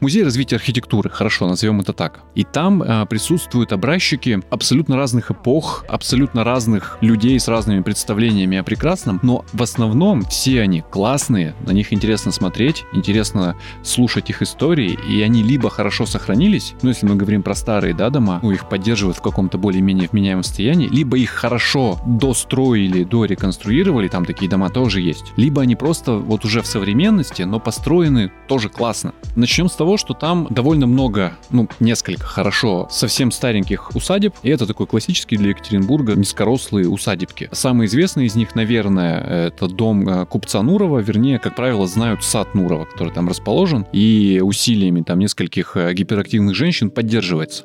Музей 0.00 0.24
развития 0.24 0.56
архитектуры, 0.56 1.10
хорошо, 1.10 1.46
назовем 1.46 1.80
это 1.80 1.92
так. 1.92 2.20
И 2.34 2.42
там 2.42 2.82
а, 2.82 3.04
присутствуют 3.04 3.70
образчики 3.74 4.40
абсолютно 4.48 4.96
разных 4.96 5.30
эпох, 5.30 5.84
абсолютно 5.88 6.42
разных 6.42 6.96
людей 7.02 7.38
с 7.38 7.48
разными 7.48 7.82
представлениями 7.82 8.56
о 8.56 8.62
прекрасном, 8.62 9.20
но 9.22 9.44
в 9.52 9.62
основном 9.62 10.22
все 10.22 10.62
они 10.62 10.82
классные, 10.90 11.54
на 11.66 11.72
них 11.72 11.92
интересно 11.92 12.32
смотреть, 12.32 12.84
интересно 12.94 13.56
слушать 13.82 14.30
их 14.30 14.40
истории, 14.40 14.98
и 15.06 15.20
они 15.20 15.42
либо 15.42 15.68
хорошо 15.68 16.06
сохранились, 16.06 16.72
ну 16.80 16.88
если 16.88 17.06
мы 17.06 17.16
говорим 17.16 17.42
про 17.42 17.54
старые 17.54 17.92
да, 17.92 18.08
дома, 18.08 18.40
ну 18.42 18.52
их 18.52 18.70
поддерживают 18.70 19.18
в 19.18 19.22
каком-то 19.22 19.58
более-менее 19.58 20.08
вменяемом 20.10 20.44
состоянии, 20.44 20.88
либо 20.88 21.18
их 21.18 21.28
хорошо 21.28 22.00
достроили, 22.06 23.04
дореконструировали, 23.04 24.08
там 24.08 24.24
такие 24.24 24.50
дома 24.50 24.70
тоже 24.70 25.02
есть, 25.02 25.34
либо 25.36 25.60
они 25.60 25.76
просто 25.76 26.12
вот 26.14 26.46
уже 26.46 26.62
в 26.62 26.66
современности, 26.66 27.42
но 27.42 27.60
построены 27.60 28.32
тоже 28.48 28.70
классно. 28.70 29.12
Начнем 29.36 29.68
с 29.68 29.74
того, 29.74 29.89
того, 29.90 29.96
что 29.96 30.14
там 30.14 30.46
довольно 30.50 30.86
много, 30.86 31.32
ну, 31.50 31.68
несколько 31.80 32.24
хорошо, 32.24 32.86
совсем 32.92 33.32
стареньких 33.32 33.90
усадеб, 33.96 34.34
и 34.44 34.48
это 34.48 34.64
такой 34.64 34.86
классический 34.86 35.36
для 35.36 35.48
Екатеринбурга 35.48 36.14
низкорослые 36.14 36.88
усадебки. 36.88 37.48
Самый 37.50 37.88
известный 37.88 38.26
из 38.26 38.36
них, 38.36 38.54
наверное, 38.54 39.48
это 39.48 39.66
дом 39.66 40.08
э, 40.08 40.26
купца 40.26 40.62
Нурова, 40.62 41.00
вернее, 41.00 41.40
как 41.40 41.56
правило, 41.56 41.88
знают 41.88 42.22
сад 42.22 42.54
Нурова, 42.54 42.84
который 42.84 43.12
там 43.12 43.28
расположен, 43.28 43.84
и 43.92 44.40
усилиями 44.40 45.02
там 45.02 45.18
нескольких 45.18 45.76
э, 45.76 45.92
гиперактивных 45.92 46.54
женщин 46.54 46.90
поддерживается. 46.90 47.64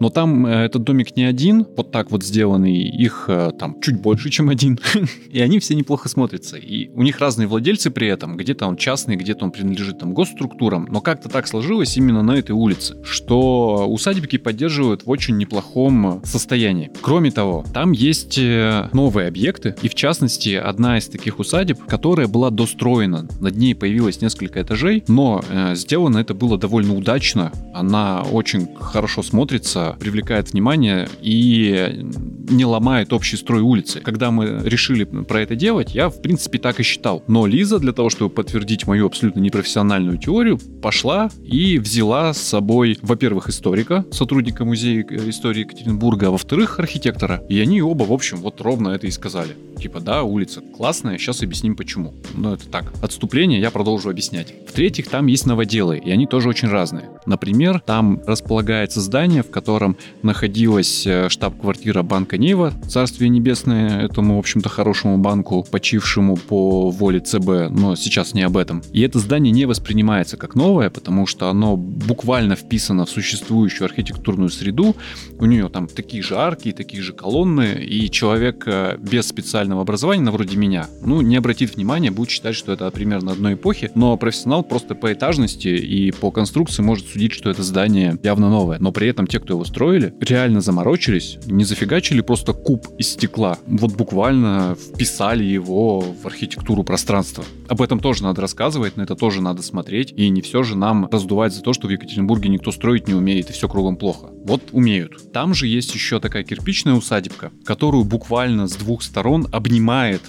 Но 0.00 0.08
там 0.08 0.46
э, 0.46 0.64
этот 0.64 0.82
домик 0.82 1.14
не 1.14 1.24
один, 1.24 1.66
вот 1.76 1.92
так 1.92 2.10
вот 2.10 2.24
сделанный, 2.24 2.72
их 2.72 3.28
там 3.58 3.82
чуть 3.82 4.00
больше, 4.00 4.30
чем 4.30 4.48
один, 4.48 4.78
и 5.30 5.42
они 5.42 5.58
все 5.58 5.74
неплохо 5.74 6.08
смотрятся. 6.08 6.56
И 6.56 6.88
у 6.94 7.02
них 7.02 7.20
разные 7.20 7.48
владельцы 7.48 7.90
при 7.90 8.08
этом, 8.08 8.38
где-то 8.38 8.66
он 8.66 8.78
частный, 8.78 9.16
где-то 9.16 9.44
он 9.44 9.50
принадлежит 9.50 9.98
там 9.98 10.14
госструктурам, 10.14 10.86
но 10.88 11.02
как-то 11.02 11.28
так 11.28 11.46
сложилось 11.46 11.65
именно 11.74 12.22
на 12.22 12.32
этой 12.32 12.52
улице, 12.52 12.96
что 13.04 13.86
усадебки 13.88 14.36
поддерживают 14.36 15.04
в 15.04 15.10
очень 15.10 15.36
неплохом 15.36 16.22
состоянии. 16.24 16.90
Кроме 17.02 17.30
того, 17.30 17.64
там 17.72 17.92
есть 17.92 18.38
новые 18.38 19.28
объекты, 19.28 19.74
и 19.82 19.88
в 19.88 19.94
частности, 19.94 20.54
одна 20.54 20.98
из 20.98 21.06
таких 21.06 21.38
усадеб, 21.38 21.84
которая 21.86 22.28
была 22.28 22.50
достроена. 22.50 23.26
Над 23.40 23.56
ней 23.56 23.74
появилось 23.74 24.20
несколько 24.20 24.62
этажей, 24.62 25.04
но 25.08 25.42
э, 25.48 25.74
сделано 25.74 26.18
это 26.18 26.34
было 26.34 26.58
довольно 26.58 26.94
удачно. 26.94 27.52
Она 27.74 28.22
очень 28.22 28.68
хорошо 28.76 29.22
смотрится, 29.22 29.96
привлекает 29.98 30.52
внимание 30.52 31.08
и 31.20 32.04
не 32.48 32.64
ломает 32.64 33.12
общий 33.12 33.36
строй 33.36 33.60
улицы. 33.60 34.00
Когда 34.00 34.30
мы 34.30 34.60
решили 34.64 35.04
про 35.04 35.40
это 35.40 35.56
делать, 35.56 35.94
я 35.94 36.08
в 36.08 36.22
принципе 36.22 36.58
так 36.58 36.80
и 36.80 36.82
считал. 36.82 37.22
Но 37.26 37.46
Лиза 37.46 37.78
для 37.78 37.92
того, 37.92 38.10
чтобы 38.10 38.30
подтвердить 38.34 38.86
мою 38.86 39.06
абсолютно 39.06 39.40
непрофессиональную 39.40 40.18
теорию, 40.18 40.58
пошла 40.82 41.30
и 41.42 41.55
взяла 41.78 42.32
с 42.32 42.38
собой, 42.38 42.98
во-первых, 43.02 43.48
историка, 43.48 44.04
сотрудника 44.10 44.64
музея 44.64 45.04
э, 45.08 45.30
истории 45.30 45.60
Екатеринбурга, 45.60 46.28
а 46.28 46.30
во-вторых, 46.30 46.78
архитектора. 46.78 47.42
И 47.48 47.58
они 47.60 47.80
оба, 47.80 48.04
в 48.04 48.12
общем, 48.12 48.38
вот 48.38 48.60
ровно 48.60 48.90
это 48.90 49.06
и 49.06 49.10
сказали. 49.10 49.56
Типа, 49.78 50.00
да, 50.00 50.22
улица 50.22 50.62
классная, 50.76 51.18
сейчас 51.18 51.42
объясним 51.42 51.76
почему. 51.76 52.14
Но 52.34 52.54
это 52.54 52.66
так, 52.68 52.92
отступление 53.02 53.60
я 53.60 53.70
продолжу 53.70 54.08
объяснять. 54.10 54.54
В-третьих, 54.68 55.08
там 55.08 55.26
есть 55.26 55.46
новоделы, 55.46 55.98
и 55.98 56.10
они 56.10 56.26
тоже 56.26 56.48
очень 56.48 56.68
разные. 56.68 57.10
Например, 57.26 57.80
там 57.80 58.22
располагается 58.26 59.00
здание, 59.00 59.42
в 59.42 59.50
котором 59.50 59.96
находилась 60.22 61.06
э, 61.06 61.28
штаб-квартира 61.28 62.02
банка 62.02 62.38
Нева, 62.38 62.72
царствие 62.88 63.28
небесное 63.28 64.02
этому, 64.02 64.36
в 64.36 64.38
общем-то, 64.38 64.68
хорошему 64.68 65.18
банку, 65.18 65.66
почившему 65.70 66.36
по 66.36 66.90
воле 66.90 67.20
ЦБ, 67.20 67.70
но 67.70 67.96
сейчас 67.96 68.34
не 68.34 68.42
об 68.42 68.56
этом. 68.56 68.82
И 68.92 69.02
это 69.02 69.18
здание 69.18 69.52
не 69.52 69.66
воспринимается 69.66 70.36
как 70.36 70.54
новое, 70.54 70.90
потому 70.90 71.26
что 71.26 71.35
оно 71.42 71.76
буквально 71.76 72.56
вписано 72.56 73.06
в 73.06 73.10
существующую 73.10 73.86
архитектурную 73.86 74.50
среду. 74.50 74.96
У 75.38 75.46
нее 75.46 75.68
там 75.68 75.86
такие 75.88 76.22
же 76.22 76.36
арки, 76.36 76.72
такие 76.72 77.02
же 77.02 77.12
колонны, 77.12 77.84
и 77.84 78.10
человек 78.10 78.64
э, 78.66 78.98
без 78.98 79.26
специального 79.26 79.82
образования, 79.82 80.22
на 80.22 80.32
вроде 80.32 80.56
меня, 80.56 80.88
ну, 81.02 81.20
не 81.20 81.36
обратит 81.36 81.74
внимания, 81.74 82.10
будет 82.10 82.30
считать, 82.30 82.54
что 82.54 82.72
это 82.72 82.90
примерно 82.90 83.32
одной 83.32 83.54
эпохи, 83.54 83.90
но 83.94 84.16
профессионал 84.16 84.62
просто 84.62 84.94
по 84.94 85.12
этажности 85.12 85.68
и 85.68 86.10
по 86.12 86.30
конструкции 86.30 86.82
может 86.82 87.06
судить, 87.06 87.32
что 87.32 87.50
это 87.50 87.62
здание 87.62 88.18
явно 88.22 88.50
новое. 88.50 88.78
Но 88.78 88.92
при 88.92 89.08
этом 89.08 89.26
те, 89.26 89.40
кто 89.40 89.54
его 89.54 89.64
строили, 89.64 90.14
реально 90.20 90.60
заморочились, 90.60 91.38
не 91.46 91.64
зафигачили 91.64 92.20
просто 92.20 92.52
куб 92.52 92.86
из 92.98 93.12
стекла. 93.12 93.58
Вот 93.66 93.94
буквально 93.94 94.76
вписали 94.76 95.44
его 95.44 96.00
в 96.00 96.26
архитектуру 96.26 96.84
пространства. 96.84 97.44
Об 97.68 97.82
этом 97.82 98.00
тоже 98.00 98.22
надо 98.22 98.40
рассказывать, 98.40 98.96
на 98.96 99.02
это 99.02 99.14
тоже 99.14 99.42
надо 99.42 99.62
смотреть. 99.62 100.12
И 100.16 100.28
не 100.28 100.42
все 100.42 100.62
же 100.62 100.76
нам 100.76 101.08
раздувать 101.26 101.52
за 101.52 101.60
то, 101.60 101.72
что 101.72 101.88
в 101.88 101.90
Екатеринбурге 101.90 102.48
никто 102.48 102.70
строить 102.70 103.08
не 103.08 103.14
умеет 103.14 103.50
и 103.50 103.52
все 103.52 103.68
кругом 103.68 103.96
плохо. 103.96 104.28
Вот 104.44 104.62
умеют. 104.70 105.32
Там 105.32 105.54
же 105.54 105.66
есть 105.66 105.92
еще 105.92 106.20
такая 106.20 106.44
кирпичная 106.44 106.94
усадебка, 106.94 107.50
которую 107.64 108.04
буквально 108.04 108.68
с 108.68 108.76
двух 108.76 109.02
сторон 109.02 109.48
обнимает 109.50 110.22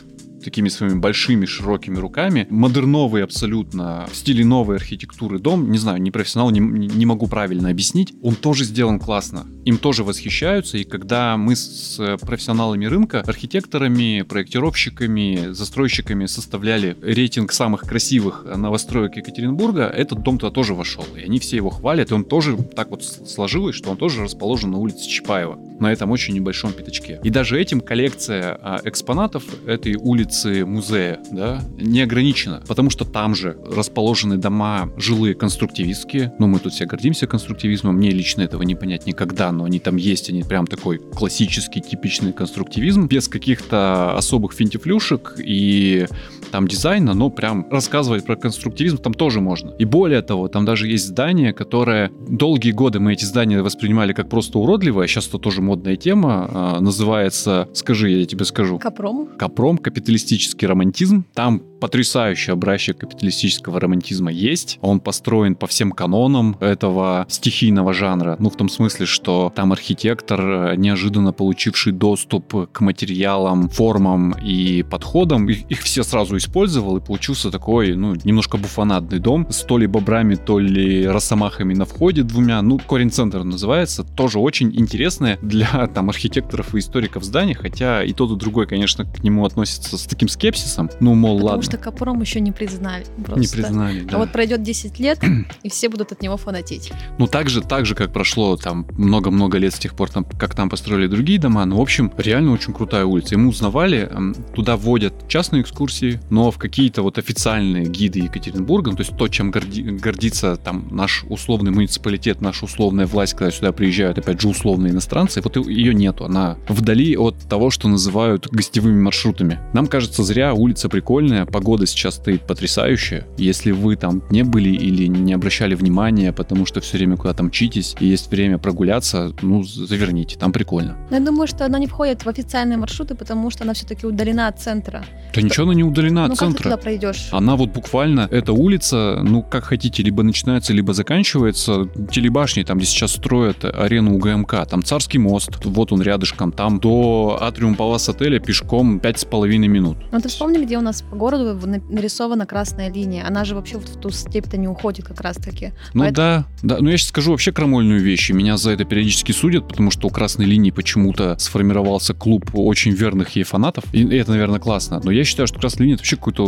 такими 0.43 0.69
своими 0.69 0.99
большими 0.99 1.45
широкими 1.45 1.97
руками. 1.97 2.47
Модерновый 2.49 3.23
абсолютно, 3.23 4.07
в 4.11 4.15
стиле 4.15 4.45
новой 4.45 4.77
архитектуры 4.77 5.39
дом. 5.39 5.71
Не 5.71 5.77
знаю, 5.77 6.01
не 6.01 6.11
профессионал, 6.11 6.49
не, 6.51 6.59
не 6.59 7.05
могу 7.05 7.27
правильно 7.27 7.69
объяснить. 7.69 8.13
Он 8.21 8.35
тоже 8.35 8.63
сделан 8.63 8.99
классно. 8.99 9.45
Им 9.65 9.77
тоже 9.77 10.03
восхищаются. 10.03 10.77
И 10.77 10.83
когда 10.83 11.37
мы 11.37 11.55
с 11.55 11.99
профессионалами 12.21 12.85
рынка, 12.85 13.21
архитекторами, 13.21 14.21
проектировщиками, 14.21 15.49
застройщиками 15.51 16.25
составляли 16.25 16.95
рейтинг 17.01 17.51
самых 17.51 17.81
красивых 17.81 18.45
новостроек 18.45 19.17
Екатеринбурга, 19.17 19.87
этот 19.87 20.23
дом 20.23 20.37
туда 20.37 20.51
тоже 20.51 20.73
вошел. 20.73 21.05
И 21.15 21.21
они 21.21 21.39
все 21.39 21.57
его 21.57 21.69
хвалят. 21.69 22.11
И 22.11 22.13
он 22.13 22.23
тоже 22.23 22.57
так 22.57 22.91
вот 22.91 23.03
сложилось, 23.03 23.75
что 23.75 23.91
он 23.91 23.97
тоже 23.97 24.23
расположен 24.23 24.71
на 24.71 24.77
улице 24.77 25.07
Чапаева. 25.09 25.59
На 25.79 25.91
этом 25.91 26.11
очень 26.11 26.33
небольшом 26.33 26.71
пятачке. 26.71 27.19
И 27.23 27.29
даже 27.29 27.59
этим 27.59 27.81
коллекция 27.81 28.57
а, 28.61 28.79
экспонатов 28.83 29.43
этой 29.65 29.95
улицы 29.95 30.26
улицы 30.27 30.65
музея, 30.65 31.19
да, 31.31 31.61
не 31.77 32.01
ограничено, 32.01 32.61
потому 32.67 32.89
что 32.89 33.05
там 33.05 33.33
же 33.33 33.57
расположены 33.65 34.37
дома 34.37 34.89
жилые 34.97 35.35
конструктивистские, 35.35 36.33
ну 36.37 36.47
мы 36.47 36.59
тут 36.59 36.73
все 36.73 36.85
гордимся 36.85 37.27
конструктивизмом, 37.27 37.95
мне 37.95 38.09
лично 38.09 38.41
этого 38.41 38.63
не 38.63 38.75
понять 38.75 39.05
никогда, 39.05 39.51
но 39.53 39.63
они 39.63 39.79
там 39.79 39.95
есть, 39.95 40.29
они 40.29 40.43
прям 40.43 40.67
такой 40.67 40.97
классический, 40.97 41.81
типичный 41.81 42.33
конструктивизм, 42.33 43.07
без 43.07 43.29
каких-то 43.29 44.17
особых 44.17 44.51
финтифлюшек 44.51 45.35
и 45.39 46.07
там 46.51 46.67
дизайна, 46.67 47.13
но 47.13 47.29
прям 47.29 47.65
рассказывать 47.71 48.25
про 48.25 48.35
конструктивизм 48.35 48.97
там 48.97 49.13
тоже 49.13 49.39
можно. 49.41 49.71
И 49.79 49.85
более 49.85 50.21
того, 50.21 50.47
там 50.47 50.65
даже 50.65 50.87
есть 50.87 51.07
здание, 51.07 51.53
которое 51.53 52.11
долгие 52.27 52.71
годы 52.71 52.99
мы 52.99 53.13
эти 53.13 53.25
здания 53.25 53.61
воспринимали 53.61 54.13
как 54.13 54.29
просто 54.29 54.59
уродливое, 54.59 55.07
сейчас 55.07 55.27
это 55.27 55.39
тоже 55.39 55.61
модная 55.61 55.95
тема, 55.95 56.49
а, 56.49 56.79
называется, 56.79 57.69
скажи, 57.73 58.09
я 58.09 58.25
тебе 58.25 58.45
скажу. 58.45 58.77
Капром. 58.79 59.29
Капром, 59.37 59.77
капиталистический 60.17 60.67
романтизм. 60.67 61.25
Там 61.33 61.61
потрясающий 61.79 62.51
образчик 62.51 62.97
капиталистического 62.97 63.79
романтизма 63.79 64.31
есть. 64.31 64.79
Он 64.81 64.99
построен 64.99 65.55
по 65.55 65.67
всем 65.67 65.91
канонам 65.91 66.57
этого 66.59 67.25
стихийного 67.29 67.93
жанра. 67.93 68.35
Ну, 68.39 68.49
в 68.49 68.55
том 68.55 68.67
смысле, 68.67 69.05
что 69.05 69.51
там 69.55 69.71
архитектор, 69.71 70.71
э, 70.71 70.75
неожиданно 70.75 71.33
получивший 71.33 71.93
доступ 71.93 72.71
к 72.71 72.81
материалам, 72.81 73.69
формам 73.69 74.31
и 74.43 74.83
подходам, 74.83 75.49
их, 75.49 75.69
их 75.69 75.81
все 75.81 76.03
сразу 76.03 76.37
использовал, 76.37 76.97
и 76.97 77.01
получился 77.01 77.51
такой, 77.51 77.95
ну, 77.95 78.15
немножко 78.23 78.57
буфанатный 78.57 79.19
дом 79.19 79.47
с 79.51 79.63
то 79.63 79.77
ли 79.77 79.85
бобрами, 79.85 80.33
то 80.33 80.57
ли 80.57 81.07
росомахами 81.07 81.75
на 81.75 81.85
входе 81.85 82.23
двумя. 82.23 82.61
Ну, 82.61 82.79
Корин 82.79 83.11
Центр 83.11 83.43
называется. 83.43 84.03
Тоже 84.03 84.39
очень 84.39 84.75
интересное 84.75 85.37
для 85.43 85.87
там 85.93 86.09
архитекторов 86.09 86.73
и 86.73 86.79
историков 86.79 87.23
здание, 87.23 87.55
хотя 87.55 88.03
и 88.03 88.13
тот, 88.13 88.31
и 88.31 88.35
другой, 88.35 88.65
конечно, 88.65 89.05
к 89.05 89.23
нему 89.23 89.45
относятся 89.45 89.97
с 89.97 90.06
таким 90.07 90.27
скепсисом. 90.27 90.89
Ну, 90.99 91.13
мол, 91.13 91.37
Потому 91.37 91.49
ладно 91.49 91.63
что 91.63 91.77
Капром 91.77 92.21
еще 92.21 92.39
не 92.39 92.51
признали. 92.51 93.05
Просто. 93.23 93.39
Не 93.39 93.47
признали, 93.47 94.01
да. 94.01 94.15
А 94.15 94.19
вот 94.19 94.31
пройдет 94.31 94.63
10 94.63 94.99
лет, 94.99 95.19
и 95.63 95.69
все 95.69 95.89
будут 95.89 96.11
от 96.11 96.21
него 96.21 96.37
фанатить. 96.37 96.91
Ну, 97.17 97.27
так 97.27 97.49
же, 97.49 97.61
так 97.61 97.85
же, 97.85 97.95
как 97.95 98.11
прошло 98.13 98.57
там 98.57 98.87
много-много 98.97 99.57
лет 99.57 99.73
с 99.73 99.79
тех 99.79 99.95
пор, 99.95 100.09
там, 100.09 100.23
как 100.23 100.55
там 100.55 100.69
построили 100.69 101.07
другие 101.07 101.39
дома. 101.39 101.65
Ну, 101.65 101.77
в 101.77 101.81
общем, 101.81 102.11
реально 102.17 102.53
очень 102.53 102.73
крутая 102.73 103.05
улица. 103.05 103.35
И 103.35 103.37
мы 103.37 103.49
узнавали, 103.49 104.09
туда 104.53 104.77
вводят 104.77 105.27
частные 105.27 105.61
экскурсии, 105.61 106.19
но 106.29 106.51
в 106.51 106.57
какие-то 106.57 107.01
вот 107.01 107.17
официальные 107.17 107.85
гиды 107.85 108.19
Екатеринбурга, 108.19 108.91
ну, 108.91 108.97
то 108.97 109.03
есть 109.03 109.17
то, 109.17 109.27
чем 109.27 109.51
горди, 109.51 109.81
гордится 109.83 110.55
там 110.57 110.87
наш 110.91 111.25
условный 111.29 111.71
муниципалитет, 111.71 112.41
наша 112.41 112.65
условная 112.65 113.07
власть, 113.07 113.33
когда 113.33 113.51
сюда 113.51 113.71
приезжают, 113.71 114.17
опять 114.17 114.41
же, 114.41 114.47
условные 114.47 114.91
иностранцы, 114.91 115.41
вот 115.41 115.55
ее 115.67 115.93
нету. 115.93 116.25
Она 116.25 116.57
вдали 116.67 117.15
от 117.17 117.37
того, 117.49 117.69
что 117.69 117.87
называют 117.87 118.47
гостевыми 118.47 118.99
маршрутами. 119.01 119.59
Нам 119.73 119.87
кажется, 119.97 120.21
зря 120.21 120.53
улица 120.53 120.89
прикольная, 120.89 121.47
погода 121.47 121.87
сейчас 121.87 122.17
стоит 122.17 122.43
потрясающая. 122.43 123.25
Если 123.37 123.71
вы 123.71 123.95
там 123.95 124.21
не 124.29 124.43
были 124.43 124.69
или 124.69 125.07
не 125.07 125.33
обращали 125.33 125.73
внимания, 125.73 126.31
потому 126.31 126.67
что 126.67 126.81
все 126.81 126.97
время 126.97 127.17
куда-то 127.17 127.41
мчитесь, 127.41 127.95
и 127.99 128.05
есть 128.05 128.29
время 128.29 128.59
прогуляться, 128.59 129.33
ну, 129.41 129.63
заверните, 129.63 130.37
там 130.37 130.51
прикольно. 130.51 130.95
Но 131.09 131.17
я 131.17 131.25
думаю, 131.25 131.47
что 131.47 131.65
она 131.65 131.79
не 131.79 131.87
входит 131.87 132.25
в 132.25 132.29
официальные 132.29 132.77
маршруты, 132.77 133.15
потому 133.15 133.49
что 133.49 133.63
она 133.63 133.73
все-таки 133.73 134.05
удалена 134.05 134.49
от 134.49 134.59
центра. 134.59 135.03
Да 135.33 135.41
ничего 135.41 135.63
она 135.63 135.73
не 135.73 135.83
удалена 135.83 136.27
ну, 136.27 136.33
от 136.33 136.37
центра. 136.37 136.53
как 136.53 136.57
ты 136.57 136.63
туда 136.63 136.77
пройдешь? 136.77 137.29
Она 137.31 137.55
вот 137.55 137.71
буквально, 137.71 138.27
эта 138.29 138.53
улица, 138.53 139.21
ну, 139.23 139.41
как 139.41 139.63
хотите, 139.63 140.03
либо 140.03 140.21
начинается, 140.21 140.73
либо 140.73 140.93
заканчивается. 140.93 141.89
Телебашни, 142.11 142.61
там, 142.61 142.77
где 142.77 142.85
сейчас 142.85 143.13
строят 143.13 143.65
арену 143.65 144.15
УГМК, 144.17 144.67
там 144.69 144.83
Царский 144.83 145.17
мост, 145.17 145.65
вот 145.65 145.91
он 145.91 146.03
рядышком, 146.03 146.51
там 146.51 146.79
до 146.79 147.39
Атриум 147.41 147.73
Палас 147.73 148.07
отеля 148.09 148.39
пешком 148.39 148.99
пять 148.99 149.17
с 149.17 149.25
половиной 149.25 149.67
минут. 149.87 150.05
Ну, 150.11 150.19
ты 150.19 150.29
вспомни, 150.29 150.63
где 150.63 150.77
у 150.77 150.81
нас 150.81 151.01
по 151.01 151.15
городу 151.15 151.59
нарисована 151.89 152.45
красная 152.45 152.91
линия. 152.91 153.25
Она 153.25 153.45
же 153.45 153.55
вообще 153.55 153.77
в 153.77 153.85
ту 153.97 154.09
степь-то 154.09 154.57
не 154.57 154.67
уходит 154.67 155.05
как 155.05 155.21
раз-таки. 155.21 155.73
Ну 155.93 156.01
Поэтому... 156.01 156.15
да, 156.15 156.45
да. 156.63 156.77
Ну 156.79 156.89
я 156.89 156.97
сейчас 156.97 157.09
скажу 157.09 157.31
вообще 157.31 157.51
крамольную 157.51 158.01
вещь. 158.01 158.29
И 158.29 158.33
меня 158.33 158.57
за 158.57 158.71
это 158.71 158.85
периодически 158.85 159.31
судят, 159.31 159.67
потому 159.67 159.91
что 159.91 160.07
у 160.07 160.09
красной 160.09 160.45
линии 160.45 160.71
почему-то 160.71 161.37
сформировался 161.39 162.13
клуб 162.13 162.49
очень 162.53 162.91
верных 162.91 163.35
ей 163.35 163.43
фанатов. 163.43 163.83
И 163.93 164.07
это, 164.15 164.31
наверное, 164.31 164.59
классно. 164.59 165.01
Но 165.03 165.11
я 165.11 165.23
считаю, 165.23 165.47
что 165.47 165.59
красная 165.59 165.83
линия 165.83 165.95
это 165.95 166.01
вообще 166.01 166.15
какой-то 166.15 166.45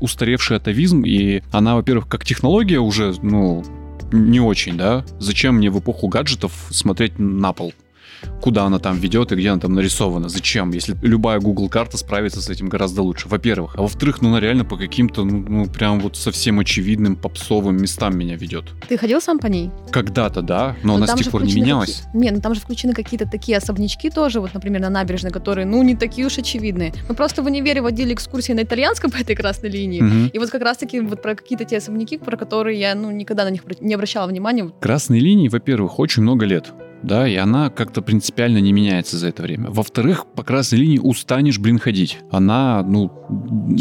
устаревший 0.00 0.56
атовизм. 0.56 1.02
И 1.02 1.42
она, 1.52 1.74
во-первых, 1.76 2.08
как 2.08 2.24
технология 2.24 2.78
уже, 2.78 3.14
ну, 3.22 3.64
не 4.12 4.40
очень, 4.40 4.76
да? 4.76 5.04
Зачем 5.18 5.56
мне 5.56 5.70
в 5.70 5.78
эпоху 5.78 6.08
гаджетов 6.08 6.52
смотреть 6.70 7.18
на 7.18 7.52
пол? 7.52 7.72
Куда 8.40 8.64
она 8.64 8.78
там 8.78 8.98
ведет 8.98 9.32
и 9.32 9.36
где 9.36 9.50
она 9.50 9.60
там 9.60 9.72
нарисована. 9.72 10.28
Зачем? 10.28 10.70
Если 10.70 10.96
любая 11.02 11.40
Google 11.40 11.68
карта 11.68 11.96
справится 11.96 12.40
с 12.40 12.48
этим 12.48 12.68
гораздо 12.68 13.02
лучше. 13.02 13.28
Во-первых. 13.28 13.74
А 13.76 13.82
во-вторых, 13.82 14.22
ну, 14.22 14.28
она 14.28 14.40
реально 14.40 14.64
по 14.64 14.76
каким-то, 14.76 15.24
ну, 15.24 15.44
ну, 15.48 15.66
прям 15.66 16.00
вот 16.00 16.16
совсем 16.16 16.60
очевидным 16.60 17.16
попсовым 17.16 17.76
местам 17.76 18.16
меня 18.16 18.36
ведет. 18.36 18.64
Ты 18.88 18.98
ходил 18.98 19.20
сам 19.20 19.38
по 19.38 19.46
ней? 19.46 19.70
Когда-то, 19.90 20.42
да, 20.42 20.76
но, 20.82 20.98
но 20.98 21.04
она 21.04 21.06
с 21.06 21.14
тех 21.14 21.30
пор 21.30 21.44
не 21.44 21.54
менялась. 21.54 22.02
Какие... 22.06 22.22
Не, 22.22 22.30
ну 22.30 22.40
там 22.40 22.54
же 22.54 22.60
включены 22.60 22.92
какие-то 22.92 23.26
такие 23.26 23.58
особнячки 23.58 24.10
тоже, 24.10 24.40
вот, 24.40 24.54
например, 24.54 24.80
на 24.80 24.90
набережной, 24.90 25.30
которые, 25.30 25.66
ну, 25.66 25.82
не 25.82 25.96
такие 25.96 26.26
уж 26.26 26.38
очевидные. 26.38 26.92
Мы 27.08 27.14
просто 27.14 27.42
в 27.42 27.46
универе 27.46 27.80
водили 27.80 28.14
экскурсии 28.14 28.52
на 28.52 28.62
итальянском 28.62 29.10
по 29.12 29.16
этой 29.16 29.34
красной 29.34 29.70
линии, 29.70 30.02
угу. 30.02 30.30
и 30.32 30.38
вот 30.38 30.50
как 30.50 30.62
раз-таки 30.62 31.00
вот 31.00 31.22
про 31.22 31.34
какие-то 31.34 31.64
те 31.64 31.78
особняки, 31.78 32.18
про 32.18 32.36
которые 32.36 32.78
я, 32.78 32.94
ну, 32.94 33.10
никогда 33.10 33.44
на 33.44 33.50
них 33.50 33.62
не 33.80 33.94
обращала 33.94 34.26
внимания. 34.26 34.70
Красные 34.80 35.20
линии, 35.20 35.48
во-первых, 35.48 35.98
очень 35.98 36.22
много 36.22 36.44
лет 36.46 36.72
да, 37.04 37.28
и 37.28 37.36
она 37.36 37.70
как-то 37.70 38.02
принципиально 38.02 38.58
не 38.58 38.72
меняется 38.72 39.16
за 39.18 39.28
это 39.28 39.42
время. 39.42 39.70
Во-вторых, 39.70 40.26
по 40.26 40.42
красной 40.42 40.78
линии 40.78 40.98
устанешь, 40.98 41.58
блин, 41.58 41.78
ходить. 41.78 42.18
Она, 42.30 42.82
ну... 42.82 43.08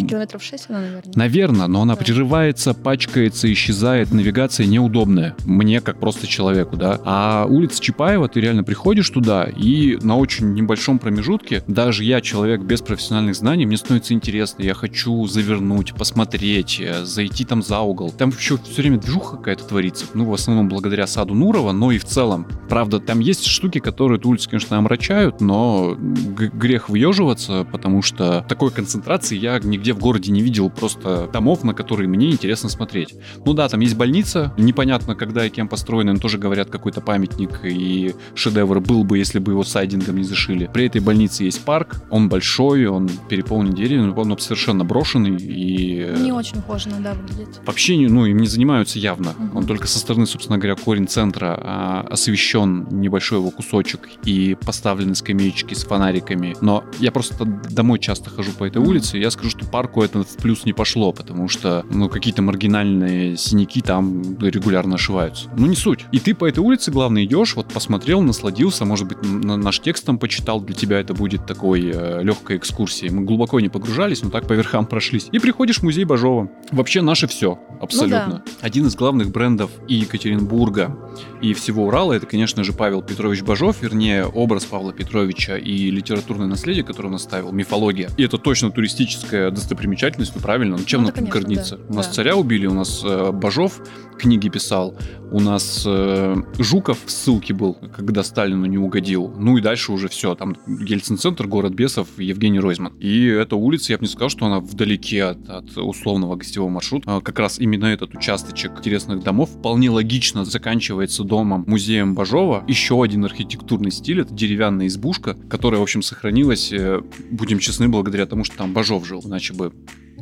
Километров 0.07 0.43
6 0.43 0.69
она, 0.69 0.79
наверное. 0.81 1.13
Наверное, 1.15 1.67
но 1.67 1.81
она 1.81 1.95
да. 1.95 2.03
прерывается, 2.03 2.73
пачкается, 2.73 3.51
исчезает, 3.51 4.11
навигация 4.11 4.65
неудобная. 4.65 5.35
Мне, 5.45 5.81
как 5.81 5.99
просто 5.99 6.27
человеку, 6.27 6.75
да. 6.77 6.99
А 7.03 7.45
улица 7.49 7.81
Чапаева, 7.81 8.27
ты 8.27 8.41
реально 8.41 8.63
приходишь 8.63 9.09
туда, 9.09 9.45
и 9.45 9.97
на 10.01 10.17
очень 10.17 10.53
небольшом 10.53 10.99
промежутке, 10.99 11.63
даже 11.67 12.03
я, 12.03 12.21
человек 12.21 12.61
без 12.61 12.81
профессиональных 12.81 13.35
знаний, 13.35 13.65
мне 13.65 13.77
становится 13.77 14.13
интересно, 14.13 14.63
я 14.63 14.73
хочу 14.73 15.25
завернуть, 15.27 15.93
посмотреть, 15.93 16.79
э, 16.79 17.05
зайти 17.05 17.45
там 17.45 17.61
за 17.61 17.79
угол. 17.79 18.11
Там 18.11 18.29
еще 18.29 18.57
все 18.57 18.81
время 18.81 18.97
движуха 18.97 19.37
какая-то 19.37 19.65
творится. 19.65 20.05
Ну, 20.13 20.25
в 20.25 20.33
основном 20.33 20.69
благодаря 20.69 21.07
саду 21.07 21.33
Нурова, 21.33 21.71
но 21.71 21.91
и 21.91 21.97
в 21.97 22.05
целом. 22.05 22.47
Правда, 22.69 22.99
там 22.99 23.12
есть 23.19 23.45
штуки, 23.45 23.79
которые 23.79 24.17
эту 24.17 24.29
улицу, 24.29 24.49
конечно, 24.49 24.77
омрачают, 24.77 25.41
но 25.41 25.95
грех 25.97 26.89
выеживаться, 26.89 27.65
потому 27.71 28.01
что 28.01 28.45
такой 28.47 28.71
концентрации 28.71 29.37
я 29.37 29.59
нигде 29.59 29.93
в 29.93 29.99
городе 29.99 30.31
не 30.31 30.41
видел 30.41 30.69
просто 30.69 31.29
домов, 31.31 31.63
на 31.63 31.73
которые 31.73 32.07
мне 32.07 32.31
интересно 32.31 32.69
смотреть. 32.69 33.15
Ну 33.45 33.53
да, 33.53 33.67
там 33.67 33.79
есть 33.79 33.95
больница, 33.95 34.53
непонятно, 34.57 35.15
когда 35.15 35.45
и 35.45 35.49
кем 35.49 35.67
построена, 35.67 36.13
но 36.13 36.19
тоже 36.19 36.37
говорят, 36.37 36.69
какой-то 36.69 37.01
памятник 37.01 37.61
и 37.63 38.13
шедевр 38.35 38.79
был 38.79 39.03
бы, 39.03 39.17
если 39.17 39.39
бы 39.39 39.51
его 39.53 39.63
сайдингом 39.63 40.17
не 40.17 40.23
зашили. 40.23 40.69
При 40.73 40.85
этой 40.85 41.01
больнице 41.01 41.43
есть 41.43 41.63
парк, 41.63 42.03
он 42.09 42.29
большой, 42.29 42.85
он 42.85 43.09
переполнен 43.29 43.73
деревьями, 43.73 44.13
он 44.15 44.37
совершенно 44.39 44.83
брошенный 44.83 45.35
и... 45.37 46.13
Не 46.17 46.31
очень 46.31 46.59
ухоженно, 46.59 46.99
да, 46.99 47.13
выглядит. 47.13 47.61
Вообще, 47.65 47.97
ну, 48.09 48.25
им 48.25 48.37
не 48.37 48.47
занимаются 48.47 48.99
явно. 48.99 49.31
Угу. 49.31 49.57
Он 49.57 49.65
только 49.65 49.87
со 49.87 49.99
стороны, 49.99 50.25
собственно 50.25 50.57
говоря, 50.57 50.75
корень 50.75 51.07
центра 51.07 51.57
а, 51.59 52.07
освещен 52.09 52.87
небольшой 53.03 53.39
его 53.39 53.51
кусочек 53.51 54.09
и 54.25 54.55
поставлены 54.65 55.15
скамеечки 55.15 55.73
с 55.73 55.83
фонариками. 55.83 56.55
Но 56.61 56.83
я 56.99 57.11
просто 57.11 57.45
домой 57.45 57.99
часто 57.99 58.29
хожу 58.29 58.51
по 58.51 58.63
этой 58.63 58.81
улице, 58.81 59.17
и 59.17 59.21
я 59.21 59.29
скажу, 59.29 59.51
что 59.51 59.65
парку 59.65 60.01
это 60.01 60.23
в 60.23 60.37
плюс 60.37 60.65
не 60.65 60.73
пошло, 60.73 61.11
потому 61.11 61.47
что, 61.47 61.85
ну, 61.89 62.09
какие-то 62.09 62.41
маргинальные 62.41 63.37
синяки 63.37 63.81
там 63.81 64.37
регулярно 64.39 64.95
ошиваются. 64.95 65.49
Ну, 65.55 65.67
не 65.67 65.75
суть. 65.75 66.05
И 66.11 66.19
ты 66.19 66.33
по 66.33 66.45
этой 66.45 66.59
улице, 66.59 66.91
главное, 66.91 67.25
идешь, 67.25 67.55
вот 67.55 67.71
посмотрел, 67.71 68.21
насладился, 68.21 68.85
может 68.85 69.07
быть, 69.07 69.21
на 69.21 69.57
наш 69.57 69.79
текст 69.79 70.05
там 70.05 70.17
почитал, 70.17 70.61
для 70.61 70.75
тебя 70.75 70.99
это 70.99 71.13
будет 71.13 71.45
такой 71.45 71.91
э, 71.93 72.23
легкой 72.23 72.57
экскурсией. 72.57 73.11
Мы 73.11 73.23
глубоко 73.23 73.59
не 73.59 73.69
погружались, 73.69 74.23
но 74.23 74.29
так 74.29 74.47
по 74.47 74.53
верхам 74.53 74.85
прошлись. 74.85 75.27
И 75.31 75.39
приходишь 75.39 75.79
в 75.79 75.83
музей 75.83 76.05
Бажова. 76.05 76.49
Вообще 76.71 77.01
наше 77.01 77.27
все, 77.27 77.59
абсолютно. 77.81 78.25
Ну, 78.27 78.33
да. 78.33 78.43
Один 78.61 78.87
из 78.87 78.95
главных 78.95 79.31
брендов 79.31 79.71
и 79.87 79.95
Екатеринбурга, 79.95 80.97
и 81.41 81.53
всего 81.53 81.87
Урала, 81.87 82.13
это, 82.13 82.25
конечно 82.25 82.63
же, 82.63 82.73
Павел 82.73 82.92
Петрович 83.01 83.41
Бажов, 83.41 83.81
вернее, 83.81 84.25
образ 84.25 84.65
Павла 84.65 84.93
Петровича 84.93 85.57
и 85.57 85.89
литературное 85.89 86.47
наследие, 86.47 86.83
которое 86.83 87.09
он 87.09 87.15
оставил, 87.15 87.51
мифология. 87.51 88.09
И 88.17 88.23
это 88.23 88.37
точно 88.37 88.71
туристическая 88.71 89.51
достопримечательность, 89.51 90.33
ну 90.35 90.41
правильно, 90.41 90.77
ну 90.77 90.83
чем 90.83 91.03
ну, 91.03 91.11
она 91.15 91.27
гордится? 91.27 91.77
Да. 91.77 91.83
У 91.89 91.93
нас 91.95 92.07
да. 92.07 92.13
царя 92.13 92.35
убили, 92.35 92.67
у 92.67 92.73
нас 92.73 93.01
э, 93.03 93.31
Бажов 93.31 93.81
книги 94.17 94.49
писал, 94.49 94.95
у 95.31 95.39
нас 95.39 95.83
э, 95.85 96.35
Жуков 96.59 96.99
в 97.05 97.11
ссылке 97.11 97.53
был, 97.53 97.73
когда 97.73 98.23
Сталину 98.23 98.65
не 98.65 98.77
угодил. 98.77 99.33
Ну 99.37 99.57
и 99.57 99.61
дальше 99.61 99.91
уже 99.91 100.07
все, 100.07 100.35
там 100.35 100.55
Ельцин-центр, 100.67 101.47
город 101.47 101.73
бесов, 101.73 102.07
Евгений 102.17 102.59
Ройзман. 102.59 102.93
И 102.99 103.25
эта 103.25 103.55
улица, 103.55 103.93
я 103.93 103.97
бы 103.97 104.03
не 104.03 104.09
сказал, 104.09 104.29
что 104.29 104.45
она 104.45 104.59
вдалеке 104.59 105.23
от, 105.23 105.49
от 105.49 105.77
условного 105.77 106.35
гостевого 106.35 106.69
маршрута. 106.69 107.17
А 107.17 107.21
как 107.21 107.39
раз 107.39 107.59
именно 107.59 107.85
этот 107.85 108.13
участочек 108.15 108.77
интересных 108.77 109.23
домов 109.23 109.49
вполне 109.49 109.89
логично 109.89 110.45
заканчивается 110.45 111.23
домом 111.23 111.63
музеем 111.67 112.13
Бажова. 112.13 112.63
Еще 112.73 113.03
один 113.03 113.23
архитектурный 113.23 113.91
стиль, 113.91 114.21
это 114.21 114.33
деревянная 114.33 114.87
избушка, 114.87 115.35
которая, 115.47 115.79
в 115.79 115.83
общем, 115.83 116.01
сохранилась, 116.01 116.73
э, 116.73 117.01
будем 117.29 117.59
честны, 117.59 117.87
благодаря 117.87 118.25
тому, 118.25 118.43
что 118.43 118.57
там 118.57 118.73
Бажов 118.73 119.05
жил, 119.05 119.21
иначе 119.23 119.53
бы 119.53 119.71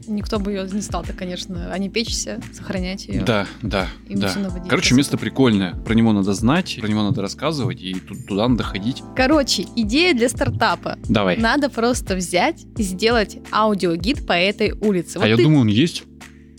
Никто 0.05 0.37
бы 0.37 0.51
ее 0.51 0.67
не 0.69 0.81
стал, 0.81 1.05
так, 1.05 1.15
конечно, 1.15 1.71
а 1.71 1.77
не 1.77 1.87
печься, 1.87 2.41
сохранять 2.51 3.05
ее. 3.05 3.21
Да, 3.21 3.47
да, 3.61 3.87
да. 4.09 4.33
Короче, 4.67 4.95
место 4.95 5.17
прикольное. 5.17 5.75
Про 5.75 5.93
него 5.93 6.11
надо 6.11 6.33
знать, 6.33 6.77
про 6.81 6.89
него 6.89 7.03
надо 7.03 7.21
рассказывать, 7.21 7.81
и 7.81 7.93
туда 8.27 8.49
надо 8.49 8.63
ходить. 8.63 9.01
Короче, 9.15 9.65
идея 9.77 10.13
для 10.13 10.27
стартапа. 10.27 10.97
Давай. 11.07 11.37
Надо 11.37 11.69
просто 11.69 12.17
взять 12.17 12.65
и 12.77 12.83
сделать 12.83 13.37
аудиогид 13.51 14.27
по 14.27 14.33
этой 14.33 14.71
улице. 14.71 15.15
А 15.17 15.19
вот 15.21 15.27
я 15.27 15.37
ты... 15.37 15.43
думаю, 15.43 15.61
он 15.61 15.67
есть. 15.67 16.03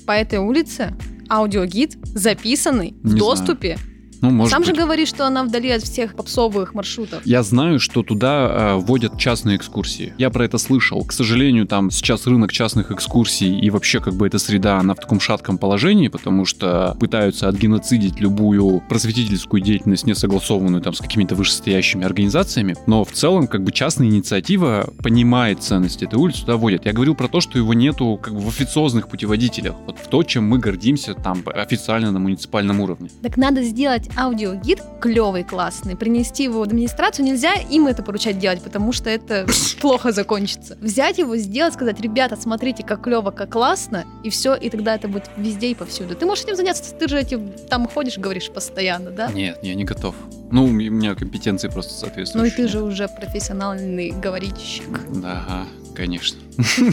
По 0.07 0.13
этой 0.13 0.39
улице 0.39 0.95
аудиогид 1.29 1.99
записанный 2.03 2.95
не 3.03 3.11
в 3.11 3.19
доступе. 3.19 3.77
Знаю 3.77 3.92
ну, 4.23 4.31
может 4.31 4.53
Сам 4.53 4.63
быть. 4.63 4.71
же 4.71 4.81
говоришь, 4.81 5.09
что 5.09 5.27
она 5.27 5.43
вдали 5.43 5.71
от 5.71 5.83
всех 5.83 6.15
попсовых 6.15 6.75
маршрутов. 6.75 7.27
Я 7.27 7.43
знаю, 7.43 7.81
что 7.81 8.05
туда 8.05 8.49
э, 8.51 8.77
вводят 8.77 9.19
частные 9.19 9.57
экскурсии. 9.57 10.15
Я 10.17 10.31
про 10.31 10.45
это 10.45 10.59
слышал. 10.59 11.05
К 11.05 11.13
сожалению, 11.13 11.67
там 11.67 11.91
сейчас 11.91 12.27
рынок 12.29 12.53
частных 12.53 12.93
экскурсий 12.93 13.59
и 13.59 13.69
вообще 13.69 14.01
как 14.01 14.15
бы 14.15 14.29
эта 14.29 14.39
среда, 14.39 14.79
она 14.79 14.95
в 14.95 14.99
таком 14.99 15.19
шатком 15.19 15.59
положении, 15.59 16.07
потому 16.07 16.45
что 16.45 16.97
пытаются 17.01 17.49
отгеноцидить 17.49 18.21
любую 18.21 18.81
просветительскую 18.89 19.61
деятельность, 19.61 20.07
не 20.07 20.15
согласованную 20.15 20.83
там 20.83 20.95
с 20.95 21.01
какими-то 21.01 21.35
вышестоящими 21.35 22.05
организациями. 22.05 22.77
Но 22.87 23.05
в 23.05 23.11
целом 23.11 23.49
как 23.49 23.65
бы 23.65 23.73
частная 23.73 24.07
инициатива 24.07 24.89
понимает 25.03 25.65
ценность 25.65 26.01
этой 26.05 26.15
улицы, 26.15 26.43
туда 26.43 26.57
вводят. 26.57 26.87
Я 26.87 26.93
говорил 26.93 27.17
про 27.17 27.27
то, 27.27 27.41
что 27.41 27.59
его 27.59 27.75
нету 27.75 28.21
как 28.23 28.35
бы 28.35 28.41
в 28.41 28.49
официозных 28.49 29.09
путеводителях. 29.09 29.75
Вот 29.85 29.99
в 29.99 30.07
то, 30.07 30.23
чем 30.23 30.49
мы 30.49 30.59
гордимся 30.59 31.15
там 31.15 31.43
официально 31.53 32.13
на 32.13 32.21
муниципальном 32.21 32.79
уровне. 32.79 33.11
Так 33.21 33.37
надо 33.37 33.65
сделать 33.65 34.12
аудиогид 34.17 34.81
клевый, 35.01 35.45
классный, 35.45 35.97
принести 35.97 36.45
его 36.45 36.61
в 36.61 36.63
администрацию, 36.63 37.25
нельзя 37.25 37.55
им 37.55 37.87
это 37.87 38.03
поручать 38.03 38.39
делать, 38.39 38.63
потому 38.63 38.93
что 38.93 39.11
это 39.11 39.47
плохо 39.81 40.13
закончится. 40.13 40.77
Взять 40.81 41.19
его, 41.19 41.37
сделать, 41.37 41.75
сказать, 41.75 42.01
ребята, 42.01 42.37
смотрите, 42.37 42.83
как 42.83 43.03
клево, 43.03 43.31
как 43.31 43.51
классно, 43.51 44.05
и 44.23 44.31
все, 44.31 44.55
и 44.55 44.71
тогда 44.71 44.95
это 44.95 45.09
будет 45.09 45.31
везде 45.37 45.69
и 45.69 45.75
повсюду. 45.75 46.15
Ты 46.15 46.27
можешь 46.27 46.45
этим 46.45 46.57
заняться, 46.57 46.95
ты 46.95 47.09
же 47.09 47.19
этим 47.19 47.53
там 47.69 47.89
ходишь, 47.89 48.19
говоришь 48.19 48.51
постоянно, 48.51 49.11
да? 49.11 49.31
Нет, 49.33 49.59
я 49.63 49.75
не 49.75 49.85
готов. 49.85 50.15
Ну, 50.51 50.65
у 50.65 50.69
меня 50.71 51.15
компетенции 51.15 51.69
просто 51.69 51.95
соответствующие. 51.95 52.55
Ну 52.57 52.63
и 52.63 52.67
ты 52.67 52.69
же 52.71 52.83
уже 52.83 53.09
профессиональный 53.09 54.11
говорильщик. 54.11 55.01
Да, 55.15 55.67
конечно. 55.95 56.39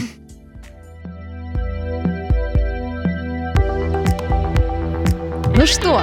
Ну 5.60 5.66
что, 5.66 6.00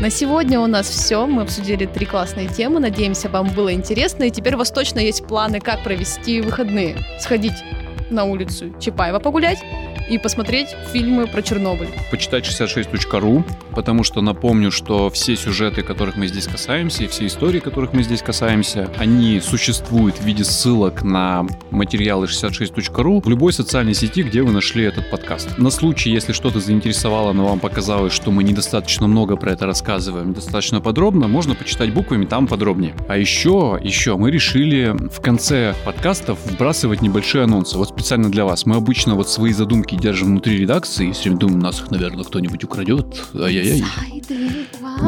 на 0.00 0.10
сегодня 0.10 0.60
у 0.60 0.66
нас 0.66 0.88
все. 0.88 1.26
Мы 1.26 1.42
обсудили 1.42 1.86
три 1.86 2.06
классные 2.06 2.48
темы. 2.48 2.80
Надеемся, 2.80 3.28
вам 3.28 3.48
было 3.50 3.72
интересно. 3.72 4.24
И 4.24 4.30
теперь 4.30 4.54
у 4.54 4.58
вас 4.58 4.70
точно 4.70 4.98
есть 4.98 5.26
планы, 5.26 5.60
как 5.60 5.82
провести 5.82 6.40
выходные. 6.40 6.96
Сходить 7.20 7.62
на 8.10 8.24
улицу 8.24 8.74
Чапаева 8.78 9.18
погулять 9.18 9.58
и 10.12 10.18
посмотреть 10.18 10.76
фильмы 10.92 11.26
про 11.26 11.40
Чернобыль. 11.40 11.88
Почитать 12.10 12.44
66.ru, 12.44 13.44
потому 13.74 14.04
что 14.04 14.20
напомню, 14.20 14.70
что 14.70 15.08
все 15.08 15.36
сюжеты, 15.36 15.82
которых 15.82 16.16
мы 16.16 16.26
здесь 16.26 16.46
касаемся, 16.46 17.04
и 17.04 17.06
все 17.06 17.26
истории, 17.26 17.60
которых 17.60 17.94
мы 17.94 18.02
здесь 18.02 18.20
касаемся, 18.20 18.90
они 18.98 19.40
существуют 19.40 20.16
в 20.16 20.24
виде 20.24 20.44
ссылок 20.44 21.02
на 21.02 21.46
материалы 21.70 22.26
66.ru 22.26 23.22
в 23.24 23.28
любой 23.30 23.54
социальной 23.54 23.94
сети, 23.94 24.22
где 24.22 24.42
вы 24.42 24.52
нашли 24.52 24.84
этот 24.84 25.10
подкаст. 25.10 25.56
На 25.56 25.70
случай, 25.70 26.10
если 26.10 26.34
что-то 26.34 26.60
заинтересовало, 26.60 27.32
но 27.32 27.46
вам 27.46 27.58
показалось, 27.58 28.12
что 28.12 28.30
мы 28.30 28.44
недостаточно 28.44 29.06
много 29.06 29.36
про 29.36 29.52
это 29.52 29.64
рассказываем, 29.64 30.30
недостаточно 30.30 30.82
подробно, 30.82 31.26
можно 31.26 31.54
почитать 31.54 31.94
буквами 31.94 32.26
там 32.26 32.46
подробнее. 32.46 32.94
А 33.08 33.16
еще, 33.16 33.80
еще 33.82 34.18
мы 34.18 34.30
решили 34.30 34.94
в 35.10 35.22
конце 35.22 35.74
подкастов 35.86 36.38
вбрасывать 36.44 37.00
небольшие 37.00 37.44
анонсы. 37.44 37.78
Вот 37.78 37.88
специально 37.88 38.30
для 38.30 38.44
вас. 38.44 38.66
Мы 38.66 38.76
обычно 38.76 39.14
вот 39.14 39.30
свои 39.30 39.52
задумки 39.52 40.01
держим 40.02 40.28
внутри 40.28 40.58
редакции, 40.58 41.08
и 41.08 41.12
все 41.12 41.24
время 41.24 41.38
думаем, 41.38 41.60
нас 41.60 41.80
их, 41.80 41.90
наверное, 41.90 42.24
кто-нибудь 42.24 42.64
украдет. 42.64 43.24
Ай-яй-яй. 43.34 43.84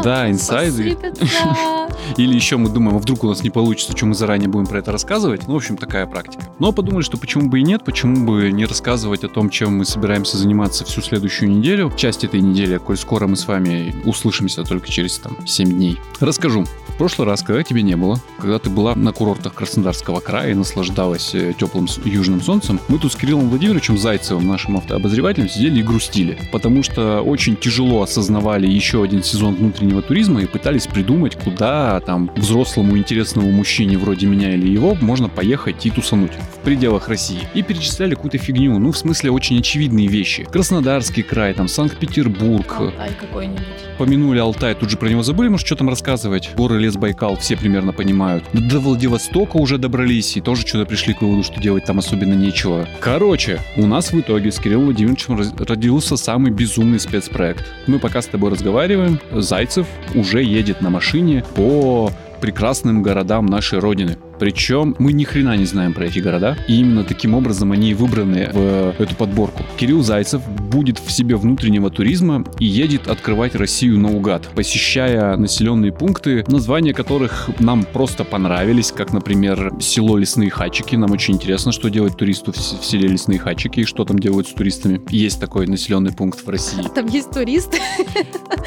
Да, 0.03 0.31
инсайды. 0.31 0.97
Или 2.17 2.35
еще 2.35 2.57
мы 2.57 2.69
думаем, 2.69 2.97
а 2.97 2.99
вдруг 3.01 3.25
у 3.25 3.29
нас 3.29 3.43
не 3.43 3.51
получится, 3.51 3.97
что 3.97 4.07
мы 4.07 4.15
заранее 4.15 4.49
будем 4.49 4.67
про 4.67 4.79
это 4.79 4.93
рассказывать. 4.93 5.47
Ну, 5.47 5.55
в 5.55 5.57
общем, 5.57 5.77
такая 5.77 6.07
практика. 6.07 6.45
Но 6.59 6.73
подумали, 6.73 7.03
что 7.03 7.17
почему 7.17 7.49
бы 7.49 7.61
и 7.61 7.63
нет, 7.63 7.85
почему 7.85 8.27
бы 8.27 8.51
не 8.53 8.67
рассказывать 8.67 9.25
о 9.25 9.29
том, 9.29 9.51
чем 9.51 9.79
мы 9.79 9.85
собираемся 9.85 10.37
заниматься 10.37 10.85
всю 10.85 11.01
следующую 11.03 11.51
неделю. 11.51 11.93
Часть 11.97 12.25
этой 12.25 12.41
недели, 12.41 12.79
коль 12.79 12.97
скоро 12.97 13.27
мы 13.27 13.37
с 13.37 13.47
вами 13.47 13.95
услышимся 14.05 14.63
только 14.63 14.89
через 14.89 15.19
там 15.19 15.37
7 15.47 15.73
дней. 15.73 15.99
Расскажу. 16.21 16.65
В 16.95 16.97
прошлый 16.97 17.27
раз, 17.27 17.43
когда 17.43 17.65
тебя 17.65 17.83
не 17.83 17.97
было, 17.97 18.21
когда 18.39 18.61
ты 18.61 18.71
была 18.71 18.95
на 18.95 19.13
курортах 19.13 19.55
Краснодарского 19.55 20.21
края 20.21 20.53
и 20.53 20.55
наслаждалась 20.55 21.35
э, 21.35 21.53
теплым 21.59 21.89
южным 22.05 22.41
солнцем, 22.41 22.79
мы 22.87 23.01
тут 23.01 23.13
с 23.13 23.17
Кириллом 23.17 23.49
Владимировичем 23.49 23.99
Зайцевым, 23.99 24.47
нашим 24.47 24.77
автообозревателем, 24.85 25.49
сидели 25.49 25.81
и 25.81 25.83
грустили. 25.83 26.39
Потому 26.53 26.83
что 26.83 27.21
очень 27.21 27.57
тяжело 27.57 28.03
осознавали 28.03 28.67
еще 28.67 29.03
один 29.03 29.23
сезон 29.23 29.55
внутреннего 29.55 30.03
туризма 30.03 30.43
и 30.43 30.47
пытались 30.47 30.87
придумать, 30.87 31.37
куда 31.37 32.01
там 32.01 32.31
взрослому 32.37 32.97
интересному 32.97 33.51
мужчине 33.51 33.99
вроде 33.99 34.27
меня 34.27 34.55
или 34.55 34.69
его 34.69 34.97
можно 35.01 35.29
поехать 35.29 35.85
и 35.87 35.91
тусануть 35.91 36.33
в 36.33 36.59
пределах 36.61 37.09
России. 37.09 37.41
И 37.55 37.63
перечисляли 37.63 38.15
какую-то 38.15 38.39
фигню, 38.39 38.79
ну 38.79 38.93
в 38.93 38.99
смысле 38.99 39.31
очень 39.31 39.59
очевидные 39.59 40.07
вещи. 40.07 40.45
Краснодарский 40.45 41.23
край, 41.23 41.55
там 41.55 41.69
Санкт-Петербург. 41.69 42.77
Алтай 42.79 43.11
какой-нибудь. 43.19 43.63
Помянули 43.99 44.39
Алтай, 44.39 44.75
тут 44.75 44.91
же 44.91 44.97
про 44.97 45.09
него 45.09 45.23
забыли, 45.23 45.49
может 45.49 45.67
что 45.67 45.77
там 45.77 45.89
рассказывать. 45.89 46.51
Горы 46.57 46.79
лес 46.81 46.97
Байкал 46.97 47.37
все 47.37 47.57
примерно 47.57 47.93
понимают. 47.93 48.45
До 48.53 48.81
Владивостока 48.81 49.57
уже 49.57 49.79
добрались 49.79 50.37
и 50.37 50.41
тоже 50.41 50.67
что-то 50.67 50.85
пришли 50.85 51.15
к 51.15 51.23
выводу, 51.23 51.43
что 51.43 51.61
делать 51.61 51.85
там 51.85 51.99
особенно 51.99 52.35
нечего. 52.35 52.89
Короче, 53.01 53.61
у 53.77 53.87
нас 53.87 54.13
в 54.13 54.21
итоге 54.21 54.51
с 54.51 54.59
Кириллом 54.65 54.87
Владимировичем 54.87 55.39
родился 55.59 56.17
самый 56.17 56.51
безумный 56.51 56.99
спецпроект. 56.99 57.67
Мы 57.87 57.99
пока 57.99 58.23
с 58.23 58.27
тобой 58.27 58.51
разговариваем, 58.51 59.21
Зайцев 59.31 59.87
уже 60.15 60.43
едет 60.43 60.81
на 60.81 60.89
машине 60.89 61.45
по 61.55 62.11
прекрасным 62.41 63.03
городам 63.03 63.45
нашей 63.45 63.79
Родины. 63.79 64.17
Причем 64.45 64.95
мы 64.99 65.15
ни 65.15 65.25
хрена 65.25 65.57
не 65.57 65.65
знаем 65.65 65.95
про 65.95 66.05
эти 66.05 66.19
города, 66.19 66.59
и 66.69 66.81
именно 66.81 67.03
таким 67.03 67.33
образом 67.33 67.73
они 67.73 67.93
и 67.93 67.95
выбраны 67.95 68.51
в 68.53 69.01
эту 69.01 69.15
подборку. 69.15 69.63
Кирилл 69.79 70.03
Зайцев 70.03 70.47
будет 70.47 70.99
в 70.99 71.11
себе 71.11 71.37
внутреннего 71.37 71.89
туризма 71.89 72.45
и 72.59 72.67
едет 72.67 73.09
открывать 73.09 73.55
Россию 73.55 73.99
наугад, 73.99 74.51
посещая 74.55 75.35
населенные 75.39 75.95
пункты, 75.95 76.45
названия 76.47 76.93
которых 76.93 77.49
нам 77.59 77.85
просто 77.85 78.25
понравились, 78.25 78.93
как, 78.93 79.15
например, 79.15 79.73
село 79.81 80.19
Лесные 80.19 80.51
Хачики. 80.51 80.95
Нам 80.95 81.13
очень 81.13 81.37
интересно, 81.37 81.73
что 81.73 81.89
делать 81.89 82.19
туристу 82.19 82.53
в 82.53 82.85
селе 82.85 83.09
Лесные 83.09 83.39
Хачики 83.39 83.81
и 83.81 83.85
что 83.87 84.05
там 84.05 84.19
делают 84.19 84.47
с 84.47 84.53
туристами. 84.53 85.01
Есть 85.09 85.41
такой 85.41 85.67
населенный 85.67 86.13
пункт 86.13 86.45
в 86.45 86.51
России. 86.51 86.83
Там 86.95 87.07
есть 87.07 87.31
туристы. 87.31 87.79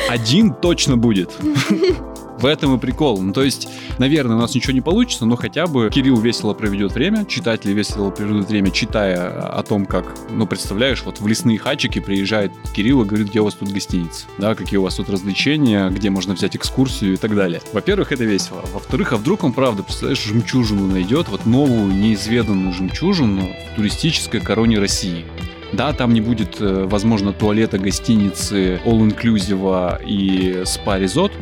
Один 0.09 0.55
точно 0.55 0.97
будет. 0.97 1.29
В 2.39 2.45
этом 2.45 2.75
и 2.75 2.79
прикол. 2.79 3.21
Ну, 3.21 3.33
то 3.33 3.43
есть, 3.43 3.67
наверное, 3.97 4.35
у 4.35 4.39
нас 4.39 4.53
ничего 4.53 4.73
не 4.73 4.81
получится, 4.81 5.25
но 5.25 5.35
хотя 5.35 5.65
бы 5.65 5.89
Кирилл 5.91 6.17
весело 6.19 6.53
проведет 6.53 6.93
время, 6.93 7.25
читатели 7.25 7.73
весело 7.73 8.11
проведут 8.11 8.47
время, 8.47 8.69
читая 8.71 9.29
о 9.29 9.63
том, 9.63 9.85
как, 9.85 10.15
ну, 10.29 10.45
представляешь, 10.45 11.01
вот 11.03 11.19
в 11.19 11.27
лесные 11.27 11.57
хачики 11.57 11.99
приезжает 11.99 12.51
Кирилл 12.75 13.01
и 13.01 13.05
говорит, 13.05 13.29
где 13.29 13.39
у 13.39 13.45
вас 13.45 13.55
тут 13.55 13.71
гостиница, 13.71 14.25
да, 14.37 14.53
какие 14.53 14.77
у 14.77 14.83
вас 14.83 14.95
тут 14.95 15.09
развлечения, 15.09 15.89
где 15.89 16.09
можно 16.09 16.33
взять 16.35 16.55
экскурсию 16.55 17.13
и 17.13 17.17
так 17.17 17.35
далее. 17.35 17.61
Во-первых, 17.73 18.11
это 18.11 18.23
весело. 18.23 18.63
Во-вторых, 18.73 19.13
а 19.13 19.17
вдруг 19.17 19.43
он, 19.43 19.53
правда, 19.53 19.81
представляешь, 19.81 20.23
жемчужину 20.23 20.87
найдет, 20.87 21.29
вот 21.29 21.45
новую, 21.45 21.91
неизведанную 21.93 22.73
жемчужину 22.73 23.49
в 23.71 23.75
туристической 23.75 24.41
короне 24.41 24.79
России. 24.79 25.25
Да, 25.73 25.91
там 25.91 26.13
не 26.13 26.21
будет, 26.21 26.61
э, 26.61 26.85
возможно, 26.85 27.33
туалета, 27.33 27.77
гостиницы, 27.77 28.79
all-inclusive 28.85 30.01
и 30.05 30.63
спа-резот, 30.65 31.33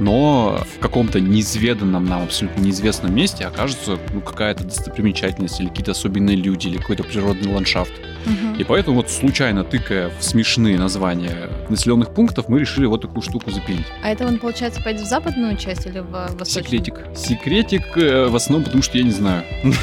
но 0.00 0.64
в 0.76 0.78
каком-то 0.78 1.20
неизведанном 1.20 2.04
нам, 2.04 2.24
абсолютно 2.24 2.60
неизвестном 2.60 3.14
месте 3.14 3.44
окажется 3.44 3.98
ну, 4.12 4.20
какая-то 4.20 4.64
достопримечательность 4.64 5.60
или 5.60 5.68
какие-то 5.68 5.92
особенные 5.92 6.36
люди 6.36 6.68
или 6.68 6.78
какой-то 6.78 7.04
природный 7.04 7.52
ландшафт. 7.52 7.92
Угу. 8.26 8.56
И 8.58 8.64
поэтому 8.64 8.96
вот 8.96 9.10
случайно 9.10 9.64
тыкая 9.64 10.10
в 10.18 10.24
смешные 10.24 10.78
названия 10.78 11.50
населенных 11.68 12.14
пунктов, 12.14 12.48
мы 12.48 12.60
решили 12.60 12.86
вот 12.86 13.02
такую 13.02 13.22
штуку 13.22 13.50
запилить. 13.50 13.86
А 14.02 14.10
это 14.10 14.26
он, 14.26 14.38
получается, 14.38 14.82
пойдет 14.82 15.02
в 15.02 15.08
западную 15.08 15.56
часть 15.56 15.86
или 15.86 15.98
в 15.98 16.10
восточную? 16.10 16.64
Секретик. 16.64 16.94
Секретик 17.16 17.96
э, 17.96 18.28
в 18.28 18.36
основном, 18.36 18.64
потому 18.64 18.82
что 18.82 18.98
я 18.98 19.04
не 19.04 19.10
знаю. 19.10 19.44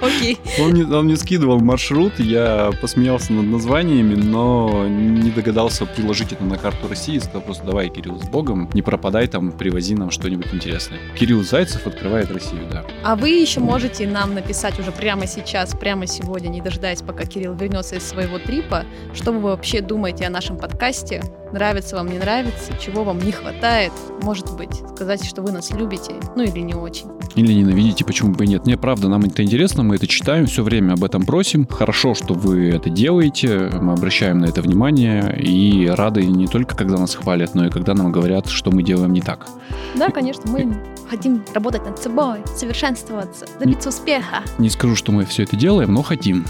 Окей. 0.00 0.38
Он 0.60 0.70
мне, 0.70 0.84
он 0.84 1.04
мне 1.06 1.16
скидывал 1.16 1.60
маршрут, 1.60 2.18
я 2.18 2.70
посмеялся 2.80 3.32
над 3.32 3.46
названиями, 3.46 4.14
но 4.14 4.86
не 4.88 5.30
догадался 5.30 5.86
приложить 5.86 6.32
это 6.32 6.44
на 6.44 6.56
карту 6.56 6.88
России. 6.88 7.18
Сказал 7.18 7.42
просто, 7.42 7.64
давай, 7.64 7.88
Кирилл, 7.88 8.20
с 8.20 8.28
Богом, 8.28 8.68
не 8.74 8.82
пропадай 8.82 9.26
там, 9.26 9.52
привози 9.52 9.94
нам 9.94 10.10
что-нибудь 10.10 10.52
интересное. 10.52 10.98
Кирилл 11.18 11.42
Зайцев 11.42 11.86
открывает 11.86 12.30
Россию, 12.30 12.62
да. 12.70 12.84
А 13.02 13.16
вы 13.16 13.30
еще 13.30 13.60
можете 13.60 14.06
нам 14.06 14.34
написать 14.34 14.78
уже 14.78 14.92
прямо 14.92 15.26
сейчас, 15.26 15.74
прямо 15.74 16.06
сегодня, 16.06 16.48
не 16.48 16.60
дожидаясь, 16.60 17.02
пока 17.02 17.24
Кирилл 17.24 17.54
вернется 17.54 17.96
из 17.96 18.04
своего 18.04 18.38
трипа, 18.38 18.84
что 19.14 19.32
вы 19.32 19.40
вообще 19.40 19.80
думаете 19.80 20.26
о 20.26 20.30
нашем 20.30 20.58
подкасте, 20.58 21.22
нравится 21.52 21.96
вам, 21.96 22.08
не 22.08 22.18
нравится, 22.18 22.72
чего 22.80 23.04
вам 23.04 23.18
не 23.18 23.32
хватает, 23.32 23.92
может 24.22 24.54
быть, 24.56 24.82
сказать, 24.94 25.24
что 25.24 25.42
вы 25.42 25.52
нас 25.52 25.70
любите, 25.70 26.12
ну 26.36 26.42
или 26.42 26.60
не 26.60 26.74
очень. 26.74 27.06
Или 27.34 27.52
ненавидите, 27.52 28.04
почему 28.04 28.32
бы 28.32 28.44
и 28.44 28.48
нет. 28.48 28.66
Не, 28.66 28.76
правда, 28.76 29.08
нам 29.08 29.22
это 29.22 29.42
интересно, 29.42 29.82
мы 29.82 29.96
это 29.96 30.06
читаем, 30.06 30.46
все 30.46 30.62
время 30.62 30.94
об 30.94 31.04
этом 31.04 31.24
просим. 31.24 31.66
Хорошо, 31.66 32.14
что 32.14 32.34
вы 32.34 32.70
это 32.70 32.90
делаете, 32.90 33.70
мы 33.80 33.92
обращаем 33.92 34.38
на 34.38 34.46
это 34.46 34.62
внимание 34.62 35.38
и 35.40 35.86
рады 35.86 36.24
не 36.24 36.46
только, 36.46 36.76
когда 36.76 36.96
нас 36.96 37.14
хвалят, 37.14 37.54
но 37.54 37.66
и 37.66 37.70
когда 37.70 37.94
нам 37.94 38.10
говорят, 38.10 38.48
что 38.48 38.70
мы 38.70 38.82
делаем 38.82 39.12
не 39.12 39.20
так. 39.20 39.46
Да, 39.94 40.10
конечно, 40.10 40.50
мы 40.50 40.76
хотим 41.08 41.44
работать 41.54 41.84
над 41.84 41.98
собой, 41.98 42.38
совершенствоваться, 42.54 43.46
добиться 43.58 43.88
успеха. 43.88 44.42
Не 44.58 44.70
скажу, 44.70 44.96
что 44.96 45.12
мы 45.12 45.24
все 45.24 45.44
это 45.44 45.56
делаем, 45.56 45.92
но 45.92 46.02
хотим. 46.02 46.44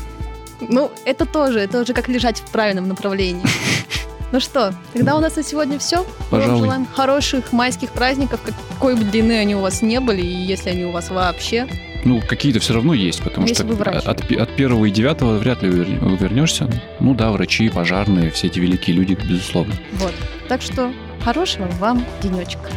Ну, 0.60 0.90
это 1.04 1.24
тоже, 1.24 1.60
это 1.60 1.80
уже 1.80 1.92
как 1.92 2.08
лежать 2.08 2.38
в 2.40 2.50
правильном 2.50 2.88
направлении. 2.88 3.44
Ну 4.30 4.40
что, 4.40 4.74
тогда 4.92 5.16
у 5.16 5.20
нас 5.20 5.36
на 5.36 5.42
сегодня 5.42 5.78
все. 5.78 6.04
Пожалуй. 6.30 6.46
Мы 6.46 6.52
вам 6.52 6.58
желаем 6.58 6.86
хороших 6.86 7.52
майских 7.52 7.92
праздников, 7.92 8.40
какой 8.44 8.94
бы 8.94 9.04
длины 9.04 9.38
они 9.38 9.54
у 9.54 9.60
вас 9.60 9.80
не 9.80 10.00
были, 10.00 10.20
и 10.20 10.26
если 10.26 10.70
они 10.70 10.84
у 10.84 10.92
вас 10.92 11.08
вообще. 11.10 11.66
Ну, 12.04 12.20
какие-то 12.20 12.60
все 12.60 12.74
равно 12.74 12.94
есть, 12.94 13.22
потому 13.22 13.46
если 13.46 13.66
что 13.66 13.90
от, 13.90 14.30
от 14.30 14.56
первого 14.56 14.84
и 14.84 14.90
девятого 14.90 15.38
вряд 15.38 15.62
ли 15.62 15.68
вернешься. 15.70 16.70
Ну 17.00 17.14
да, 17.14 17.30
врачи, 17.32 17.68
пожарные, 17.70 18.30
все 18.30 18.48
эти 18.48 18.60
великие 18.60 18.96
люди, 18.96 19.14
безусловно. 19.14 19.74
Вот. 19.94 20.14
Так 20.46 20.62
что 20.62 20.92
хорошего 21.24 21.66
вам 21.78 22.04
денечка. 22.22 22.70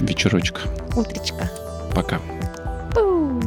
Вечерочка. 0.00 0.60
Утречка. 0.96 1.50
Пока. 1.94 2.20
Пу. 2.94 3.40